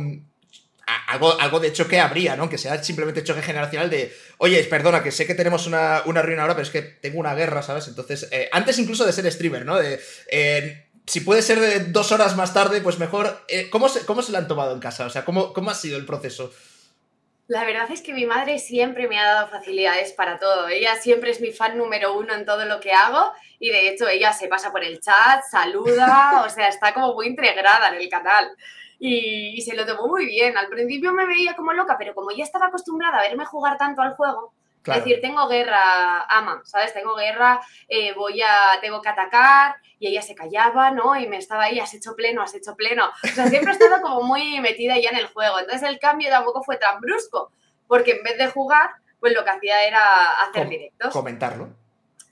[1.07, 2.49] algo, algo de choque habría, ¿no?
[2.49, 6.41] Que sea simplemente choque generacional de, oye, perdona, que sé que tenemos una, una ruina
[6.41, 7.88] ahora, pero es que tengo una guerra, ¿sabes?
[7.88, 9.78] Entonces, eh, antes incluso de ser streamer, ¿no?
[9.78, 9.99] De,
[10.32, 13.45] eh, si puede ser de dos horas más tarde, pues mejor.
[13.72, 15.06] ¿cómo, se, ¿Cómo se lo han tomado en casa?
[15.06, 16.52] O sea, ¿cómo, cómo ha sido el proceso?
[17.49, 20.68] La verdad es que mi madre siempre me ha dado facilidades para todo.
[20.68, 24.07] Ella siempre es mi fan número uno en todo lo que hago y de hecho
[24.07, 28.07] ella se pasa por el chat, saluda, o sea, está como muy integrada en el
[28.07, 28.56] canal.
[29.00, 30.58] Y, se lo tomó muy bien.
[30.58, 34.02] Al principio me veía como loca, pero como ya estaba acostumbrada a verme jugar tanto
[34.02, 34.54] al juego,
[34.86, 36.94] es decir, tengo guerra, ama, ¿sabes?
[36.94, 41.16] Tengo guerra, eh, voy a, tengo que atacar y ella se callaba, ¿no?
[41.16, 43.10] Y me estaba ahí, has hecho pleno, has hecho pleno.
[43.24, 45.60] O sea, siempre he estado como muy metida ya en el juego.
[45.60, 47.52] Entonces el cambio tampoco fue tan brusco,
[47.88, 51.14] porque en vez de jugar, pues lo que hacía era hacer directos.
[51.14, 51.79] Comentarlo.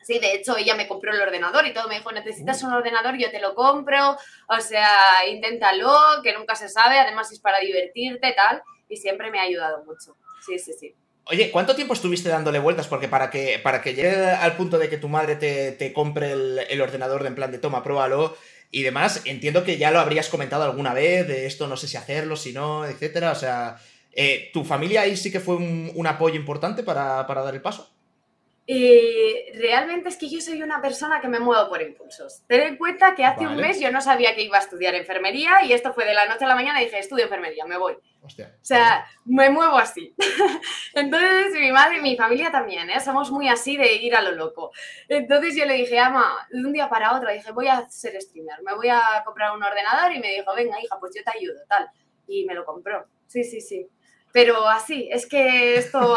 [0.07, 1.89] Sí, de hecho, ella me compró el ordenador y todo.
[1.89, 4.15] Me dijo, necesitas un ordenador, yo te lo compro.
[4.47, 4.89] O sea,
[5.29, 5.91] inténtalo,
[6.23, 6.97] que nunca se sabe.
[6.97, 8.63] Además, es para divertirte, tal.
[8.87, 10.15] Y siempre me ha ayudado mucho.
[10.45, 10.95] Sí, sí, sí.
[11.25, 12.87] Oye, ¿cuánto tiempo estuviste dándole vueltas?
[12.87, 16.81] Porque para que, para que llegue al punto de que tu madre te, compre el,
[16.81, 18.37] ordenador de en plan de toma, pruébalo
[18.71, 21.97] y demás, entiendo que ya lo habrías comentado alguna vez, de esto no sé si
[21.97, 23.31] hacerlo, si no, etcétera.
[23.31, 23.75] O sea,
[24.13, 27.96] eh, ¿tu familia ahí sí que fue un, apoyo importante para, para dar el paso?
[28.69, 32.43] Eh, realmente es que yo soy una persona que me muevo por impulsos.
[32.47, 35.63] Ten en cuenta que hace un mes yo no sabía que iba a estudiar enfermería
[35.63, 37.93] y esto fue de la noche a la mañana y dije, estudio enfermería, me voy.
[38.21, 38.29] o
[38.61, 40.13] sea, me muevo así.
[40.93, 42.99] Entonces, mi madre y mi familia también, ¿eh?
[42.99, 44.71] somos muy así de ir a lo loco.
[45.07, 48.61] Entonces yo le dije, ama, de un día para otro, dije, voy a ser streamer,
[48.63, 51.61] me voy a comprar un ordenador y me dijo, venga, hija, pues yo te ayudo,
[51.69, 51.89] tal.
[52.27, 53.07] Y me lo compró.
[53.27, 53.87] Sí, sí, sí.
[54.37, 56.15] Pero así, es que esto...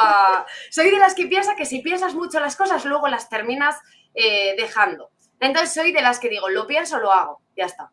[0.69, 3.77] soy de las que piensa que si piensas mucho las cosas, luego las terminas
[4.15, 5.09] eh, dejando.
[5.41, 7.91] Entonces soy de las que digo, lo pienso, lo hago, ya está.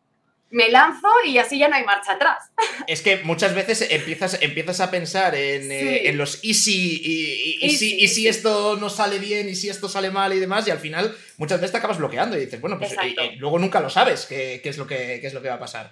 [0.50, 2.50] Me lanzo y así ya no hay marcha atrás.
[2.86, 7.98] Es que muchas veces empiezas, empiezas a pensar en, eh, los easy y, y, si,
[7.98, 10.78] y, si, esto no sale bien y si esto sale mal y demás, y al
[10.78, 14.26] final muchas veces te acabas bloqueando y dices, bueno, pues eh, luego nunca lo sabes
[14.26, 15.90] qué, es lo que, qué es lo que va a pasar.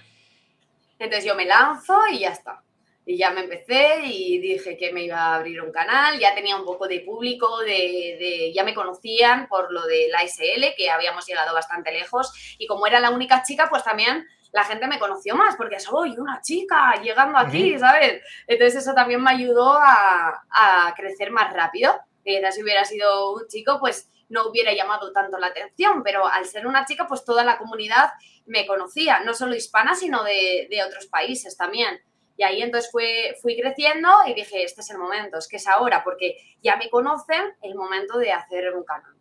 [0.98, 2.62] Entonces yo me lanzo y ya está.
[3.08, 6.56] Y ya me empecé y dije que me iba a abrir un canal, ya tenía
[6.56, 11.24] un poco de público, de, ya me conocían por lo de la SL, que habíamos
[11.24, 15.36] llegado bastante lejos, y como era la única chica, pues también la gente me conoció
[15.36, 18.22] más, porque soy una chica llegando aquí, ¿sabes?
[18.48, 21.94] Entonces eso también me ayudó a, a crecer más rápido.
[22.24, 26.44] Quizás si hubiera sido un chico, pues no hubiera llamado tanto la atención, pero al
[26.46, 28.10] ser una chica, pues toda la comunidad
[28.46, 32.00] me conocía, no solo hispana, sino de, de otros países también.
[32.36, 36.04] Y ahí entonces fui creciendo y dije, este es el momento, es que es ahora,
[36.04, 39.14] porque ya me conocen, el momento de hacer un canal.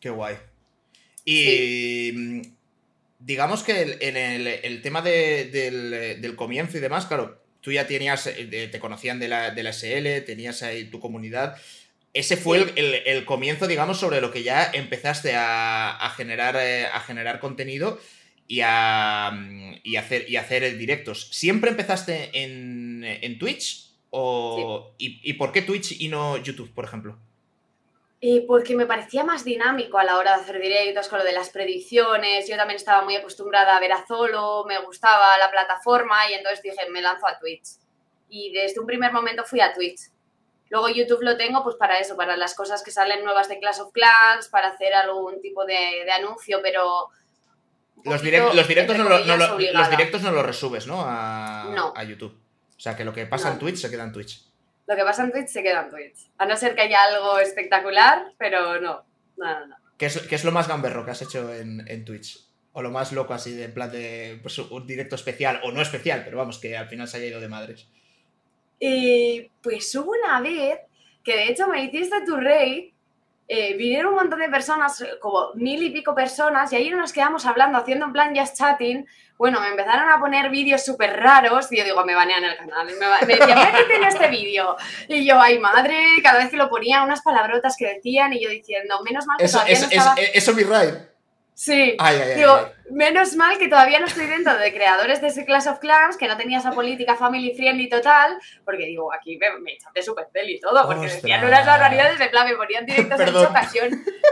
[0.00, 0.36] Qué guay.
[1.24, 2.42] Y mm,
[3.18, 8.80] digamos que en el, tema del, comienzo y demás, claro, tú ya tenías, eh, te
[8.80, 11.56] conocían de la, de la SL, tenías ahí tu comunidad.
[12.12, 17.40] Ese fue el, comienzo, digamos, sobre lo que ya empezaste a, generar, eh, a generar
[17.40, 18.00] contenido
[18.48, 19.32] y, a,
[19.82, 21.28] y, hacer, y hacer directos.
[21.32, 23.86] ¿Siempre empezaste en, en Twitch?
[24.10, 27.18] O, y, por qué Twitch y no YouTube, por ejemplo?
[28.18, 31.32] Y porque me parecía más dinámico a la hora de hacer directos con lo de
[31.32, 32.48] las predicciones.
[32.48, 36.62] Yo también estaba muy acostumbrada a ver a Zolo, me gustaba la plataforma y entonces
[36.62, 37.66] dije, me lanzo a Twitch.
[38.28, 40.00] Y desde un primer momento fui a Twitch.
[40.70, 43.80] Luego YouTube lo tengo pues para eso, para las cosas que salen nuevas de Clash
[43.80, 47.10] of Clans, para hacer algún tipo de, de anuncio, pero
[48.04, 51.02] los, directos, no los directos no los resubes, ¿no?
[51.04, 52.38] A, YouTube.
[52.76, 54.42] O sea, que lo que pasa en Twitch se queda en Twitch.
[54.86, 56.30] Lo que pasa en Twitch se queda en Twitch.
[56.38, 59.04] A no ser que haya algo espectacular, pero no.
[59.36, 62.40] No, no, ¿Qué es, lo más gamberro que has hecho en, Twitch?
[62.72, 65.80] O lo más loco así, de, en plan de pues, un directo especial, o no
[65.80, 67.88] especial, pero vamos, que al final se haya ido de madres.
[68.78, 70.80] Y pues hubo una vez
[71.24, 72.94] que de hecho me hiciste tu rey
[73.48, 77.46] eh, vinieron un montón de personas, como mil y pico personas, y ahí nos quedamos
[77.46, 79.06] hablando, haciendo en plan just chatting.
[79.38, 82.86] Bueno, me empezaron a poner vídeos súper raros y yo digo, me banean el canal.
[82.86, 84.76] Me, me decían, métete en este vídeo.
[85.08, 88.48] Y yo, ay madre, cada vez que lo ponía, unas palabrotas que decían y yo
[88.48, 90.02] diciendo, menos mal que eso, es, es,
[90.32, 90.64] eso mi
[91.58, 91.96] Sí.
[91.98, 92.66] Ay, ay, Digo, ay.
[92.90, 96.28] menos mal que todavía no estoy dentro de creadores de ese Clash of Clans, que
[96.28, 100.60] no tenía esa política family friendly total, porque digo, aquí me, me echan de y
[100.60, 101.22] todo, porque Ostras.
[101.22, 103.32] decían unas barbaridades, de plan, me ponían directos en.
[103.32, 103.72] Chocas.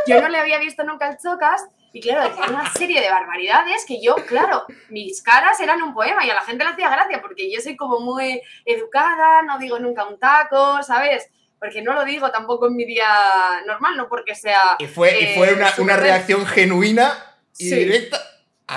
[0.06, 3.86] Yo, no le había visto nunca el Chocas, y claro, decían una serie de barbaridades
[3.88, 7.22] que yo, claro, mis caras eran un poema y a la gente le hacía gracia,
[7.22, 11.30] porque yo soy como muy educada, no digo nunca un taco, ¿sabes?
[11.64, 13.08] Porque no lo digo tampoco en mi día
[13.66, 14.76] normal, no porque sea...
[14.78, 17.10] Y fue, y eh, fue una, súper una reacción genuina
[17.56, 17.74] y Sí.
[17.74, 18.20] directa.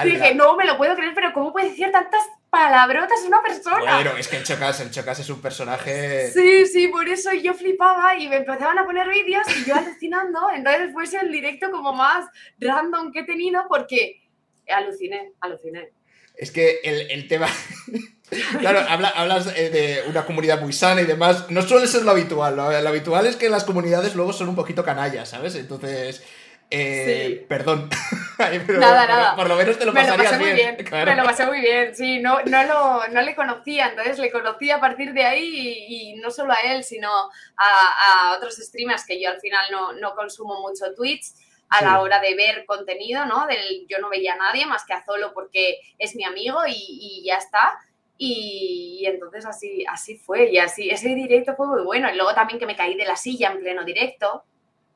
[0.06, 0.34] Dije, Ala.
[0.36, 3.96] no me lo puedo creer, pero ¿cómo puede decir tantas palabrotas una persona?
[3.96, 6.30] Bueno, es que el Chocas, el Chocas es un personaje.
[6.32, 10.50] Sí, sí, por eso yo flipaba y me empezaban a poner vídeos y yo alucinando.
[10.56, 12.26] Entonces fue ese el directo como más
[12.58, 14.22] random que he tenido porque
[14.70, 15.90] aluciné, aluciné.
[16.36, 17.48] Es que el, el tema.
[18.60, 21.50] claro, habla- hablas eh, de una comunidad muy sana y demás.
[21.50, 22.56] No suele ser lo habitual.
[22.56, 25.56] Lo, lo habitual es que las comunidades luego son un poquito canallas, ¿sabes?
[25.56, 26.24] Entonces.
[26.70, 27.46] eh, Sí.
[27.48, 27.90] Perdón.
[28.38, 29.36] Pero Nada, por, nada.
[29.36, 31.10] por lo menos te lo me lo pasarías pasé muy bien, claro.
[31.12, 34.70] me lo pasé muy bien, sí, no, no, lo, no le conocía, entonces le conocí
[34.70, 35.44] a partir de ahí
[35.88, 39.66] y, y no solo a él, sino a, a otros streamers que yo al final
[39.72, 41.24] no, no consumo mucho Twitch
[41.70, 41.86] a Sí.
[41.86, 43.48] la hora de ver contenido, ¿no?
[43.48, 46.74] Del, yo no veía a nadie más que a Zolo porque es mi amigo y,
[46.78, 47.74] y ya está.
[48.18, 52.12] Y, y entonces así, así fue, y así, ese directo fue muy bueno.
[52.12, 54.44] Y luego también que me caí de la silla en pleno directo,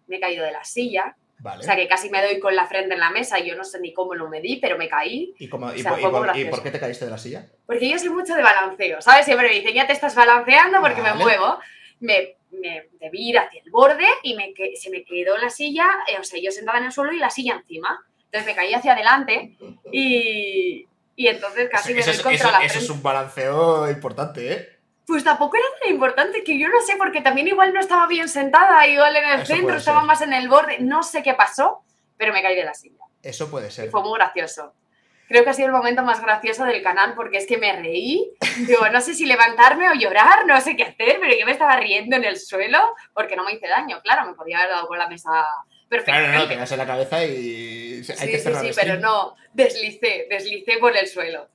[0.08, 1.60] me he caído de la silla, Vale.
[1.60, 3.80] o sea que casi me doy con la frente en la mesa, yo no sé
[3.80, 5.34] ni cómo lo medí, pero me caí.
[5.40, 7.48] ¿Y, cómo- y o sea, por, y y qué te caíste de la silla?
[7.66, 9.26] Porque yo soy mucho de balanceo, ¿sabes?
[9.26, 11.60] Siempre me dicen, ya te estás balanceando porque me muevo.
[12.00, 16.18] Me, me debí ir hacia el borde y me, se me quedó la silla, eh,
[16.20, 18.04] o sea, yo sentada en el suelo y la silla encima.
[18.26, 19.56] Entonces me caí hacia adelante
[19.92, 20.88] y,
[21.22, 22.94] y entonces casi eso, me eso doy es, contra eso- la eso es frente.
[22.94, 24.70] un balanceo importante, ¿eh?
[25.08, 28.30] Pues tampoco era tan importante que yo no sé, porque también igual no estaba bien
[28.30, 31.84] sentada, igual en el Eso centro, estaba más en el borde, no sé qué pasó,
[32.18, 33.04] pero me caí de la silla.
[33.22, 33.90] Eso puede Y ser.
[33.90, 34.74] fue muy gracioso.
[35.28, 38.34] Creo que ha sido el momento más gracioso del canal porque es que me reí.
[38.68, 41.76] Digo, no sé si levantarme o llorar, no sé qué hacer, pero yo me estaba
[41.78, 42.80] riendo en el suelo
[43.14, 44.02] porque no me hice daño.
[44.04, 45.30] Claro, me podía haber dado con la mesa
[45.98, 46.36] perfectamente.
[46.38, 48.76] no, no, te das en la cabeza y hay sí, que sí, cerrar sí, el
[48.76, 51.50] pero no, deslicé, deslicé por el suelo.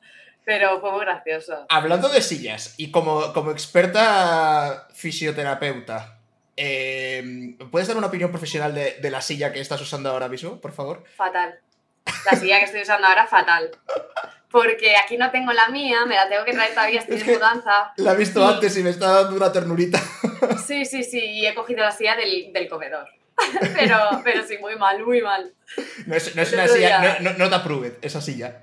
[0.45, 1.67] Pero fue muy gracioso.
[1.69, 6.21] Hablando de sillas, y como, como experta fisioterapeuta,
[6.57, 10.61] eh, ¿puedes dar una opinión profesional de, de la silla que estás usando ahora mismo,
[10.61, 11.03] por favor?
[11.17, 11.59] Fatal.
[12.31, 13.71] La silla que estoy usando ahora, fatal.
[14.49, 17.35] Porque aquí no tengo la mía, me la tengo que traer todavía, estoy Es que-
[17.35, 17.93] mudanza.
[17.97, 18.55] La he visto Sí.
[18.55, 20.01] antes y me está dando una ternurita.
[20.65, 23.09] Sí, sí, sí, y he cogido la silla del, del comedor.
[23.75, 25.53] pero, pero sí, muy mal, muy mal.
[26.07, 28.63] No es, no es una silla, día- no, no, no te approve esa silla.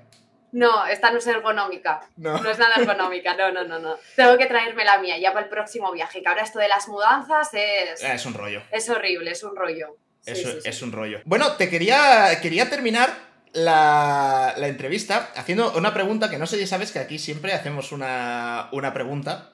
[0.52, 2.00] No, esta no es ergonómica.
[2.16, 2.38] No.
[2.40, 3.96] No es nada ergonómica, no, no, no, no.
[4.14, 6.86] Tengo que traerme la mía ya para el próximo viaje, que ahora esto de las
[6.88, 8.62] mudanzas es, Eh, Es un rollo.
[8.70, 9.96] es horrible, es un rollo.
[10.20, 10.68] Sí, Eso sí, sí.
[10.68, 11.20] es un rollo.
[11.24, 13.10] Bueno, te quería, quería terminar
[13.52, 17.92] la, la entrevista haciendo una pregunta que no sé si sabes que aquí siempre hacemos
[17.92, 19.50] una, una pregunta.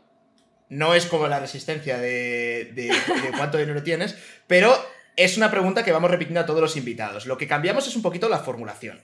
[0.69, 4.17] No es como la resistencia de, de- de cuánto dinero tienes,
[4.47, 4.73] pero
[5.17, 7.27] es una pregunta que vamos repitiendo a todos los invitados.
[7.27, 9.03] Lo que cambiamos es un poquito la formulación.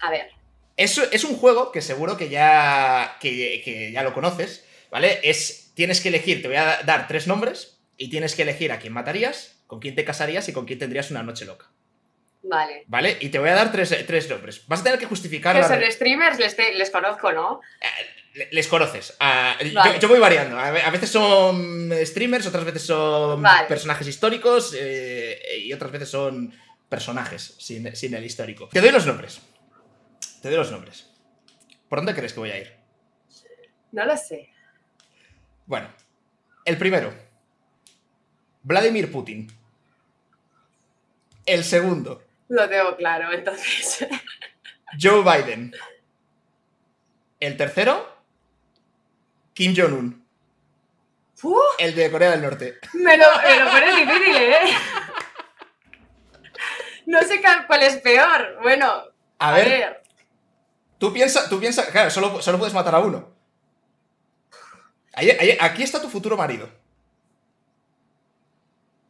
[0.00, 0.28] A ver,
[0.76, 5.20] Es, es un juego que seguro que ya, que, que ya lo conoces, ¿vale?
[5.22, 8.78] Es, tienes que elegir, te voy a dar tres nombres y tienes que elegir a
[8.78, 11.66] quién matarías, con quién te casarías y con quién tendrías una noche loca.
[12.42, 12.84] vale.
[12.86, 13.16] ¿Vale?
[13.20, 14.66] Y te voy a dar tres, tres nombres.
[14.68, 17.60] Vas a tener que justificar Que son re- streamers, les, te- les conozco, ¿no?
[17.80, 18.15] le-
[18.52, 19.16] Les conoces.
[19.20, 19.98] Ah, yo- Vale.
[19.98, 20.58] yo, voy variando.
[20.58, 23.66] A ve- a veces son streamers, otras veces son Vale.
[23.66, 26.52] personajes históricos eh, y otras veces son
[26.88, 28.68] personajes sin, sin el histórico.
[28.68, 29.40] Te doy los nombres.
[30.42, 31.10] Te doy los nombres.
[31.88, 32.72] ¿Por dónde crees que voy a ir?
[33.92, 34.50] No lo sé.
[35.64, 35.88] Bueno,
[36.64, 37.14] el primero.
[38.62, 39.50] Vladimir Putin.
[41.46, 42.22] El segundo.
[42.48, 44.06] Lo tengo claro, entonces.
[45.00, 45.72] Joe Biden.
[47.40, 48.15] El tercero.
[49.56, 50.22] Kim Jong-un.
[51.42, 51.58] ¡Uh!
[51.78, 52.78] El de Corea del Norte.
[52.92, 54.60] Me lo, me lo pones difícil, ¿eh?
[57.06, 58.58] No sé cuál es peor.
[58.62, 59.04] Bueno,
[59.38, 60.02] A, ver,
[60.98, 63.34] tú piensas, tú piensa, claro, solo, solo puedes matar a uno.
[65.14, 66.68] Ahí- ahí- aquí está tu futuro marido.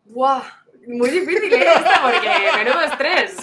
[0.04, 0.42] ¡Buah!
[0.86, 1.72] Muy difícil, ¿eh?
[1.74, 2.28] Esta, porque
[2.64, 3.34] menudo estrés.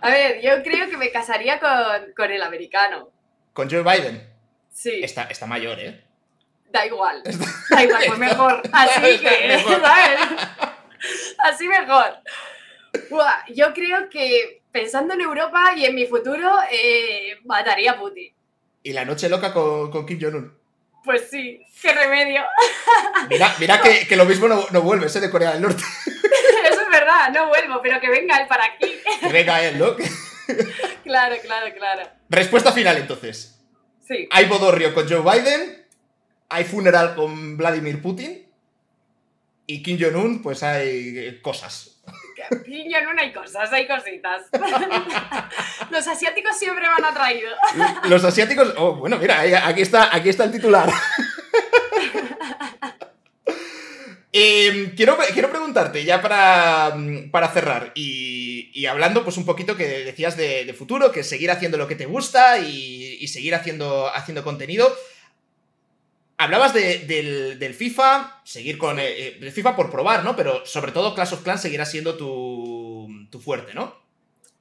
[0.00, 3.10] A ver, yo creo que me casaría con, con el americano.
[3.52, 4.28] Con Joe Biden.
[4.72, 6.02] Sí, Está, está mayor, ¿eh?
[6.70, 7.22] Da igual.
[7.70, 8.62] Da igual, pues mejor.
[8.72, 9.54] Así que.
[11.38, 12.18] Así mejor.
[13.10, 18.32] Buah, yo creo que pensando en Europa y en mi futuro, eh, mataría a Putin.
[18.82, 20.56] Y la noche loca con, con Kim Jong-un.
[21.04, 22.42] Pues sí, qué remedio.
[23.30, 25.20] Mira, mira que, que lo mismo no, no vuelves, ¿eh?
[25.20, 25.82] De Corea del Norte.
[26.64, 28.92] Eso es verdad, no vuelvo, pero que venga él para aquí.
[29.20, 29.94] Que venga él, ¿no?
[31.04, 32.08] claro, claro, claro.
[32.28, 33.60] Respuesta final, entonces.
[34.06, 34.28] Sí.
[34.30, 35.85] Hay bodorrio con Joe Biden,
[36.48, 38.46] hay funeral con Vladimir Putin
[39.66, 42.02] y Kim Jong-un, pues hay cosas.
[42.64, 44.42] Kim Jong-un hay cosas, hay cositas.
[45.90, 47.50] Los asiáticos siempre me han atraído.
[48.08, 48.74] Los asiáticos...
[48.76, 50.90] Oh, bueno, mira, aquí está, aquí está el titular.
[54.38, 56.94] Em, quiero, quiero, preguntarte, ya para,
[57.30, 61.88] para cerrar, y, hablando pues un poquito que decías de, futuro, que seguir haciendo lo
[61.88, 64.94] que te gusta y, seguir haciendo, haciendo contenido.
[66.38, 70.36] Hablabas del, FIFA, seguir con eh, el FIFA por probar, ¿no?
[70.36, 74.06] Pero sobre todo Clash of Clans seguirá siendo tu, tu fuerte, ¿no?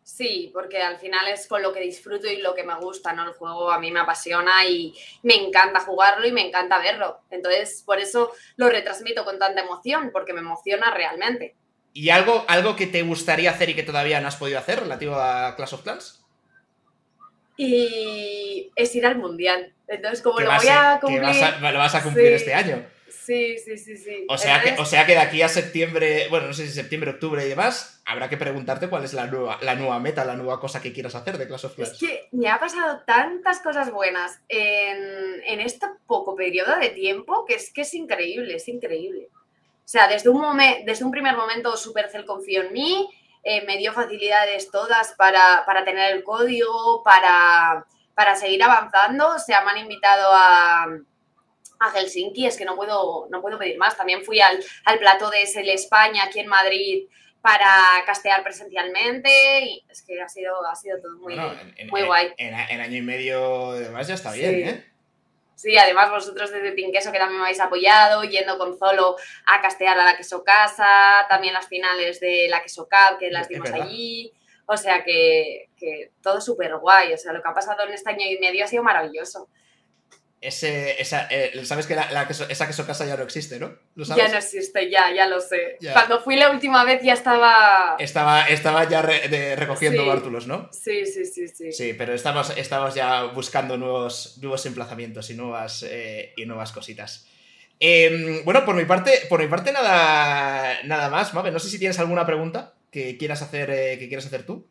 [0.06, 3.23] Sí, porque al final es con lo que disfruto y lo que me gusta, ¿no?
[3.23, 4.93] El juego a mí me apasiona y
[5.23, 7.22] me encanta jugarlo y me encanta verlo.
[7.31, 11.56] Entonces, por eso lo retransmito con tanta emoción, porque me emociona realmente.
[11.91, 15.15] ¿Y algo, algo que te gustaría hacer y que todavía no has podido hacer relativo
[15.15, 16.24] a Clash of Clans?
[17.57, 19.73] Y es ir al Mundial.
[19.88, 21.22] Entonces, como lo voy a, cumplir...
[21.22, 22.86] lo vas a cumplir este año.
[23.26, 24.26] Sí, sí, sí, sí.
[24.30, 27.10] O sea, que, o sea que de aquí a septiembre, bueno, no sé si septiembre,
[27.10, 30.60] octubre y demás, habrá que preguntarte cuál es la nueva, la nueva meta, la nueva
[30.60, 31.94] cosa que quieras hacer de Clash of Clans.
[31.94, 37.45] Es que me ha pasado tantas cosas buenas en, en este poco periodo de tiempo
[37.45, 39.30] que es que es increíble, es increíble.
[39.86, 43.10] O sea, desde un, desde un primer momento Supercell confió en mí,
[43.45, 49.30] eh, me dio facilidades todas para, para tener el código, para, para seguir avanzando.
[49.30, 50.88] O sea, me han invitado a
[51.80, 53.97] a Helsinki, es que no puedo, no puedo pedir más.
[53.97, 57.05] También fui al, al plato de SL España aquí en Madrid
[57.41, 59.30] para castear presencialmente
[59.61, 61.38] y es que ha sido, ha sido todo muy,
[61.89, 62.34] muy guay.
[62.38, 64.94] En, año y medio además ya está bien, ¿eh?
[65.56, 69.15] Sí, además vosotros desde Pinqueso que también me habéis apoyado, yendo con Zolo
[69.45, 73.48] a castear a la Queso Casa, también las finales de la Queso Cup que las
[73.48, 74.34] dimos allí.
[74.68, 77.14] O sea que, que todo súper guay.
[77.14, 79.48] O sea, lo que ha pasado en este año y medio ha sido maravilloso.
[80.45, 83.73] Ese, esa, eh, sabes que la, esa queso casa ya no existe, ¿no?
[83.95, 85.77] Ya no existe, ya, ya lo sé.
[85.91, 87.95] Cuando fui la última vez ya estaba...
[87.97, 90.69] Estaba, estaba ya recogiendo bártulos, ¿no?
[90.72, 91.72] Sí, sí, sí, sí.
[91.72, 97.27] Sí, pero estamos, estamos ya buscando nuevos, nuevos emplazamientos y nuevas, eh, y nuevas cositas.
[97.80, 101.51] Em, bueno, por mi parte, por mi parte nada, nada más, Mabe.
[101.51, 104.65] No sé si tienes alguna pregunta que quieras hacer, eh, que quieras hacer tú.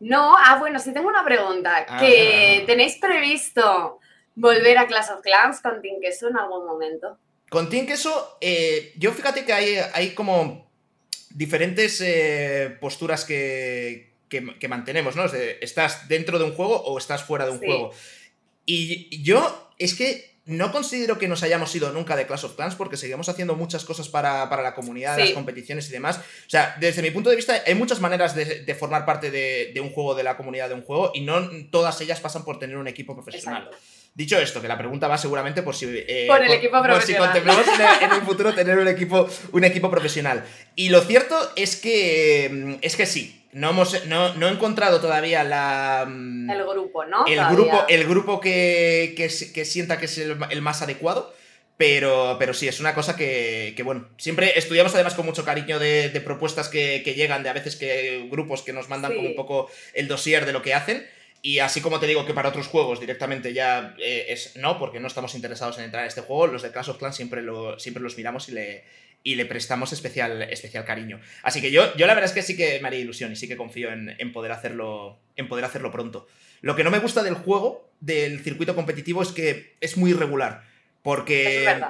[0.00, 1.86] No, ah, bueno, sí tengo una pregunta.
[1.88, 4.00] Ah, ¿Que tenéis previsto
[4.36, 7.18] volver a Clash of Clans con Team Queso en algún momento?
[7.50, 10.70] Con Team Queso, eh, yo fíjate que hay, hay como
[11.30, 15.24] diferentes eh, posturas que, que, mantenemos, ¿no?
[15.24, 17.92] ¿Estás dentro de un juego o estás fuera de un juego?
[18.64, 22.76] Y yo es que no considero que nos hayamos ido nunca de Clash of Clans
[22.76, 26.18] porque seguimos haciendo muchas cosas para, la comunidad, las competiciones y demás.
[26.18, 29.90] O sea, desde mi punto de vista, hay muchas maneras de, formar parte de, un
[29.90, 32.86] juego, de la comunidad de un juego, y no todas ellas pasan por tener un
[32.86, 33.70] equipo profesional.
[34.16, 37.04] Dicho esto, que la pregunta va seguramente por si, eh, por el equipo profesional.
[37.04, 37.66] si contemplamos
[38.00, 40.42] en el, futuro tener un equipo, un equipo profesional.
[40.74, 46.06] Y lo cierto es que, es que sí, no, hemos, no, he encontrado todavía la...
[46.08, 47.26] Mm, el grupo, ¿no?
[47.26, 51.34] El grupo, el grupo que, que, sienta que es el, más adecuado.
[51.76, 55.78] Pero, pero sí, es una cosa que, que, bueno, siempre estudiamos además con mucho cariño
[55.78, 59.70] de, propuestas que, llegan, de a veces que grupos que nos mandan como un poco
[59.92, 61.06] el dossier de lo que hacen.
[61.46, 64.98] Y así como te digo que para otros juegos directamente ya eh, es no, porque
[64.98, 67.78] no estamos interesados en entrar en este juego, los de Clash of Clans siempre, lo,
[67.78, 68.82] siempre los miramos y le,
[69.22, 71.20] y le prestamos especial, especial cariño.
[71.44, 73.46] Así que yo, yo la verdad es que sí que me haría ilusión y sí
[73.46, 76.26] que confío en, poder hacerlo, en poder hacerlo pronto.
[76.62, 80.64] Lo que no me gusta del juego, del circuito competitivo, es que es muy irregular.
[81.02, 81.80] Porque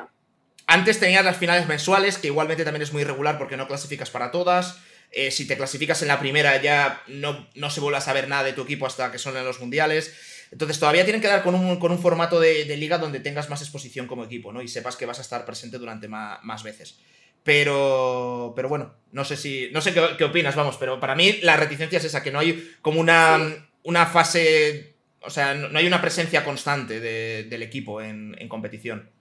[0.66, 4.30] antes tenías las finales mensuales, que igualmente también es muy irregular porque no clasificas para
[4.30, 4.82] todas.
[5.18, 8.44] Eh, si te clasificas en la primera ya no, no, se vuelve a saber nada
[8.44, 10.12] de tu equipo hasta que son en los mundiales.
[10.52, 13.62] Entonces todavía tienen que dar con un, con un formato de, liga donde tengas más
[13.62, 14.60] exposición como equipo, ¿no?
[14.60, 16.98] Y sepas que vas a estar presente durante más, veces.
[17.42, 19.70] Pero, pero bueno, no sé si.
[19.72, 22.74] No sé qué, opinas, vamos, pero para mí la reticencia es esa, que no hay
[22.82, 23.38] como una,
[23.84, 24.96] una fase.
[25.22, 29.15] O sea, no hay una presencia constante del equipo en, en competición.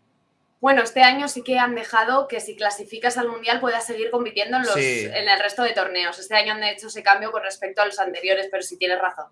[0.65, 4.57] Bueno, este año sí que han dejado que si clasificas al Mundial puedas seguir compitiendo
[4.57, 6.17] en, los, en el resto de torneos.
[6.17, 9.27] Este año han hecho ese cambio con respecto a los anteriores, pero sí tienes razón.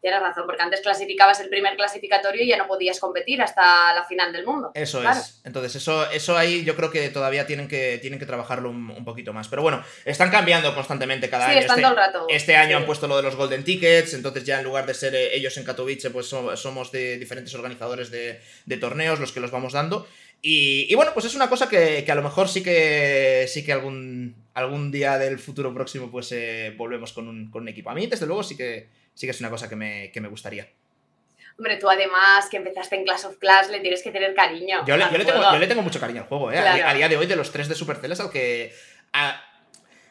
[0.00, 4.06] Tienes razón, porque antes clasificabas el primer clasificatorio y ya no podías competir hasta la
[4.06, 4.70] final del mundo.
[4.72, 5.42] Eso es.
[5.44, 9.34] Entonces, eso, eso ahí yo creo que todavía tienen que, tienen que trabajarlo un, poquito
[9.34, 9.48] más.
[9.48, 11.60] Pero bueno, están cambiando constantemente cada sí, año.
[11.60, 12.26] Están este, todo el rato.
[12.30, 15.14] Este año han puesto lo de los Golden Tickets, entonces ya en lugar de ser
[15.14, 19.50] eh, ellos en Katowice, pues somos de diferentes organizadores de, de torneos los que los
[19.50, 20.08] vamos dando.
[20.42, 24.34] Y, bueno, pues es una cosa que, a lo mejor sí que sí que algún,
[24.54, 27.90] algún día del futuro próximo pues eh, volvemos con un, con un, equipo.
[27.90, 30.28] A mí, desde luego, sí que, sí que es una cosa que me, que me
[30.28, 30.66] gustaría.
[31.58, 34.82] Hombre, tú además que empezaste en Clash of Clans le tienes que tener cariño.
[34.86, 36.54] Yo le, yo le, tengo, yo le tengo, mucho cariño al juego, ¿eh?
[36.54, 36.88] Claro.
[36.88, 38.72] A, día de hoy, de los tres de Supercell es al que...
[39.12, 39.44] A,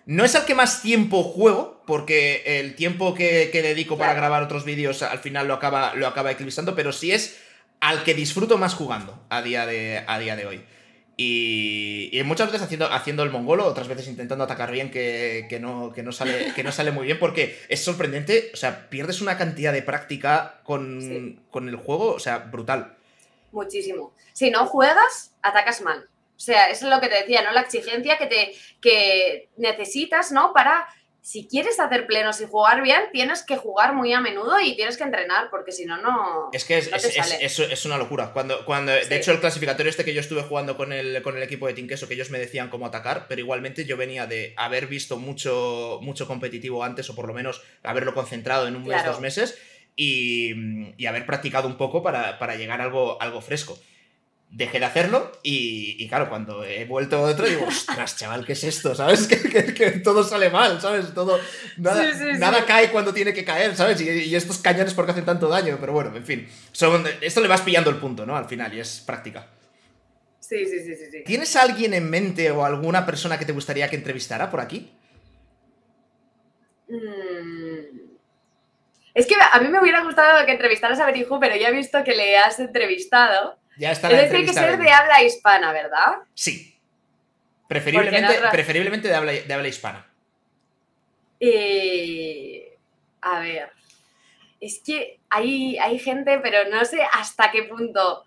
[0.06, 4.10] no es al que más tiempo juego, porque el tiempo que, que dedico claro.
[4.10, 7.39] para grabar otros vídeos al final lo acaba, lo acaba eclipsando, pero sí es
[7.80, 10.65] al que disfruto más jugando a día de, a día de hoy.
[11.18, 15.60] Y, y, muchas veces haciendo, haciendo el mongolo, otras veces intentando atacar bien que, que,
[15.60, 19.19] no, que, no sale, que no sale muy bien, porque es sorprendente, o sea, pierdes
[19.19, 21.39] una cantidad de práctica con, sí.
[21.51, 22.95] con el juego, o sea, brutal.
[23.51, 24.14] Muchísimo.
[24.31, 26.07] Si no juegas, atacas mal.
[26.38, 27.51] O sea, eso es lo que te decía, ¿no?
[27.51, 30.53] La exigencia que, te, que necesitas, ¿no?
[30.53, 30.88] Para
[31.22, 34.98] si quieres hacer plenos y jugar bien, tienes que jugar muy a menudo y tienes
[34.98, 36.50] que entrenar, porque si no, no.
[36.54, 38.32] Es que es, no es, es, es, una locura.
[38.32, 39.10] Cuando, cuando, sí.
[39.10, 41.74] De hecho, el clasificatorio este que yo estuve jugando con el, con el equipo de
[41.74, 46.00] Tinqueso, que ellos me decían cómo atacar, pero igualmente yo venía de haber visto mucho,
[46.02, 49.12] mucho competitivo antes, o por lo menos haberlo concentrado en un mes, claro.
[49.12, 49.58] dos meses,
[49.96, 53.78] y, y, haber practicado un poco para, para llegar a algo, algo fresco
[54.52, 58.64] dejé de hacerlo y, y, claro, cuando he vuelto otro digo, ostras, chaval, ¿qué es
[58.64, 58.96] esto?
[58.96, 59.28] ¿Sabes?
[59.30, 61.14] Que, que, que todo sale mal, ¿sabes?
[61.14, 61.40] Todo,
[61.78, 62.64] nada, sí, sí, nada sí.
[62.68, 64.02] cae cuando tiene que caer, ¿sabes?
[64.02, 66.50] Y, y, estos cañones porque hacen tanto daño, pero bueno, en fin.
[66.72, 68.36] Son, esto le vas pillando el punto, ¿no?
[68.36, 69.48] Al final, y es práctica.
[70.40, 73.88] Sí, sí, sí, sí, ¿Tienes a alguien en mente o alguna persona que te gustaría
[73.88, 74.92] que entrevistara por aquí?
[76.88, 78.10] Mm.
[79.14, 82.04] Es que a mí me hubiera gustado que entrevistaras a Beriju, pero ya he visto
[82.04, 83.59] que le has entrevistado.
[83.80, 86.18] Ya está es decir, que ser de habla hispana, ¿verdad?
[86.34, 86.77] Sí.
[87.69, 90.06] Preferiblemente, preferiblemente de, habla, de habla hispana.
[91.39, 92.77] Eh,
[93.22, 93.72] a ver.
[94.60, 98.26] Es que hay, hay gente, pero no sé hasta qué punto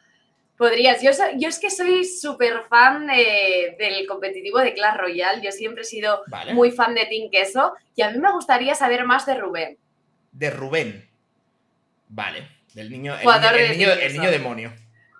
[0.56, 1.02] podrías.
[1.02, 5.42] Yo, yo es que soy súper fan de, del competitivo de Clash Royale.
[5.44, 6.54] Yo siempre he sido vale.
[6.54, 7.74] muy fan de Team Queso.
[7.94, 9.76] Y a mí me gustaría saber más de Rubén.
[10.32, 11.06] De Rubén.
[12.08, 12.48] Vale.
[12.72, 13.14] Del niño.
[13.16, 14.72] El, niño, el, niño, el niño demonio.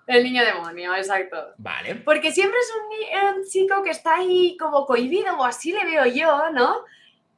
[0.07, 1.53] El niño demonio, exacto.
[1.57, 1.95] Vale.
[1.95, 6.05] Porque siempre es un, un, chico que está ahí como cohibido, o así le veo
[6.05, 6.83] yo, ¿no?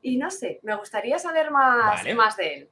[0.02, 2.16] Y no sé, me gustaría saber más, vale.
[2.16, 2.70] más de él.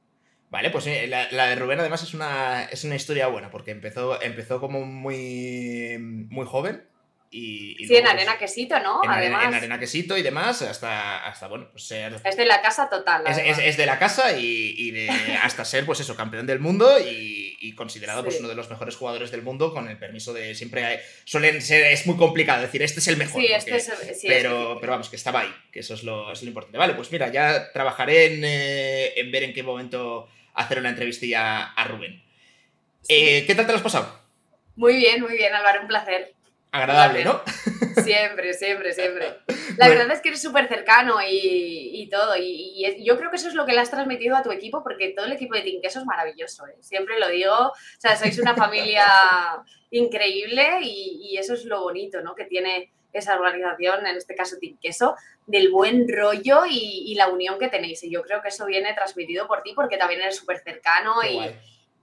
[0.50, 3.72] Vale, pues eh, la, la, de Rubén además es una, es una historia buena, porque
[3.72, 6.86] empezó, empezó como muy, muy joven
[7.30, 9.02] y, y sí, en Arena Quesito, ¿no?
[9.02, 9.48] En, Además.
[9.48, 12.14] en Arena Quesito y demás, hasta, hasta bueno, pues ser...
[12.22, 13.24] Es de la casa total.
[13.26, 15.08] Es, es, es, de la casa y, y, de
[15.42, 18.26] hasta ser, pues eso, campeón del mundo y, y considerado sí.
[18.26, 20.54] pues uno de los mejores jugadores del mundo con el permiso de...
[20.54, 21.84] Siempre hay, suelen ser...
[21.92, 23.42] Es muy complicado decir, este es el mejor.
[23.42, 26.30] Sí, porque, este es, sí, pero, pero vamos, que estaba ahí, que eso es lo,
[26.30, 26.78] es lo importante.
[26.78, 31.72] Vale, pues mira, ya trabajaré en, eh, en ver en qué momento hacer una entrevistilla
[31.72, 32.22] a Rubén.
[33.08, 34.20] Eh, ¿Qué tal te lo has pasado?
[34.76, 36.33] Muy bien, muy bien, Álvaro, un placer
[36.74, 37.40] agradable, ¿no?
[38.02, 39.26] Siempre, siempre, siempre.
[39.78, 40.00] La bueno.
[40.00, 42.36] verdad es que eres súper cercano y, y todo.
[42.36, 44.82] Y, y, yo creo que eso es lo que le has transmitido a tu equipo,
[44.82, 46.66] porque todo el equipo de Tinqueso es maravilloso.
[46.66, 46.76] ¿eh?
[46.80, 47.54] Siempre lo digo.
[47.54, 49.06] O sea, sois una familia
[49.90, 52.34] increíble y, y, eso es lo bonito, ¿no?
[52.34, 55.14] Que tiene esa organización, en este caso Tinqueso,
[55.46, 58.02] del buen rollo y, y, la unión que tenéis.
[58.02, 61.38] Y yo creo que eso viene transmitido por ti, porque también eres súper cercano y,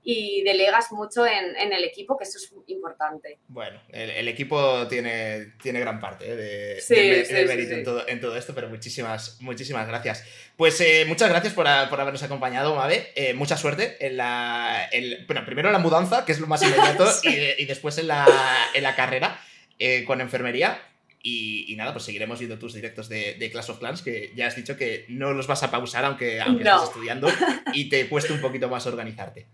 [0.04, 3.38] y delegas mucho en, en, el equipo, que eso es importante.
[3.48, 6.36] Bueno, el, el equipo tiene, tiene gran parte ¿eh?
[6.36, 9.88] de, sí, de, sí, de, mérito sí, en, todo, en, todo, esto, pero muchísimas, muchísimas
[9.88, 10.26] gracias.
[10.58, 13.12] Pues eh, muchas gracias por, a, por, habernos acompañado, Mabe.
[13.16, 14.90] Eh, mucha suerte en la.
[14.92, 18.08] En, bueno, primero en la mudanza, que es lo más inmediato, y, y, después en
[18.08, 18.26] la,
[18.74, 19.40] en la carrera
[19.78, 20.82] eh, con enfermería.
[21.24, 24.48] Y, y, nada, pues seguiremos viendo tus directos de, de, Clash of Clans, que ya
[24.48, 26.78] has dicho que no los vas a pausar aunque, aunque no.
[26.78, 27.28] estés estudiando
[27.74, 29.46] y te cueste un poquito más organizarte.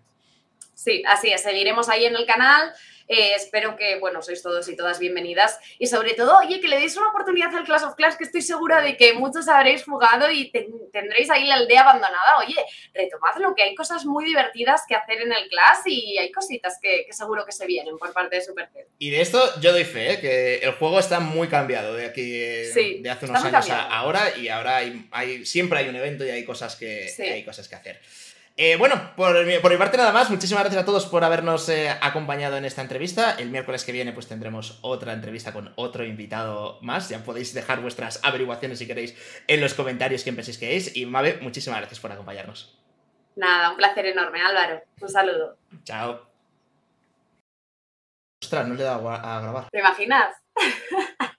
[0.88, 2.74] Sí, así es, seguiremos ahí en el canal.
[3.10, 5.60] Eh, espero que, bueno, sois todos y todas bienvenidas.
[5.80, 8.42] Y sobre todo, oye, que le deis una oportunidad al Clash of Clans, que estoy
[8.42, 12.38] segura de que muchos habréis jugado y te, tendréis ahí la aldea abandonada.
[12.38, 12.56] Oye,
[12.94, 17.04] retomadlo, que hay cosas muy divertidas que hacer en el Clash y hay cositas que,
[17.06, 18.86] que seguro que se vienen por parte de Supercell.
[18.98, 20.20] Y de esto yo doy fe, ¿eh?
[20.22, 24.38] que el juego está muy cambiado de aquí, sí, de hace unos años a ahora
[24.38, 27.24] y ahora hay, hay, siempre hay un evento y hay cosas que, sí.
[27.24, 28.00] hay cosas que hacer.
[28.60, 30.32] Eh, bueno, por mi, por mi, parte nada más.
[30.32, 33.36] Muchísimas gracias a todos por habernos eh, acompañado en esta entrevista.
[33.36, 37.08] El miércoles que viene pues tendremos otra entrevista con otro invitado más.
[37.10, 39.16] Ya podéis dejar vuestras averiguaciones si queréis
[39.46, 40.98] en los comentarios quién penséis que es.
[40.98, 42.76] Y Mabe, muchísimas gracias por acompañarnos.
[43.36, 44.82] Nada, un placer enorme, Álvaro.
[45.02, 45.58] Un saludo.
[45.84, 46.28] Chao.
[48.42, 49.70] Ostras, no le he dado a grabar.
[49.70, 50.34] ¿Te imaginas?